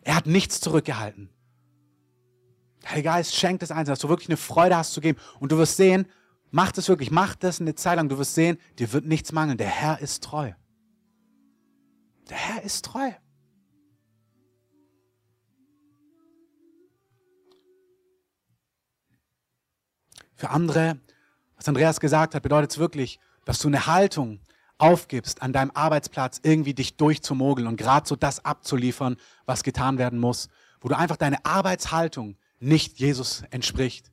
Er 0.01 0.15
hat 0.15 0.25
nichts 0.25 0.61
zurückgehalten. 0.61 1.29
Der 2.95 3.03
Geist 3.03 3.35
schenkt 3.35 3.61
es 3.61 3.71
eins, 3.71 3.89
dass 3.89 3.99
du 3.99 4.07
wirklich 4.07 4.29
eine 4.29 4.37
Freude 4.37 4.77
hast 4.77 4.93
zu 4.93 5.01
geben. 5.01 5.19
Und 5.41 5.51
du 5.51 5.57
wirst 5.57 5.75
sehen, 5.75 6.05
mach 6.49 6.71
das 6.71 6.87
wirklich, 6.87 7.11
mach 7.11 7.35
das 7.35 7.59
eine 7.59 7.75
Zeit 7.75 7.97
lang. 7.97 8.07
Du 8.07 8.17
wirst 8.17 8.35
sehen, 8.35 8.57
dir 8.79 8.93
wird 8.93 9.05
nichts 9.05 9.33
mangeln. 9.33 9.57
Der 9.57 9.67
Herr 9.67 9.99
ist 9.99 10.23
treu. 10.23 10.53
Der 12.29 12.37
Herr 12.37 12.63
ist 12.63 12.85
treu. 12.85 13.11
Für 20.35 20.49
andere, 20.49 20.99
was 21.55 21.67
Andreas 21.67 21.99
gesagt 21.99 22.35
hat, 22.35 22.43
bedeutet 22.43 22.71
es 22.71 22.77
wirklich, 22.77 23.19
dass 23.45 23.59
du 23.59 23.67
eine 23.67 23.87
Haltung 23.87 24.39
aufgibst, 24.77 25.41
an 25.41 25.53
deinem 25.53 25.71
Arbeitsplatz 25.73 26.39
irgendwie 26.43 26.73
dich 26.73 26.97
durchzumogeln 26.97 27.67
und 27.67 27.77
gerade 27.77 28.07
so 28.07 28.15
das 28.15 28.43
abzuliefern, 28.43 29.17
was 29.45 29.63
getan 29.63 29.97
werden 29.97 30.19
muss, 30.19 30.49
wo 30.81 30.89
du 30.89 30.97
einfach 30.97 31.17
deine 31.17 31.45
Arbeitshaltung 31.45 32.37
nicht 32.59 32.99
Jesus 32.99 33.43
entspricht 33.51 34.12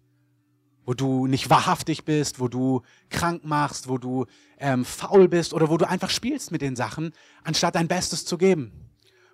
wo 0.85 0.95
du 0.95 1.27
nicht 1.27 1.51
wahrhaftig 1.51 2.05
bist, 2.05 2.41
wo 2.41 2.49
du 2.49 2.83
krank 3.11 3.45
machst, 3.45 3.89
wo 3.89 3.99
du 3.99 4.27
ähm, 4.59 4.85
faul 4.85 5.29
bist 5.29 5.55
oder 5.55 5.69
wo 5.69 5.77
du 5.77 5.89
einfach 5.89 6.11
spielst 6.11 6.53
mit 6.53 6.63
den 6.63 6.77
Sachen, 6.77 7.13
anstatt 7.45 7.75
dein 7.75 7.89
Bestes 7.89 8.25
zu 8.25 8.39
geben. 8.39 8.73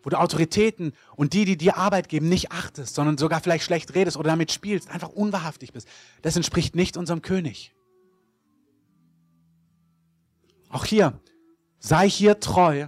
Wo 0.03 0.11
du 0.11 0.19
Autoritäten 0.19 0.93
und 1.17 1.33
die, 1.33 1.45
die 1.45 1.57
dir 1.57 1.77
Arbeit 1.77 2.09
geben, 2.09 2.29
nicht 2.29 2.53
achtest, 2.53 2.95
sondern 2.95 3.19
sogar 3.19 3.41
vielleicht 3.41 3.65
schlecht 3.65 3.95
redest 3.95 4.17
oder 4.17 4.31
damit 4.31 4.53
spielst, 4.53 4.91
einfach 4.91 5.09
unwahrhaftig 5.09 5.73
bist. 5.73 5.89
Das 6.23 6.37
entspricht 6.37 6.77
nicht 6.77 6.97
unserem 6.97 7.23
König. 7.23 7.73
Auch 10.69 10.85
hier, 10.85 11.21
sei 11.79 12.09
hier 12.09 12.39
treu, 12.39 12.87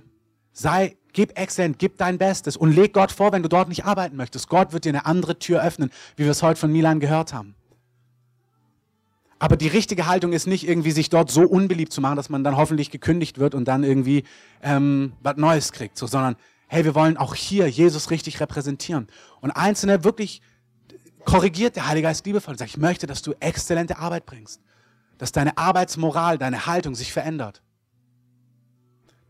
sei, 0.52 0.96
gib 1.12 1.36
exzellent, 1.38 1.78
gib 1.78 1.96
dein 1.98 2.18
Bestes 2.18 2.56
und 2.56 2.72
leg 2.72 2.92
Gott 2.92 3.10
vor, 3.10 3.32
wenn 3.32 3.42
du 3.42 3.48
dort 3.48 3.68
nicht 3.68 3.84
arbeiten 3.84 4.16
möchtest. 4.16 4.48
Gott 4.48 4.72
wird 4.72 4.84
dir 4.84 4.90
eine 4.90 5.06
andere 5.06 5.38
Tür 5.38 5.64
öffnen, 5.64 5.90
wie 6.16 6.24
wir 6.24 6.30
es 6.30 6.42
heute 6.42 6.60
von 6.60 6.70
Milan 6.70 7.00
gehört 7.00 7.32
haben. 7.32 7.54
Aber 9.38 9.56
die 9.56 9.68
richtige 9.68 10.06
Haltung 10.06 10.32
ist 10.32 10.46
nicht 10.46 10.66
irgendwie, 10.66 10.90
sich 10.90 11.10
dort 11.10 11.30
so 11.30 11.42
unbeliebt 11.42 11.92
zu 11.92 12.00
machen, 12.00 12.16
dass 12.16 12.28
man 12.28 12.42
dann 12.42 12.56
hoffentlich 12.56 12.90
gekündigt 12.90 13.38
wird 13.38 13.54
und 13.54 13.66
dann 13.66 13.84
irgendwie 13.84 14.24
ähm, 14.62 15.12
was 15.22 15.36
Neues 15.36 15.72
kriegt, 15.72 15.96
so, 15.96 16.06
sondern 16.06 16.36
hey, 16.66 16.84
wir 16.84 16.94
wollen 16.94 17.16
auch 17.16 17.34
hier 17.34 17.66
Jesus 17.68 18.10
richtig 18.10 18.40
repräsentieren. 18.40 19.06
Und 19.40 19.52
Einzelne 19.52 20.04
wirklich 20.04 20.42
korrigiert 21.24 21.76
der 21.76 21.86
Heilige 21.88 22.08
Geist 22.08 22.26
liebevoll 22.26 22.52
und 22.52 22.58
sagt, 22.58 22.70
ich 22.70 22.76
möchte, 22.76 23.06
dass 23.06 23.22
du 23.22 23.34
exzellente 23.40 23.98
Arbeit 23.98 24.26
bringst. 24.26 24.60
Dass 25.18 25.32
deine 25.32 25.56
Arbeitsmoral, 25.56 26.38
deine 26.38 26.66
Haltung 26.66 26.94
sich 26.94 27.12
verändert. 27.12 27.62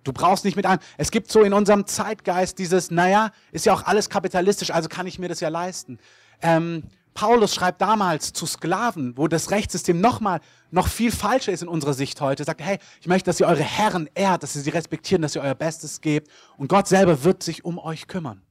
Du 0.05 0.12
brauchst 0.12 0.44
nicht 0.44 0.57
mit 0.57 0.64
einem. 0.64 0.81
Es 0.97 1.11
gibt 1.11 1.31
so 1.31 1.42
in 1.42 1.53
unserem 1.53 1.87
Zeitgeist 1.87 2.59
dieses, 2.59 2.90
naja, 2.90 3.31
ist 3.53 3.66
ja 3.66 3.73
auch 3.73 3.85
alles 3.85 4.09
kapitalistisch, 4.09 4.71
also 4.71 4.88
kann 4.88 5.07
ich 5.07 5.18
mir 5.18 5.29
das 5.29 5.40
ja 5.40 5.49
leisten. 5.49 5.99
Ähm, 6.40 6.85
Paulus 7.18 7.52
schreibt 7.52 7.81
damals 7.81 8.33
zu 8.33 8.46
Sklaven, 8.46 9.16
wo 9.16 9.26
das 9.26 9.50
Rechtssystem 9.50 10.00
nochmal 10.00 10.38
noch 10.70 10.87
viel 10.87 11.11
falscher 11.11 11.50
ist 11.50 11.64
in 11.64 11.68
unserer 11.68 11.92
Sicht 11.92 12.20
heute, 12.20 12.44
sagt, 12.44 12.61
hey, 12.61 12.78
ich 13.00 13.09
möchte, 13.09 13.28
dass 13.28 13.40
ihr 13.40 13.48
eure 13.48 13.64
Herren 13.64 14.09
ehrt, 14.14 14.44
dass 14.44 14.54
ihr 14.54 14.62
sie 14.62 14.70
respektieren, 14.70 15.22
dass 15.22 15.35
ihr 15.35 15.42
euer 15.42 15.57
Bestes 15.57 16.00
gebt 16.00 16.31
und 16.59 16.68
Gott 16.68 16.87
selber 16.87 17.24
wird 17.24 17.42
sich 17.42 17.64
um 17.64 17.81
euch 17.81 18.07
kümmern. 18.07 18.42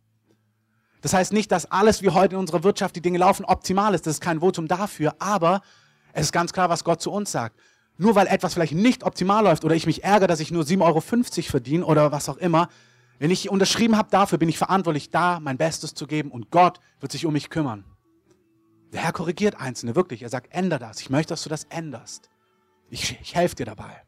Das 1.00 1.14
heißt 1.14 1.32
nicht, 1.32 1.50
dass 1.54 1.72
alles 1.72 2.02
wie 2.02 2.10
heute 2.10 2.36
in 2.36 2.42
unserer 2.42 2.66
Wirtschaft 2.66 2.98
die 2.98 3.02
Dinge 3.02 3.20
laufen 3.20 3.46
optimal 3.46 3.94
ist, 3.96 4.06
das 4.06 4.16
ist 4.16 4.22
kein 4.22 4.42
Votum 4.42 4.68
dafür, 4.68 5.16
aber 5.20 5.62
es 6.12 6.24
ist 6.24 6.34
ganz 6.34 6.52
klar, 6.52 6.70
was 6.70 6.84
Gott 6.84 7.02
zu 7.02 7.10
uns 7.10 7.32
sagt. 7.32 7.58
Nur 7.98 8.16
weil 8.16 8.28
etwas 8.28 8.54
vielleicht 8.54 8.74
nicht 8.74 9.06
optimal 9.06 9.46
läuft 9.46 9.64
oder 9.64 9.76
ich 9.76 9.86
mich 9.86 10.04
ärgere, 10.04 10.28
dass 10.28 10.42
ich 10.42 10.52
nur 10.52 10.64
7,50 10.64 10.82
Euro 10.82 11.00
verdiene 11.50 11.86
oder 11.86 12.12
was 12.12 12.28
auch 12.28 12.38
immer, 12.38 12.68
wenn 13.18 13.32
ich 13.32 13.50
unterschrieben 13.50 13.96
habe 13.96 14.10
dafür, 14.12 14.38
bin 14.38 14.50
ich 14.50 14.58
verantwortlich, 14.58 15.10
da 15.10 15.40
mein 15.40 15.56
Bestes 15.56 15.94
zu 15.94 16.06
geben 16.06 16.32
und 16.32 16.52
Gott 16.52 16.82
wird 17.00 17.14
sich 17.14 17.26
um 17.26 17.32
mich 17.32 17.50
kümmern. 17.50 17.86
Der 18.94 19.02
Herr 19.04 19.12
korrigiert 19.12 19.60
Einzelne, 19.60 19.96
wirklich. 19.96 20.24
Er 20.24 20.30
sagt, 20.30 20.54
änder 20.54 20.80
das. 20.80 21.02
Ich 21.02 21.10
möchte, 21.10 21.34
dass 21.34 21.44
du 21.44 21.50
das 21.50 21.66
änderst. 21.66 22.30
Ich, 22.90 23.20
ich 23.22 23.36
helfe 23.36 23.56
dir 23.56 23.66
dabei. 23.66 24.04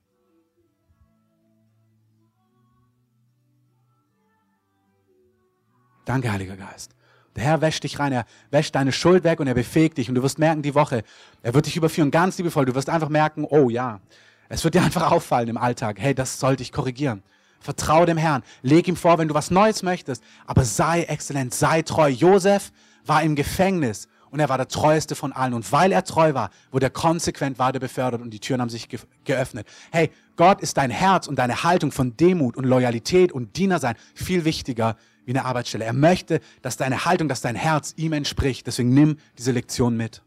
Danke, 6.06 6.32
Heiliger 6.32 6.56
Geist. 6.56 6.96
Der 7.36 7.44
Herr 7.44 7.62
wäscht 7.62 7.84
dich 7.84 8.00
rein, 8.00 8.12
er 8.12 8.26
wäscht 8.50 8.74
deine 8.74 8.92
Schuld 8.92 9.24
weg 9.24 9.40
und 9.40 9.48
er 9.48 9.54
befähigt 9.54 9.98
dich. 9.98 10.10
Und 10.10 10.16
du 10.16 10.24
wirst 10.24 10.40
merken, 10.40 10.62
die 10.62 10.76
Woche, 10.76 11.04
er 11.44 11.54
wird 11.54 11.68
dich 11.68 11.78
überführen, 11.78 12.10
ganz 12.10 12.38
liebevoll. 12.38 12.66
Du 12.66 12.74
wirst 12.74 12.90
einfach 12.90 13.10
merken, 13.10 13.46
oh 13.48 13.70
ja, 13.70 14.02
es 14.50 14.64
wird 14.64 14.74
dir 14.74 14.82
einfach 14.84 15.12
auffallen 15.12 15.50
im 15.50 15.58
Alltag. 15.58 16.00
Hey, 16.00 16.16
das 16.16 16.40
sollte 16.40 16.64
ich 16.64 16.72
korrigieren. 16.72 17.22
Vertraue 17.60 18.06
dem 18.06 18.18
Herrn. 18.18 18.44
Leg 18.62 18.88
ihm 18.88 18.96
vor, 18.96 19.18
wenn 19.18 19.28
du 19.28 19.36
was 19.36 19.52
Neues 19.52 19.84
möchtest. 19.84 20.24
Aber 20.48 20.64
sei 20.66 21.04
exzellent, 21.04 21.54
sei 21.54 21.82
treu. 21.82 22.10
Josef 22.10 22.72
war 23.06 23.22
im 23.22 23.36
Gefängnis 23.36 24.08
und 24.32 24.40
er 24.40 24.50
war 24.50 24.58
der 24.58 24.68
treueste 24.68 25.16
von 25.16 25.32
allen. 25.32 25.54
Und 25.54 25.72
weil 25.72 25.92
er 25.92 26.04
treu 26.04 26.34
war, 26.34 26.50
wurde 26.72 26.88
er 26.88 26.90
konsequent 26.90 27.60
weiter 27.60 27.80
befördert 27.80 28.22
und 28.22 28.32
die 28.32 28.40
Türen 28.40 28.62
haben 28.62 28.70
sich 28.70 28.90
ge 28.90 29.00
geöffnet. 29.24 29.68
Hey, 29.92 30.12
Gott 30.36 30.62
ist 30.62 30.78
dein 30.78 30.92
Herz 30.92 31.28
und 31.28 31.38
deine 31.38 31.64
Haltung 31.64 31.92
von 31.92 32.16
Demut 32.16 32.56
und 32.58 32.66
Loyalität 32.66 33.32
und 33.32 33.58
Diener 33.58 33.80
sein 33.80 33.96
viel 34.14 34.46
wichtiger 34.46 34.96
wie 35.26 35.32
eine 35.32 35.46
Arbeitsstelle. 35.46 35.86
Er 35.86 35.94
möchte, 35.94 36.40
dass 36.62 36.78
deine 36.78 37.06
Haltung, 37.06 37.28
dass 37.28 37.42
dein 37.42 37.56
Herz 37.56 37.94
ihm 37.98 38.14
entspricht. 38.14 38.66
Deswegen 38.68 38.94
nimm 38.94 39.18
diese 39.38 39.52
Lektion 39.52 39.98
mit. 39.98 40.24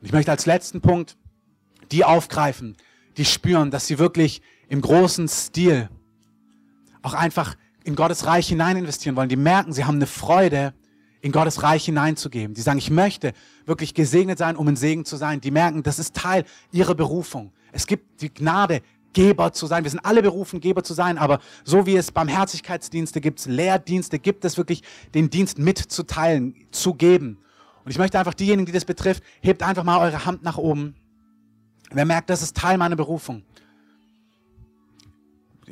Und 0.00 0.06
ich 0.06 0.12
möchte 0.12 0.30
als 0.30 0.46
letzten 0.46 0.80
Punkt 0.80 1.16
die 1.90 2.04
aufgreifen, 2.04 2.76
die 3.16 3.24
spüren, 3.24 3.70
dass 3.70 3.86
sie 3.86 3.98
wirklich 3.98 4.42
im 4.68 4.80
großen 4.80 5.28
Stil 5.28 5.90
auch 7.02 7.14
einfach 7.14 7.56
in 7.84 7.94
Gottes 7.94 8.26
Reich 8.26 8.48
hinein 8.48 8.76
investieren 8.76 9.16
wollen. 9.16 9.28
Die 9.28 9.36
merken, 9.36 9.72
sie 9.72 9.84
haben 9.84 9.96
eine 9.96 10.06
Freude, 10.06 10.74
in 11.22 11.32
Gottes 11.32 11.62
Reich 11.62 11.84
hineinzugeben. 11.84 12.54
Die 12.54 12.60
sagen, 12.60 12.78
ich 12.78 12.90
möchte 12.90 13.32
wirklich 13.64 13.94
gesegnet 13.94 14.38
sein, 14.38 14.56
um 14.56 14.66
ein 14.68 14.76
Segen 14.76 15.04
zu 15.04 15.16
sein. 15.16 15.40
Die 15.40 15.52
merken, 15.52 15.82
das 15.82 15.98
ist 15.98 16.14
Teil 16.14 16.44
ihrer 16.72 16.94
Berufung. 16.94 17.52
Es 17.70 17.86
gibt 17.86 18.20
die 18.20 18.34
Gnade, 18.34 18.82
Geber 19.12 19.52
zu 19.52 19.66
sein. 19.66 19.84
Wir 19.84 19.90
sind 19.90 20.04
alle 20.04 20.22
berufen, 20.22 20.60
Geber 20.60 20.82
zu 20.82 20.94
sein, 20.94 21.18
aber 21.18 21.38
so 21.64 21.86
wie 21.86 21.96
es 21.96 22.10
Barmherzigkeitsdienste 22.10 23.20
gibt, 23.20 23.44
Lehrdienste, 23.46 24.18
gibt 24.18 24.44
es 24.44 24.56
wirklich 24.56 24.82
den 25.14 25.30
Dienst 25.30 25.58
mitzuteilen, 25.58 26.54
zu 26.70 26.94
geben. 26.94 27.38
Und 27.84 27.90
ich 27.90 27.98
möchte 27.98 28.18
einfach 28.18 28.34
diejenigen, 28.34 28.66
die 28.66 28.72
das 28.72 28.84
betrifft, 28.84 29.22
hebt 29.40 29.62
einfach 29.62 29.84
mal 29.84 29.98
eure 29.98 30.24
Hand 30.24 30.42
nach 30.42 30.56
oben. 30.56 30.94
Wer 31.90 32.04
merkt, 32.04 32.30
das 32.30 32.42
ist 32.42 32.56
Teil 32.56 32.78
meiner 32.78 32.96
Berufung. 32.96 33.42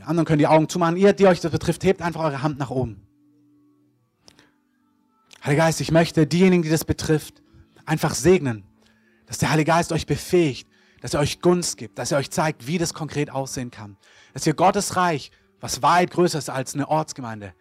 Die 0.00 0.06
anderen 0.06 0.24
können 0.24 0.38
die 0.38 0.46
Augen 0.46 0.66
zumachen. 0.66 0.96
Ihr, 0.96 1.12
die 1.12 1.26
euch 1.26 1.40
das 1.40 1.52
betrifft, 1.52 1.84
hebt 1.84 2.00
einfach 2.00 2.22
eure 2.22 2.42
Hand 2.42 2.58
nach 2.58 2.70
oben. 2.70 3.06
Heiliger 5.44 5.64
Geist, 5.64 5.82
ich 5.82 5.90
möchte 5.90 6.26
diejenigen, 6.26 6.62
die 6.62 6.70
das 6.70 6.86
betrifft, 6.86 7.42
einfach 7.84 8.14
segnen, 8.14 8.64
dass 9.26 9.36
der 9.36 9.50
Heilige 9.50 9.72
Geist 9.72 9.92
euch 9.92 10.06
befähigt, 10.06 10.66
dass 11.02 11.12
er 11.12 11.20
euch 11.20 11.42
Gunst 11.42 11.76
gibt, 11.76 11.98
dass 11.98 12.12
er 12.12 12.18
euch 12.18 12.30
zeigt, 12.30 12.66
wie 12.66 12.78
das 12.78 12.94
konkret 12.94 13.30
aussehen 13.30 13.70
kann. 13.70 13.98
Dass 14.32 14.46
ihr 14.46 14.54
Gottes 14.54 14.96
Reich, 14.96 15.32
was 15.60 15.82
weit 15.82 16.12
größer 16.12 16.38
ist 16.38 16.48
als 16.48 16.74
eine 16.74 16.88
Ortsgemeinde, 16.88 17.52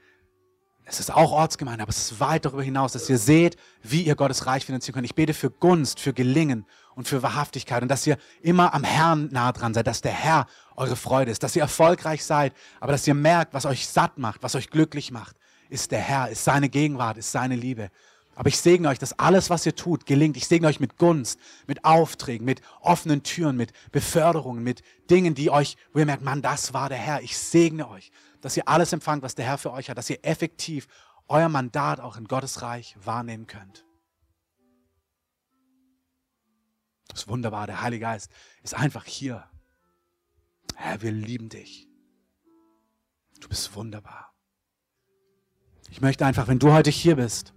es 0.90 1.00
ist 1.00 1.14
auch 1.14 1.32
Ortsgemeinde, 1.32 1.84
aber 1.84 1.90
es 1.92 2.12
ist 2.12 2.20
weit 2.20 2.46
darüber 2.46 2.64
hinaus, 2.64 2.94
dass 2.94 3.10
ihr 3.10 3.20
seht, 3.20 3.58
wie 3.84 4.02
ihr 4.02 4.16
Gottes 4.16 4.48
Reich 4.48 4.66
finanzieren 4.66 4.96
könnt. 4.96 5.06
Ich 5.06 5.16
bete 5.16 5.34
für 5.36 5.52
Gunst, 5.52 6.00
für 6.00 6.14
Gelingen 6.14 6.66
und 6.96 7.08
für 7.08 7.22
Wahrhaftigkeit 7.22 7.84
und 7.84 7.90
dass 7.90 8.08
ihr 8.08 8.18
immer 8.42 8.74
am 8.74 8.84
Herrn 8.84 9.30
nah 9.32 9.52
dran 9.52 9.74
seid, 9.74 9.88
dass 9.88 10.02
der 10.02 10.12
Herr 10.12 10.48
eure 10.76 10.96
Freude 10.96 11.32
ist, 11.32 11.44
dass 11.44 11.56
ihr 11.56 11.62
erfolgreich 11.62 12.26
seid, 12.26 12.54
aber 12.80 12.92
dass 12.92 13.08
ihr 13.08 13.14
merkt, 13.14 13.54
was 13.54 13.66
euch 13.66 13.88
satt 13.88 14.18
macht, 14.18 14.42
was 14.42 14.56
euch 14.56 14.70
glücklich 14.70 15.12
macht, 15.12 15.36
ist 15.70 15.92
der 15.92 16.00
Herr, 16.00 16.30
ist 16.30 16.44
seine 16.44 16.70
Gegenwart, 16.70 17.18
ist 17.18 17.32
seine 17.32 17.56
Liebe. 17.56 17.92
Aber 18.36 18.48
ich 18.48 18.58
segne 18.58 18.88
euch, 18.88 18.98
dass 18.98 19.20
alles, 19.20 19.50
was 19.50 19.66
ihr 19.66 19.76
tut, 19.76 20.06
gelingt. 20.06 20.38
Ich 20.38 20.48
segne 20.48 20.68
euch 20.68 20.80
mit 20.80 20.98
Gunst, 20.98 21.38
mit 21.68 21.84
Aufträgen, 21.84 22.46
mit 22.46 22.62
offenen 22.80 23.22
Türen, 23.22 23.58
mit 23.58 23.74
Beförderungen, 23.92 24.64
mit 24.64 24.82
Dingen, 25.10 25.36
die 25.36 25.50
euch, 25.50 25.76
wo 25.92 26.00
ihr 26.00 26.06
merkt, 26.06 26.24
Mann, 26.24 26.42
das 26.42 26.74
war 26.74 26.88
der 26.88 26.98
Herr. 26.98 27.22
Ich 27.22 27.38
segne 27.38 27.90
euch, 27.90 28.12
dass 28.42 28.58
ihr 28.58 28.68
alles 28.68 28.94
empfangt, 28.94 29.24
was 29.24 29.36
der 29.36 29.46
Herr 29.46 29.58
für 29.58 29.72
euch 29.72 29.90
hat, 29.90 29.98
dass 29.98 30.10
ihr 30.10 30.24
effektiv 30.24 30.88
euer 31.28 31.50
Mandat 31.50 32.00
auch 32.00 32.18
in 32.18 32.26
Gottes 32.26 32.62
Reich 32.62 32.96
wahrnehmen 33.04 33.48
könnt. 33.48 33.86
Das 37.08 37.22
ist 37.22 37.28
wunderbar. 37.28 37.68
Der 37.68 37.82
Heilige 37.82 38.02
Geist 38.02 38.32
ist 38.64 38.76
einfach 38.76 39.06
hier. 39.06 39.50
Herr, 40.76 41.02
wir 41.02 41.12
lieben 41.12 41.50
dich. 41.50 41.88
Du 43.40 43.50
bist 43.50 43.76
wunderbar. 43.76 44.34
Ich 45.90 46.02
möchte 46.02 46.26
einfach, 46.26 46.48
wenn 46.48 46.60
du 46.60 46.72
heute 46.72 46.90
hier 46.90 47.16
bist, 47.16 47.54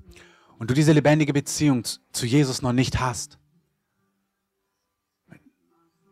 und 0.62 0.70
du 0.70 0.74
diese 0.74 0.92
lebendige 0.92 1.32
Beziehung 1.32 1.82
zu 2.12 2.24
Jesus 2.24 2.62
noch 2.62 2.72
nicht 2.72 3.00
hast, 3.00 3.36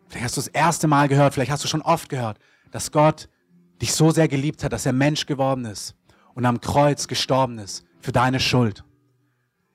vielleicht 0.09 0.25
hast 0.25 0.37
du 0.37 0.41
das 0.41 0.49
erste 0.49 0.89
Mal 0.89 1.07
gehört, 1.07 1.35
vielleicht 1.35 1.53
hast 1.53 1.63
du 1.63 1.69
schon 1.69 1.83
oft 1.83 2.09
gehört, 2.09 2.41
dass 2.73 2.91
Gott 2.91 3.29
dich 3.81 3.93
so 3.93 4.11
sehr 4.11 4.29
geliebt 4.29 4.65
hat, 4.65 4.73
dass 4.73 4.87
er 4.87 4.93
Mensch 4.93 5.27
geworden 5.27 5.65
ist 5.65 5.95
und 6.35 6.45
am 6.45 6.61
Kreuz 6.61 7.09
gestorben 7.09 7.59
ist 7.59 7.85
für 8.01 8.13
deine 8.13 8.41
Schuld. 8.41 8.85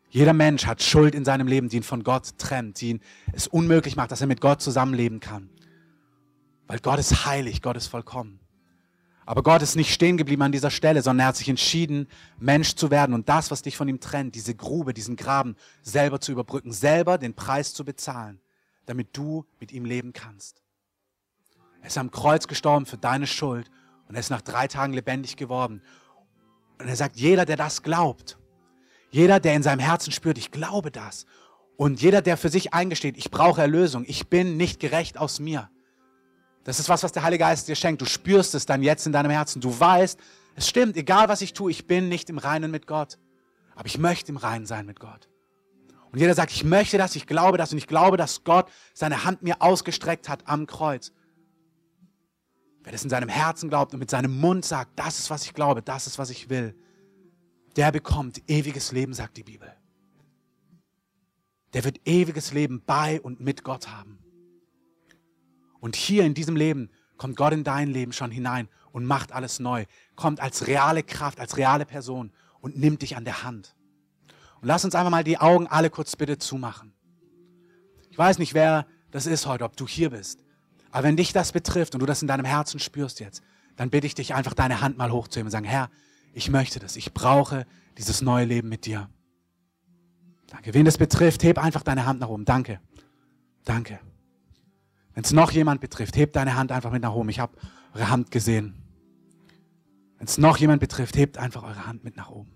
Jeder 0.10 0.34
Mensch 0.34 0.66
hat 0.66 0.82
Schuld 0.82 1.14
in 1.14 1.26
seinem 1.26 1.48
Leben, 1.48 1.68
die 1.68 1.78
ihn 1.78 1.84
von 1.84 2.04
Gott 2.04 2.38
trennt, 2.38 2.80
die 2.80 2.92
ihn 2.92 3.02
es 3.34 3.48
unmöglich 3.48 3.96
macht, 3.96 4.12
dass 4.12 4.22
er 4.22 4.28
mit 4.28 4.40
Gott 4.40 4.62
zusammenleben 4.62 5.20
kann. 5.20 5.50
Weil 6.68 6.80
Gott 6.80 7.00
ist 7.00 7.26
heilig, 7.26 7.62
Gott 7.62 7.76
ist 7.76 7.88
vollkommen. 7.88 8.40
Aber 9.26 9.42
Gott 9.42 9.62
ist 9.62 9.76
nicht 9.76 9.92
stehen 9.92 10.18
geblieben 10.18 10.44
an 10.44 10.52
dieser 10.52 10.70
Stelle, 10.70 11.02
sondern 11.02 11.26
er 11.26 11.28
hat 11.30 11.36
sich 11.36 11.50
entschieden, 11.50 12.08
Mensch 12.38 12.76
zu 12.76 12.92
werden 12.92 13.14
und 13.14 13.28
das, 13.28 13.50
was 13.50 13.64
dich 13.64 13.76
von 13.76 13.88
ihm 13.88 14.00
trennt, 14.00 14.36
diese 14.36 14.54
Grube, 14.54 14.94
diesen 14.94 15.16
Graben, 15.16 15.56
selber 15.82 16.22
zu 16.22 16.32
überbrücken, 16.32 16.72
selber 16.72 17.18
den 17.18 17.34
Preis 17.34 17.74
zu 17.74 17.84
bezahlen, 17.84 18.40
damit 18.86 19.18
du 19.18 19.46
mit 19.60 19.72
ihm 19.72 19.84
leben 19.84 20.14
kannst. 20.14 20.62
Er 21.82 21.88
ist 21.88 21.98
am 21.98 22.12
Kreuz 22.12 22.48
gestorben 22.48 22.86
für 22.86 22.98
deine 22.98 23.28
Schuld 23.28 23.70
und 24.08 24.16
er 24.16 24.20
ist 24.20 24.30
nach 24.30 24.42
drei 24.42 24.68
Tagen 24.68 24.94
lebendig 24.94 25.38
geworden. 25.38 25.82
Und 26.80 26.88
er 26.88 26.96
sagt, 26.96 27.16
jeder, 27.18 27.46
der 27.46 27.58
das 27.58 27.84
glaubt, 27.84 28.38
jeder, 29.10 29.40
der 29.40 29.56
in 29.56 29.64
seinem 29.64 29.80
Herzen 29.80 30.12
spürt, 30.12 30.38
ich 30.38 30.52
glaube 30.52 30.92
das, 30.92 31.26
und 31.78 32.02
jeder, 32.02 32.22
der 32.22 32.38
für 32.38 32.50
sich 32.50 32.74
eingesteht, 32.74 33.18
ich 33.18 33.32
brauche 33.32 33.62
Erlösung, 33.62 34.06
ich 34.08 34.28
bin 34.28 34.58
nicht 34.58 34.80
gerecht 34.80 35.18
aus 35.18 35.40
mir, 35.40 35.70
das 36.66 36.80
ist 36.80 36.90
was, 36.90 37.04
was 37.04 37.12
der 37.12 37.24
Heilige 37.24 37.44
Geist 37.44 37.68
dir 37.68 37.76
schenkt. 37.76 38.02
Du 38.02 38.06
spürst 38.06 38.56
es 38.56 38.66
dann 38.66 38.82
jetzt 38.82 39.06
in 39.06 39.14
deinem 39.14 39.30
Herzen. 39.30 39.62
Du 39.62 39.80
weißt, 39.80 40.20
es 40.56 40.68
stimmt, 40.68 40.98
egal 40.98 41.30
was 41.30 41.42
ich 41.42 41.54
tue, 41.54 41.70
ich 41.70 41.86
bin 41.86 42.10
nicht 42.10 42.28
im 42.30 42.40
Reinen 42.40 42.72
mit 42.72 42.88
Gott. 42.88 43.20
Aber 43.76 43.86
ich 43.86 44.00
möchte 44.00 44.32
im 44.32 44.38
Reinen 44.38 44.66
sein 44.66 44.88
mit 44.88 45.00
Gott. 45.00 45.30
Und 46.12 46.20
jeder 46.20 46.34
sagt, 46.34 46.52
ich 46.52 46.64
möchte 46.64 46.98
das, 46.98 47.16
ich 47.16 47.28
glaube 47.28 47.60
das 47.60 47.72
und 47.72 47.78
ich 47.78 47.88
glaube, 47.88 48.18
dass 48.18 48.44
Gott 48.44 48.68
seine 48.96 49.26
Hand 49.26 49.44
mir 49.44 49.62
ausgestreckt 49.62 50.28
hat 50.28 50.48
am 50.48 50.66
Kreuz. 50.66 51.12
Wer 52.86 52.92
das 52.92 53.04
in 53.04 53.10
seinem 53.10 53.30
Herzen 53.30 53.68
glaubt 53.68 53.94
und 53.94 54.00
mit 54.00 54.12
seinem 54.12 54.40
Mund 54.40 54.64
sagt, 54.64 54.92
das 54.96 55.18
ist, 55.18 55.32
was 55.32 55.44
ich 55.44 55.56
glaube, 55.56 55.82
das 55.82 56.06
ist, 56.06 56.20
was 56.20 56.30
ich 56.30 56.52
will, 56.52 56.76
der 57.76 57.92
bekommt 57.92 58.48
ewiges 58.48 58.92
Leben, 58.92 59.16
sagt 59.16 59.38
die 59.38 59.44
Bibel. 59.44 59.74
Der 61.74 61.84
wird 61.84 62.00
ewiges 62.06 62.54
Leben 62.54 62.84
bei 62.86 63.20
und 63.20 63.40
mit 63.40 63.64
Gott 63.64 63.88
haben. 63.88 64.20
Und 65.80 65.96
hier 65.96 66.26
in 66.26 66.36
diesem 66.36 66.56
Leben 66.56 66.92
kommt 67.18 67.38
Gott 67.38 67.54
in 67.54 67.64
dein 67.64 67.90
Leben 67.90 68.14
schon 68.14 68.30
hinein 68.30 68.70
und 68.92 69.04
macht 69.04 69.32
alles 69.32 69.60
neu. 69.60 69.86
Kommt 70.16 70.40
als 70.40 70.68
reale 70.68 71.02
Kraft, 71.02 71.40
als 71.40 71.58
reale 71.58 71.88
Person 71.88 72.32
und 72.62 72.78
nimmt 72.78 73.02
dich 73.02 73.18
an 73.18 73.26
der 73.26 73.42
Hand. 73.42 73.76
Und 74.62 74.68
lass 74.68 74.86
uns 74.86 74.94
einfach 74.94 75.10
mal 75.10 75.24
die 75.24 75.40
Augen 75.40 75.66
alle 75.66 75.90
kurz 75.90 76.16
bitte 76.16 76.38
zumachen. 76.38 76.94
Ich 78.12 78.18
weiß 78.18 78.38
nicht, 78.38 78.54
wer 78.54 78.86
das 79.10 79.26
ist 79.26 79.48
heute, 79.48 79.64
ob 79.64 79.76
du 79.76 79.88
hier 79.88 80.12
bist. 80.12 80.45
Aber 80.96 81.04
wenn 81.04 81.18
dich 81.18 81.34
das 81.34 81.52
betrifft 81.52 81.94
und 81.94 82.00
du 82.00 82.06
das 82.06 82.22
in 82.22 82.30
deinem 82.30 82.46
Herzen 82.46 82.80
spürst 82.80 83.20
jetzt, 83.20 83.44
dann 83.76 83.90
bitte 83.90 84.08
ich 84.08 84.16
dich 84.16 84.34
einfach, 84.34 84.54
deine 84.54 84.80
Hand 84.80 84.98
mal 84.98 85.12
hochzuheben 85.12 85.48
und 85.48 85.52
sagen, 85.52 85.66
Herr, 85.66 85.90
Ich 86.32 86.50
möchte 86.50 86.80
das. 86.80 86.96
Ich 86.96 87.14
brauche 87.14 87.66
dieses 87.98 88.22
neue 88.22 88.46
Leben 88.46 88.70
mit 88.70 88.86
dir. 88.86 89.10
Danke. 90.48 90.74
Wen 90.74 90.86
das 90.86 90.98
betrifft, 90.98 91.44
heb 91.44 91.58
einfach 91.58 91.84
deine 91.84 92.06
Hand 92.06 92.22
nach 92.22 92.30
oben. 92.30 92.46
Danke. 92.46 92.80
Danke. 93.66 94.00
Wenn 95.14 95.26
es 95.26 95.34
noch 95.34 95.52
jemand 95.52 95.82
betrifft, 95.82 96.16
heb 96.16 96.32
deine 96.32 96.56
Hand 96.56 96.72
einfach 96.72 96.92
mit 96.92 97.02
nach 97.02 97.14
oben. 97.14 97.28
Ich 97.28 97.40
habe 97.40 97.58
eure 97.94 98.10
Hand 98.10 98.32
gesehen. 98.32 98.82
Wenn 100.18 100.28
es 100.28 100.38
noch 100.38 100.56
jemand 100.56 100.80
betrifft, 100.80 101.18
hebt 101.18 101.38
einfach 101.38 101.64
eure 101.64 101.88
Hand 101.88 102.06
mit 102.06 102.16
nach 102.16 102.30
oben. 102.30 102.54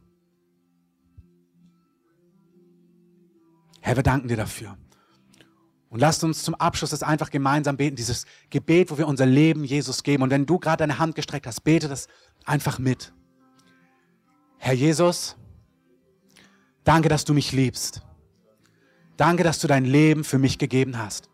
Herr, 3.81 3.97
wir 3.97 4.03
danken 4.03 4.29
dir 4.29 4.37
dafür. 4.37 4.77
Und 5.89 5.99
lasst 5.99 6.23
uns 6.23 6.43
zum 6.43 6.55
Abschluss 6.55 6.91
das 6.91 7.01
einfach 7.01 7.31
gemeinsam 7.31 7.77
beten, 7.77 7.95
dieses 7.95 8.25
Gebet, 8.49 8.91
wo 8.91 8.97
wir 8.97 9.07
unser 9.07 9.25
Leben 9.25 9.63
Jesus 9.63 10.03
geben. 10.03 10.21
Und 10.23 10.29
wenn 10.29 10.45
du 10.45 10.59
gerade 10.59 10.77
deine 10.77 10.99
Hand 10.99 11.15
gestreckt 11.15 11.47
hast, 11.47 11.63
bete 11.63 11.87
das 11.87 12.07
einfach 12.45 12.77
mit. 12.77 13.11
Herr 14.59 14.73
Jesus, 14.73 15.35
danke, 16.83 17.09
dass 17.09 17.25
du 17.25 17.33
mich 17.33 17.51
liebst. 17.53 18.03
Danke, 19.17 19.43
dass 19.43 19.59
du 19.59 19.67
dein 19.67 19.85
Leben 19.85 20.23
für 20.23 20.37
mich 20.37 20.59
gegeben 20.59 20.97
hast. 20.97 21.29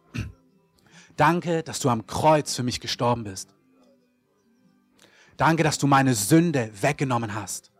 Danke, 1.17 1.63
dass 1.63 1.79
du 1.79 1.89
am 1.89 2.07
Kreuz 2.07 2.55
für 2.55 2.63
mich 2.63 2.79
gestorben 2.79 3.23
bist. 3.23 3.53
Danke, 5.37 5.63
dass 5.63 5.77
du 5.77 5.87
meine 5.87 6.13
Sünde 6.13 6.71
weggenommen 6.81 7.35
hast. 7.35 7.71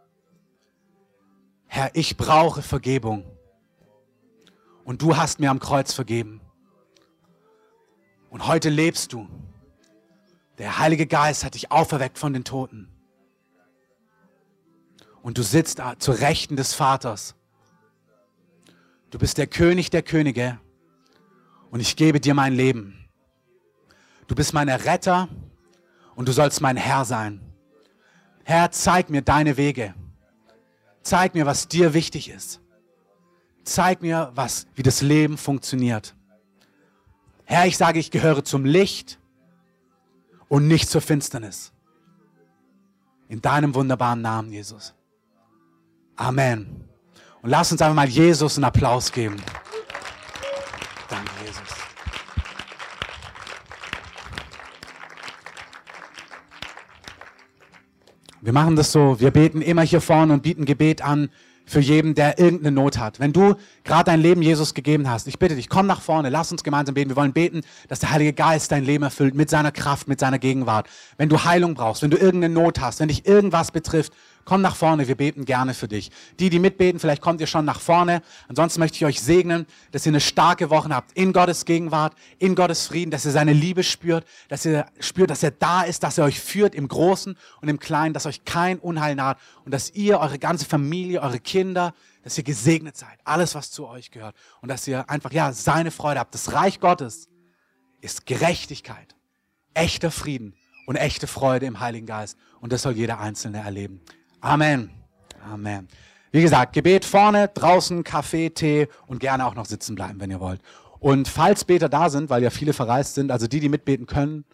Herr, 1.67 1.91
ich 1.93 2.17
brauche 2.17 2.61
Vergebung. 2.61 3.25
Und 4.83 5.01
du 5.01 5.17
hast 5.17 5.39
mir 5.39 5.49
am 5.49 5.59
Kreuz 5.59 5.93
vergeben. 5.93 6.41
Und 8.35 8.47
heute 8.47 8.67
lebst 8.67 9.13
du. 9.13 9.29
Der 10.57 10.77
Heilige 10.77 11.07
Geist 11.07 11.45
hat 11.45 11.53
dich 11.53 11.71
auferweckt 11.71 12.19
von 12.19 12.33
den 12.33 12.43
Toten. 12.43 12.89
Und 15.21 15.37
du 15.37 15.41
sitzt 15.41 15.81
zur 15.99 16.19
Rechten 16.19 16.57
des 16.57 16.73
Vaters. 16.73 17.35
Du 19.09 19.19
bist 19.19 19.37
der 19.37 19.47
König 19.47 19.89
der 19.89 20.03
Könige. 20.03 20.59
Und 21.71 21.79
ich 21.79 21.95
gebe 21.95 22.19
dir 22.19 22.33
mein 22.33 22.51
Leben. 22.51 23.07
Du 24.27 24.35
bist 24.35 24.53
mein 24.53 24.67
Retter 24.67 25.29
und 26.15 26.27
du 26.27 26.33
sollst 26.33 26.59
mein 26.59 26.75
Herr 26.75 27.05
sein. 27.05 27.39
Herr, 28.43 28.69
zeig 28.69 29.09
mir 29.09 29.21
deine 29.21 29.55
Wege. 29.55 29.93
Zeig 31.03 31.35
mir, 31.35 31.45
was 31.45 31.69
dir 31.69 31.93
wichtig 31.93 32.29
ist. 32.29 32.59
Zeig 33.63 34.01
mir, 34.01 34.33
was, 34.35 34.67
wie 34.75 34.83
das 34.83 35.01
Leben 35.01 35.37
funktioniert. 35.37 36.17
Herr, 37.45 37.67
ich 37.67 37.77
sage, 37.77 37.99
ich 37.99 38.11
gehöre 38.11 38.43
zum 38.43 38.65
Licht 38.65 39.19
und 40.49 40.67
nicht 40.67 40.89
zur 40.89 41.01
Finsternis. 41.01 41.71
In 43.27 43.41
deinem 43.41 43.73
wunderbaren 43.75 44.21
Namen, 44.21 44.51
Jesus. 44.51 44.93
Amen. 46.15 46.85
Und 47.41 47.49
lass 47.49 47.71
uns 47.71 47.81
einfach 47.81 47.95
mal 47.95 48.07
Jesus 48.07 48.57
einen 48.57 48.65
Applaus 48.65 49.11
geben. 49.11 49.35
Danke, 51.09 51.31
Jesus. 51.45 51.61
Wir 58.41 58.53
machen 58.53 58.75
das 58.75 58.91
so, 58.91 59.19
wir 59.19 59.31
beten 59.31 59.61
immer 59.61 59.81
hier 59.83 60.01
vorne 60.01 60.33
und 60.33 60.43
bieten 60.43 60.65
Gebet 60.65 61.01
an 61.03 61.29
für 61.65 61.79
jeden, 61.79 62.15
der 62.15 62.39
irgendeine 62.39 62.71
Not 62.71 62.97
hat. 62.97 63.19
Wenn 63.19 63.33
du 63.33 63.55
gerade 63.83 64.05
dein 64.05 64.21
Leben 64.21 64.41
Jesus 64.41 64.73
gegeben 64.73 65.09
hast, 65.09 65.27
ich 65.27 65.39
bitte 65.39 65.55
dich, 65.55 65.69
komm 65.69 65.87
nach 65.87 66.01
vorne, 66.01 66.29
lass 66.29 66.51
uns 66.51 66.63
gemeinsam 66.63 66.95
beten. 66.95 67.09
Wir 67.09 67.15
wollen 67.15 67.33
beten, 67.33 67.61
dass 67.87 67.99
der 67.99 68.11
Heilige 68.11 68.33
Geist 68.33 68.71
dein 68.71 68.83
Leben 68.83 69.03
erfüllt 69.03 69.35
mit 69.35 69.49
seiner 69.49 69.71
Kraft, 69.71 70.07
mit 70.07 70.19
seiner 70.19 70.39
Gegenwart. 70.39 70.87
Wenn 71.17 71.29
du 71.29 71.43
Heilung 71.43 71.73
brauchst, 71.73 72.03
wenn 72.03 72.11
du 72.11 72.17
irgendeine 72.17 72.53
Not 72.53 72.79
hast, 72.79 72.99
wenn 72.99 73.07
dich 73.07 73.25
irgendwas 73.25 73.71
betrifft, 73.71 74.13
komm 74.45 74.61
nach 74.61 74.75
vorne, 74.75 75.07
wir 75.07 75.15
beten 75.15 75.43
gerne 75.43 75.73
für 75.73 75.87
dich. 75.87 76.11
Die, 76.39 76.49
die 76.49 76.59
mitbeten, 76.59 76.99
vielleicht 76.99 77.21
kommt 77.21 77.41
ihr 77.41 77.47
schon 77.47 77.65
nach 77.65 77.81
vorne. 77.81 78.21
Ansonsten 78.47 78.79
möchte 78.79 78.97
ich 78.97 79.05
euch 79.05 79.21
segnen, 79.21 79.65
dass 79.91 80.05
ihr 80.05 80.11
eine 80.11 80.21
starke 80.21 80.69
Woche 80.69 80.89
habt 80.89 81.11
in 81.13 81.33
Gottes 81.33 81.65
Gegenwart, 81.65 82.15
in 82.37 82.55
Gottes 82.55 82.87
Frieden, 82.87 83.11
dass 83.11 83.25
ihr 83.25 83.31
seine 83.31 83.53
Liebe 83.53 83.83
spürt, 83.83 84.25
dass 84.47 84.63
ihr 84.65 84.85
spürt, 84.99 85.31
dass 85.31 85.43
er 85.43 85.51
da 85.51 85.81
ist, 85.81 86.03
dass 86.03 86.17
er 86.17 86.25
euch 86.25 86.39
führt 86.39 86.75
im 86.75 86.87
Großen 86.87 87.35
und 87.61 87.67
im 87.67 87.79
Kleinen, 87.79 88.13
dass 88.13 88.25
euch 88.25 88.45
kein 88.45 88.79
Unheil 88.79 89.15
naht 89.15 89.39
und 89.65 89.73
dass 89.73 89.89
ihr, 89.91 90.19
eure 90.19 90.39
ganze 90.39 90.65
Familie, 90.65 91.21
eure 91.21 91.39
Kinder, 91.39 91.93
dass 92.23 92.37
ihr 92.37 92.43
gesegnet 92.43 92.95
seid, 92.95 93.19
alles, 93.23 93.55
was 93.55 93.71
zu 93.71 93.87
euch 93.87 94.11
gehört 94.11 94.35
und 94.61 94.69
dass 94.69 94.87
ihr 94.87 95.09
einfach, 95.09 95.31
ja, 95.31 95.51
seine 95.53 95.91
Freude 95.91 96.19
habt. 96.19 96.33
Das 96.33 96.53
Reich 96.53 96.79
Gottes 96.79 97.29
ist 98.01 98.25
Gerechtigkeit, 98.25 99.15
echter 99.73 100.11
Frieden 100.11 100.55
und 100.85 100.95
echte 100.95 101.27
Freude 101.27 101.65
im 101.65 101.79
Heiligen 101.79 102.05
Geist 102.05 102.37
und 102.61 102.71
das 102.71 102.83
soll 102.83 102.93
jeder 102.93 103.19
Einzelne 103.19 103.59
erleben. 103.59 104.01
Amen. 104.45 104.91
Amen. 105.51 105.87
Wie 106.31 106.43
gesagt, 106.43 106.73
Gebet 106.73 107.03
vorne, 107.03 107.47
draußen, 107.47 108.03
Kaffee, 108.03 108.51
Tee 108.51 108.87
und 109.07 109.19
gerne 109.19 109.43
auch 109.47 109.55
noch 109.55 109.65
sitzen 109.65 109.95
bleiben, 109.95 110.19
wenn 110.19 110.29
ihr 110.29 110.39
wollt. 110.39 110.61
Und 110.99 111.27
falls 111.27 111.65
Beter 111.65 111.89
da 111.89 112.11
sind, 112.11 112.29
weil 112.29 112.43
ja 112.43 112.51
viele 112.51 112.73
verreist 112.73 113.15
sind, 113.15 113.31
also 113.31 113.47
die, 113.47 113.59
die 113.59 113.69
mitbeten 113.69 114.05
können, 114.05 114.45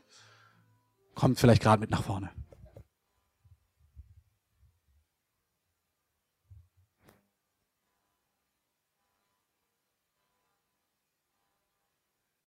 kommt 1.13 1.41
vielleicht 1.41 1.61
gerade 1.61 1.81
mit 1.81 1.91
nach 1.91 2.03
vorne. 2.03 2.29